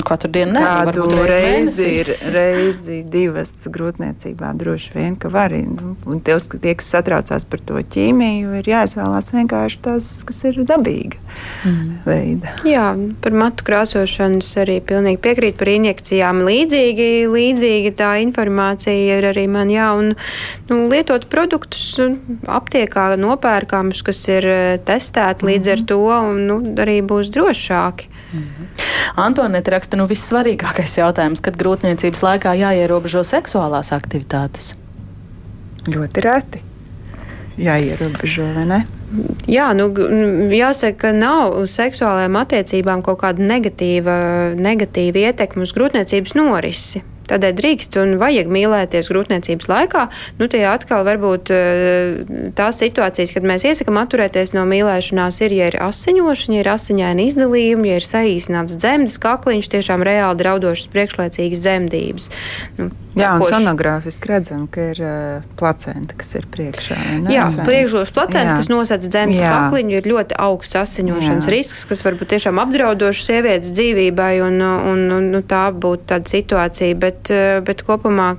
katru 0.06 0.30
dienu 0.30 0.54
ne, 0.54 0.62
kādu 0.62 1.06
reizi 1.26 1.86
ir 2.00 2.10
reizi, 2.30 3.00
divas 3.10 3.50
grūtniecībā 3.66 4.52
droši 4.58 4.92
vien, 4.94 5.16
ka 5.18 5.30
var. 5.32 5.50
Nu, 5.50 5.96
un 6.06 6.20
tie, 6.24 6.36
tie, 6.62 6.74
kas 6.78 6.90
satraucās 6.94 7.46
par 7.50 7.62
to 7.66 7.80
ķīmiju, 7.94 8.54
ir 8.60 8.70
jāizvēlās 8.70 9.32
vienkārši 9.34 9.80
tās, 9.82 10.08
kas 10.28 10.38
ir 10.46 10.60
dabīga 10.68 11.18
mm. 11.66 11.88
veida. 12.06 12.54
Jā, 12.68 12.86
par 13.24 13.36
matu 13.36 13.66
krāsošanas 13.66 14.52
arī 14.62 14.78
pilnīgi 14.86 15.20
piekrīt 15.26 15.58
par 15.60 15.72
injekcijām. 15.72 16.44
Līdzīgi, 16.46 17.10
līdzīgi 17.32 17.94
tā 17.98 18.12
informācija 18.22 19.18
ir 19.18 19.30
arī 19.32 19.48
man 19.50 19.72
jā, 19.72 19.90
un 19.98 20.14
nu, 20.70 20.80
lietot 20.92 21.26
produktus 21.32 21.98
aptiekā 22.46 23.10
nopērkamus, 23.20 24.04
kas 24.06 24.22
ir 24.30 24.46
eh, 24.46 24.78
testēti 24.86 25.44
mm. 25.44 25.52
līdz 25.52 25.74
ar 25.74 25.82
mhm. 25.82 25.90
to, 25.90 26.00
un 26.30 26.42
nu, 26.46 26.62
arī 26.86 27.00
būs 27.02 27.34
drošāki. 27.34 28.10
-hmm. 28.38 28.66
Antonēta 29.16 29.70
raksta, 29.74 29.96
nu 29.96 30.06
vissvarīgākais 30.06 30.98
jautājums, 30.98 31.40
kad 31.40 31.56
grūtniecības 31.56 32.22
laikā 32.22 32.54
jāierobežo 32.54 33.24
seksuālās 33.26 33.92
aktivitātes. 33.92 34.74
Ļoti 35.88 36.20
reti. 36.20 36.62
Jāierobežo, 37.60 38.46
vai 38.54 38.64
ne? 38.64 38.80
Jā, 39.50 39.72
nu, 39.74 39.90
jāsaka, 40.54 40.96
ka 40.98 41.12
nav 41.12 41.56
uz 41.58 41.74
seksuālajām 41.74 42.36
attiecībām 42.40 43.02
kaut 43.02 43.20
kāda 43.24 43.42
negatīva, 43.42 44.54
negatīva 44.54 45.30
ietekme 45.30 45.66
uz 45.66 45.74
grūtniecības 45.74 46.36
norisi. 46.38 47.02
Tādēļ 47.30 47.56
drīkst 47.58 47.98
un 48.02 48.16
vajag 48.20 48.50
mīlēties 48.50 49.10
grūtniecības 49.12 49.70
laikā. 49.70 50.06
Nu, 50.40 50.48
tie 50.50 50.64
atkal 50.68 51.04
varbūt 51.06 51.52
eh, 51.54 52.50
tās 52.58 52.80
situācijas, 52.82 53.34
kad 53.36 53.46
mēs 53.46 53.66
iesakām 53.70 54.00
atturēties 54.02 54.54
no 54.56 54.66
mīlēšanās, 54.70 55.42
ir, 55.46 55.56
ja 55.56 55.70
ir 55.70 55.78
asiņošana, 55.86 56.58
ja 56.58 56.64
ir 56.64 56.72
asiņaini 56.74 57.28
izdalījumi, 57.30 57.92
ja 57.92 58.00
ir 58.00 58.08
saīsināts 58.08 58.78
dzemdes 58.80 59.20
kakliņš, 59.22 59.70
tiešām 59.76 60.06
reāli 60.06 60.42
draudošas 60.42 60.90
priekšlaicīgas 60.94 61.64
dzemdības. 61.66 62.32
Nu, 62.80 62.90
Jā, 63.18 63.32
un 63.34 63.42
sonogrāfiski 63.42 64.30
redzam, 64.30 64.66
ka 64.70 64.90
ir 64.92 65.00
uh, 65.02 65.46
placenta, 65.58 66.14
kas 66.18 66.30
ir 66.38 66.46
priekšā. 66.52 66.98
Ne? 67.24 67.32
Jā, 67.34 67.48
priekšlos 67.66 68.12
placenta, 68.14 68.54
kas 68.60 68.70
nosacīts 68.70 69.10
dzemdas 69.10 69.42
kakliņu, 69.42 69.96
ir 69.98 70.06
ļoti 70.12 70.36
augsts 70.38 70.78
asiņošanas 70.78 71.48
Jā. 71.48 71.54
risks, 71.56 71.82
kas 71.90 72.04
var 72.06 72.14
būt 72.20 72.30
tiešām 72.36 72.60
apdraudošs 72.62 73.26
sievietes 73.26 73.72
dzīvībai, 73.74 74.30
un, 74.46 74.62
un, 74.62 75.02
un 75.16 75.26
nu, 75.34 75.42
tā 75.42 75.64
būtu 75.74 76.06
tāda 76.12 76.30
situācija, 76.30 76.98
bet, 77.02 77.19
uh, 77.28 77.58
bet 77.66 77.84
kopumā 77.86 78.32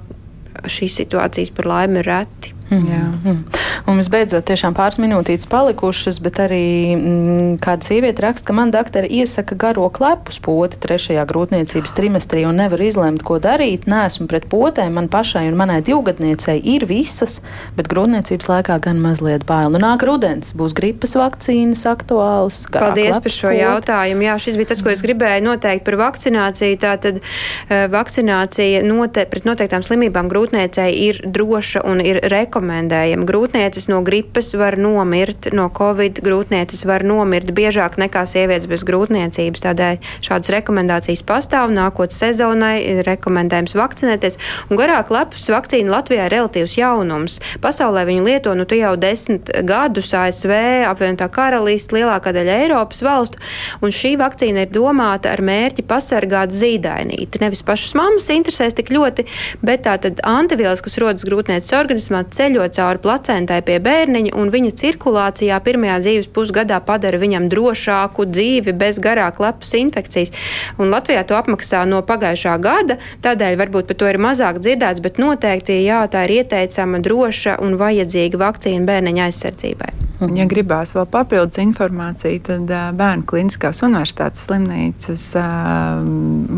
šīs 0.65 0.97
situācijas 1.01 1.53
par 1.55 1.69
laimi 1.69 2.01
ir 2.01 2.09
reti. 2.09 2.55
Mm. 2.71 3.19
Mm. 3.25 3.43
Un 3.89 3.97
visbeidzot, 3.99 4.45
tiešām 4.47 4.75
pāris 4.77 4.99
minūtītes 5.01 5.49
palikušas, 5.51 6.21
bet 6.23 6.37
arī 6.39 6.95
mm, 6.95 7.57
kāda 7.63 7.83
sieviete 7.83 8.23
raksta, 8.23 8.47
ka 8.47 8.55
man 8.55 8.71
doktora 8.71 9.09
iesaka 9.11 9.57
garo 9.59 9.89
klepu 9.91 10.31
spoti 10.31 10.79
trešajā 10.79 11.25
grūtniecības 11.27 11.95
trimestrī 11.97 12.45
un 12.47 12.61
nevar 12.61 12.79
izlemt, 12.85 13.25
ko 13.27 13.41
darīt. 13.43 13.89
Nē, 13.91 14.05
esmu 14.07 14.29
pret 14.31 14.47
potēm, 14.51 14.95
man 14.95 15.09
pašai 15.11 15.47
un 15.49 15.57
manai 15.59 15.81
divgadniecei 15.83 16.61
ir 16.75 16.85
visas, 16.87 17.41
bet 17.75 17.89
grūtniecības 17.91 18.47
laikā 18.53 18.77
gan 18.85 19.01
mazliet 19.03 19.43
bail. 19.49 19.73
Nu, 19.73 19.81
nāk 19.83 20.05
rudens, 20.07 20.53
būs 20.55 20.77
gripas 20.77 21.17
vakcīnas 21.19 21.83
aktuāls. 21.91 22.63
Paldies 22.71 23.19
par 23.19 23.35
šo 23.35 23.49
pot. 23.49 23.59
jautājumu. 23.59 24.27
Jā, 24.29 24.37
šis 24.39 24.59
bija 24.61 24.71
tas, 24.71 24.85
ko 24.85 24.93
es 24.93 25.03
gribēju 25.03 25.43
noteikt 25.49 25.83
par 25.89 25.99
vakcināciju. 26.05 26.79
Tātad 26.81 27.19
uh, 27.19 27.85
vakcinācija 27.91 28.85
note, 28.87 29.27
pret 29.27 29.49
noteiktām 29.49 29.83
slimībām 29.83 30.31
grūtniecei 30.31 30.89
ir 31.09 31.23
droša 31.27 31.83
un 31.91 31.99
ir 32.05 32.23
rekomendēta 32.31 32.60
rekomendējam. 32.61 33.25
Grūtniecis 33.25 33.87
no 33.89 34.01
gripas 34.05 34.53
var 34.53 34.77
nomirt, 34.77 35.49
no 35.53 35.69
covid 35.69 36.21
grūtniecis 36.21 36.85
var 36.85 37.03
nomirt 37.03 37.51
biežāk 37.51 37.97
nekā 37.97 38.25
sievietes 38.25 38.67
bez 38.69 38.83
grūtniecības. 38.85 39.63
Tādēļ 39.65 39.97
šādas 40.21 40.51
rekomendācijas 40.53 41.23
pastāv. 41.25 41.71
Nākotnes 41.73 42.19
sezonai 42.21 43.01
rekomendējams 43.05 43.75
vakcinēties. 43.75 44.37
Un 44.69 44.77
garāk 44.77 45.09
lepus 45.11 45.49
vakcīna 45.49 45.91
Latvijā 45.91 46.27
ir 46.27 46.35
relatīvs 46.35 46.77
jaunums. 46.77 47.39
Pasaulē 47.61 48.05
viņu 48.05 48.25
lieto 48.25 48.53
nu 48.55 48.65
jau 48.71 48.93
desmit 48.95 49.49
gadus 49.65 50.13
ASV, 50.13 50.53
apvienotā 50.87 51.27
karalīste, 51.33 51.97
lielākā 51.97 52.33
daļa 52.35 52.59
Eiropas 52.65 53.01
valstu. 53.03 53.41
Un 53.81 53.91
šī 53.91 54.15
vakcīna 54.21 54.65
ir 54.65 54.73
domāta 54.73 55.33
ar 55.33 55.41
mērķi 55.43 55.85
pasargāt 55.87 56.53
zīdainīti. 56.55 57.41
Nevis 57.41 57.65
pašas 57.65 57.95
mammas 57.97 58.29
interesēs 58.31 58.77
tik 58.77 58.93
ļoti, 58.93 59.25
bet 59.65 59.85
tātad 59.87 60.21
antivielas, 60.27 60.83
kas 60.83 60.99
rodas 61.01 61.25
grūtnieces 61.27 61.73
organismā, 61.77 62.23
ceļ 62.31 62.50
ceļot 62.51 62.75
cauri 62.75 62.99
placentai 62.99 63.61
pie 63.63 63.77
bērniņa, 63.79 64.33
un 64.35 64.51
viņa 64.51 64.71
cirkulācijā 64.75 65.59
pirmajā 65.63 65.99
dzīves 66.03 66.27
pusgadā 66.35 66.81
padara 66.83 67.19
viņam 67.21 67.47
drošāku 67.51 68.25
dzīvi 68.27 68.73
bez 68.75 68.99
garāk 68.99 69.39
lepus 69.39 69.73
infekcijas. 69.79 70.33
Un 70.77 70.91
Latvijā 70.91 71.23
to 71.23 71.37
apmaksā 71.39 71.85
no 71.87 72.01
pagājušā 72.03 72.57
gada, 72.61 72.99
tādēļ 73.23 73.57
varbūt 73.61 73.87
par 73.87 73.99
to 74.01 74.11
ir 74.11 74.19
mazāk 74.19 74.59
dzirdēts, 74.59 75.01
bet 75.01 75.19
noteikti 75.21 75.79
jā, 75.85 76.03
tā 76.11 76.25
ir 76.27 76.41
ieteicama, 76.41 76.99
droša 76.99 77.59
un 77.63 77.79
vajadzīga 77.79 78.41
vakcīna 78.41 78.87
bērniņa 78.89 79.29
aizsardzībai. 79.29 79.93
Ja 80.37 80.45
gribās 80.45 80.91
vēl 80.93 81.07
papildus 81.09 81.57
informāciju, 81.63 82.41
tad 82.45 82.69
Bērnu 82.97 83.25
Kliniskās 83.25 83.81
Universitātes 83.81 84.43
slimnīcas 84.45 85.23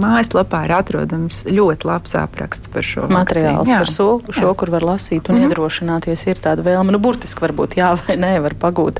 mājaslapā 0.03 0.65
ir 0.67 0.73
atrodams 0.75 1.43
ļoti 1.47 1.87
labs 1.87 2.17
apraksts 2.19 2.71
par 2.73 2.83
šo 2.83 3.07
materiālu. 3.11 3.63
Par 3.69 3.87
šo, 3.87 4.09
šo 4.35 4.51
kur 4.59 4.73
var 4.73 4.83
lasīt 4.83 5.29
un 5.29 5.37
mm 5.37 5.39
-hmm. 5.39 5.47
iedrošināt 5.47 5.72
nodrošināties, 5.73 6.27
ir 6.27 6.39
tāda 6.41 6.63
vēlme, 6.63 6.93
nu, 6.93 6.99
burtiski 6.99 7.41
varbūt 7.41 7.77
jā 7.77 7.93
vai 8.03 8.15
nē, 8.17 8.41
var 8.43 8.53
pagūt. 8.59 8.99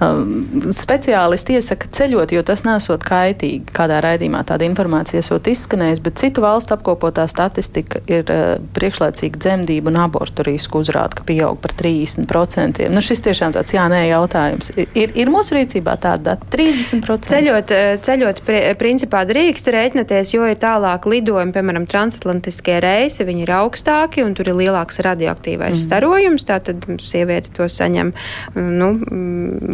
Um, 0.00 0.72
speciālisti 0.76 1.56
iesaka 1.56 1.88
ceļot, 1.90 2.32
jo 2.32 2.42
tas 2.42 2.64
nesot 2.64 3.02
kaitīgi. 3.04 3.72
Kādā 3.72 4.00
raidījumā 4.04 4.42
tāda 4.44 4.66
informācija 4.66 5.20
esot 5.20 5.48
izskanējusi, 5.50 6.02
bet 6.02 6.18
citu 6.20 6.44
valstu 6.44 6.74
apkopotā 6.76 7.26
statistika 7.28 8.00
ir 8.06 8.24
uh, 8.28 8.58
priekšlaicīga 8.74 9.40
dzemdība 9.40 9.90
un 9.90 10.00
abortu 10.00 10.44
risku 10.46 10.80
uzrāda, 10.80 11.20
ka 11.20 11.26
pieaug 11.28 11.58
par 11.60 11.74
30%. 11.78 12.88
Nu, 12.90 13.02
šis 13.04 13.24
tiešām 13.24 13.54
tāds 13.56 13.74
jā, 13.74 13.86
nē 13.90 14.06
jautājums. 14.10 14.72
Ir, 14.76 15.14
ir 15.14 15.32
mūsu 15.32 15.56
rīcībā 15.56 15.96
tāda 16.00 16.36
30%? 16.52 17.30
Ceļot, 17.30 17.74
uh, 17.74 17.94
ceļot 18.04 18.42
prie, 18.46 18.62
principā 18.80 19.24
drīkst 19.28 19.70
rēķināties, 19.72 20.34
jo 20.34 20.48
ir 20.48 20.60
tālāk 20.60 21.06
lidojumi, 21.10 21.54
piemēram, 21.54 21.88
transatlantiskie 21.90 22.80
reisi, 22.82 23.26
viņi 23.28 23.46
ir 23.46 23.54
augstāki 23.60 24.24
un 24.24 24.34
tur 24.36 24.50
ir 24.50 24.58
lielāks 24.58 25.00
radioaktīvais 25.04 25.76
mm. 25.76 25.82
starojums 25.84 26.09
ziņojums, 26.10 26.44
tātad 26.46 26.84
sieviete 27.02 27.52
to 27.54 27.66
saņem 27.70 28.12
nu, 28.54 28.88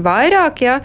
vairāk, 0.05 0.61
ja, 0.65 0.81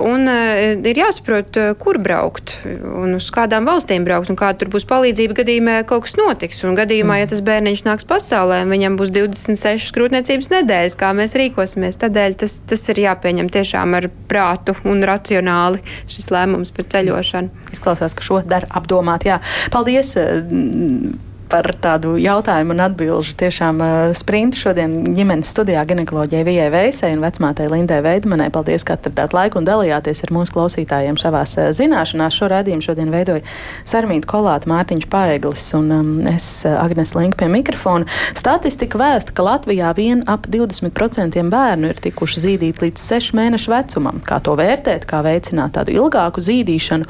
un 0.00 0.28
ir 0.28 0.98
jāsaprot, 0.98 1.58
kur 1.80 1.98
braukt 2.02 2.58
un 2.64 3.16
uz 3.16 3.30
kādām 3.34 3.66
valstīm 3.68 4.04
braukt 4.04 4.30
un 4.30 4.38
kāda 4.38 4.60
tur 4.60 4.72
būs 4.74 4.86
palīdzība 4.88 5.38
gadījumā, 5.40 5.78
ja 5.80 5.88
kaut 5.88 6.06
kas 6.06 6.16
notiks. 6.20 6.62
Un 6.64 6.76
gadījumā, 6.78 7.20
ja 7.22 7.30
tas 7.30 7.42
bērniņš 7.44 7.84
nāks 7.86 8.08
pasaulē, 8.08 8.62
viņam 8.68 8.98
būs 9.00 9.12
26 9.14 9.94
grūtniecības 9.96 10.50
nedēļas, 10.52 10.98
kā 11.00 11.12
mēs 11.16 11.36
rīkosimies. 11.40 12.00
Tādēļ 12.02 12.38
tas 12.44 12.58
tas 12.68 12.88
ir 12.92 13.04
jāpieņem 13.04 13.50
tiešām 13.52 13.98
ar 13.98 14.10
prātu 14.30 14.76
un 14.88 15.04
racionāli 15.06 15.82
šis 16.10 16.30
lēmums 16.34 16.74
par 16.74 16.90
ceļošanu. 16.94 17.68
Izklausās, 17.74 18.16
ka 18.16 18.26
šo 18.26 18.42
dara 18.48 18.70
apdomāt. 18.80 19.28
Jā. 19.28 19.40
Paldies! 19.74 20.16
Par 21.50 21.68
tādu 21.82 22.14
jautājumu 22.20 22.74
un 22.74 22.82
atbilžu 22.84 23.34
tiešām 23.38 23.80
uh, 23.82 23.92
sprintu 24.16 24.58
šodien 24.58 25.14
ģimenes 25.16 25.50
studijā 25.54 25.84
ginekoloģijai 25.88 26.44
Vijai 26.46 26.68
Veisai 26.72 27.12
un 27.14 27.22
vecmātei 27.24 27.68
Lindai 27.70 28.00
Veidmanai. 28.04 28.50
Paldies, 28.54 28.84
ka 28.86 28.96
atradāt 28.96 29.34
laiku 29.36 29.60
un 29.60 29.68
dalījāties 29.68 30.24
ar 30.26 30.32
mūsu 30.34 30.54
klausītājiem 30.56 31.18
šavās 31.20 31.56
uh, 31.58 31.70
zināšanās. 31.76 32.38
Šo 32.38 32.48
raidījumu 32.52 32.86
šodien 32.86 33.12
veidoja 33.12 33.44
Sarmīta 33.88 34.28
Kolāta, 34.30 34.68
Mārtiņš 34.70 35.08
Paeglis 35.12 35.66
un 35.78 35.92
um, 35.94 36.12
es 36.30 36.46
uh, 36.66 36.78
Agnes 36.82 37.14
Link 37.18 37.38
pie 37.40 37.50
mikrofona. 37.52 38.08
Statistika 38.36 39.00
vēsta, 39.00 39.34
ka 39.36 39.46
Latvijā 39.46 39.92
vien 39.96 40.24
ap 40.30 40.48
20% 40.50 41.44
bērnu 41.54 41.92
ir 41.92 42.02
tikuši 42.08 42.44
zīdīti 42.46 42.86
līdz 42.86 43.06
6 43.14 43.36
mēnešu 43.38 43.74
vecumam. 43.74 44.22
Kā 44.24 44.40
to 44.44 44.56
vērtēt, 44.58 45.06
kā 45.10 45.22
veicināt 45.26 45.76
tādu 45.78 45.94
ilgāku 45.94 46.42
zīdīšanu 46.44 47.08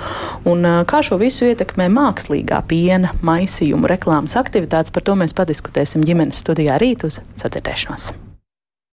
un 0.51 0.69
uh, 0.69 0.83
kā 0.89 1.05
šo 1.07 1.21
visu 1.23 1.49
ietekmē 1.51 1.89
mākslīgā 1.93 2.61
piena 2.69 3.15
maisījumu 3.25 3.89
reklāmas 4.25 4.37
aktivitātes. 4.41 4.93
Par 4.93 5.05
to 5.05 5.15
mēs 5.17 5.35
padiskutēsim 5.37 6.05
ģimenes 6.05 6.41
studijā 6.41 6.79
rīt 6.81 7.05
uz 7.05 7.21
sadzirdēšanos. 7.37 8.34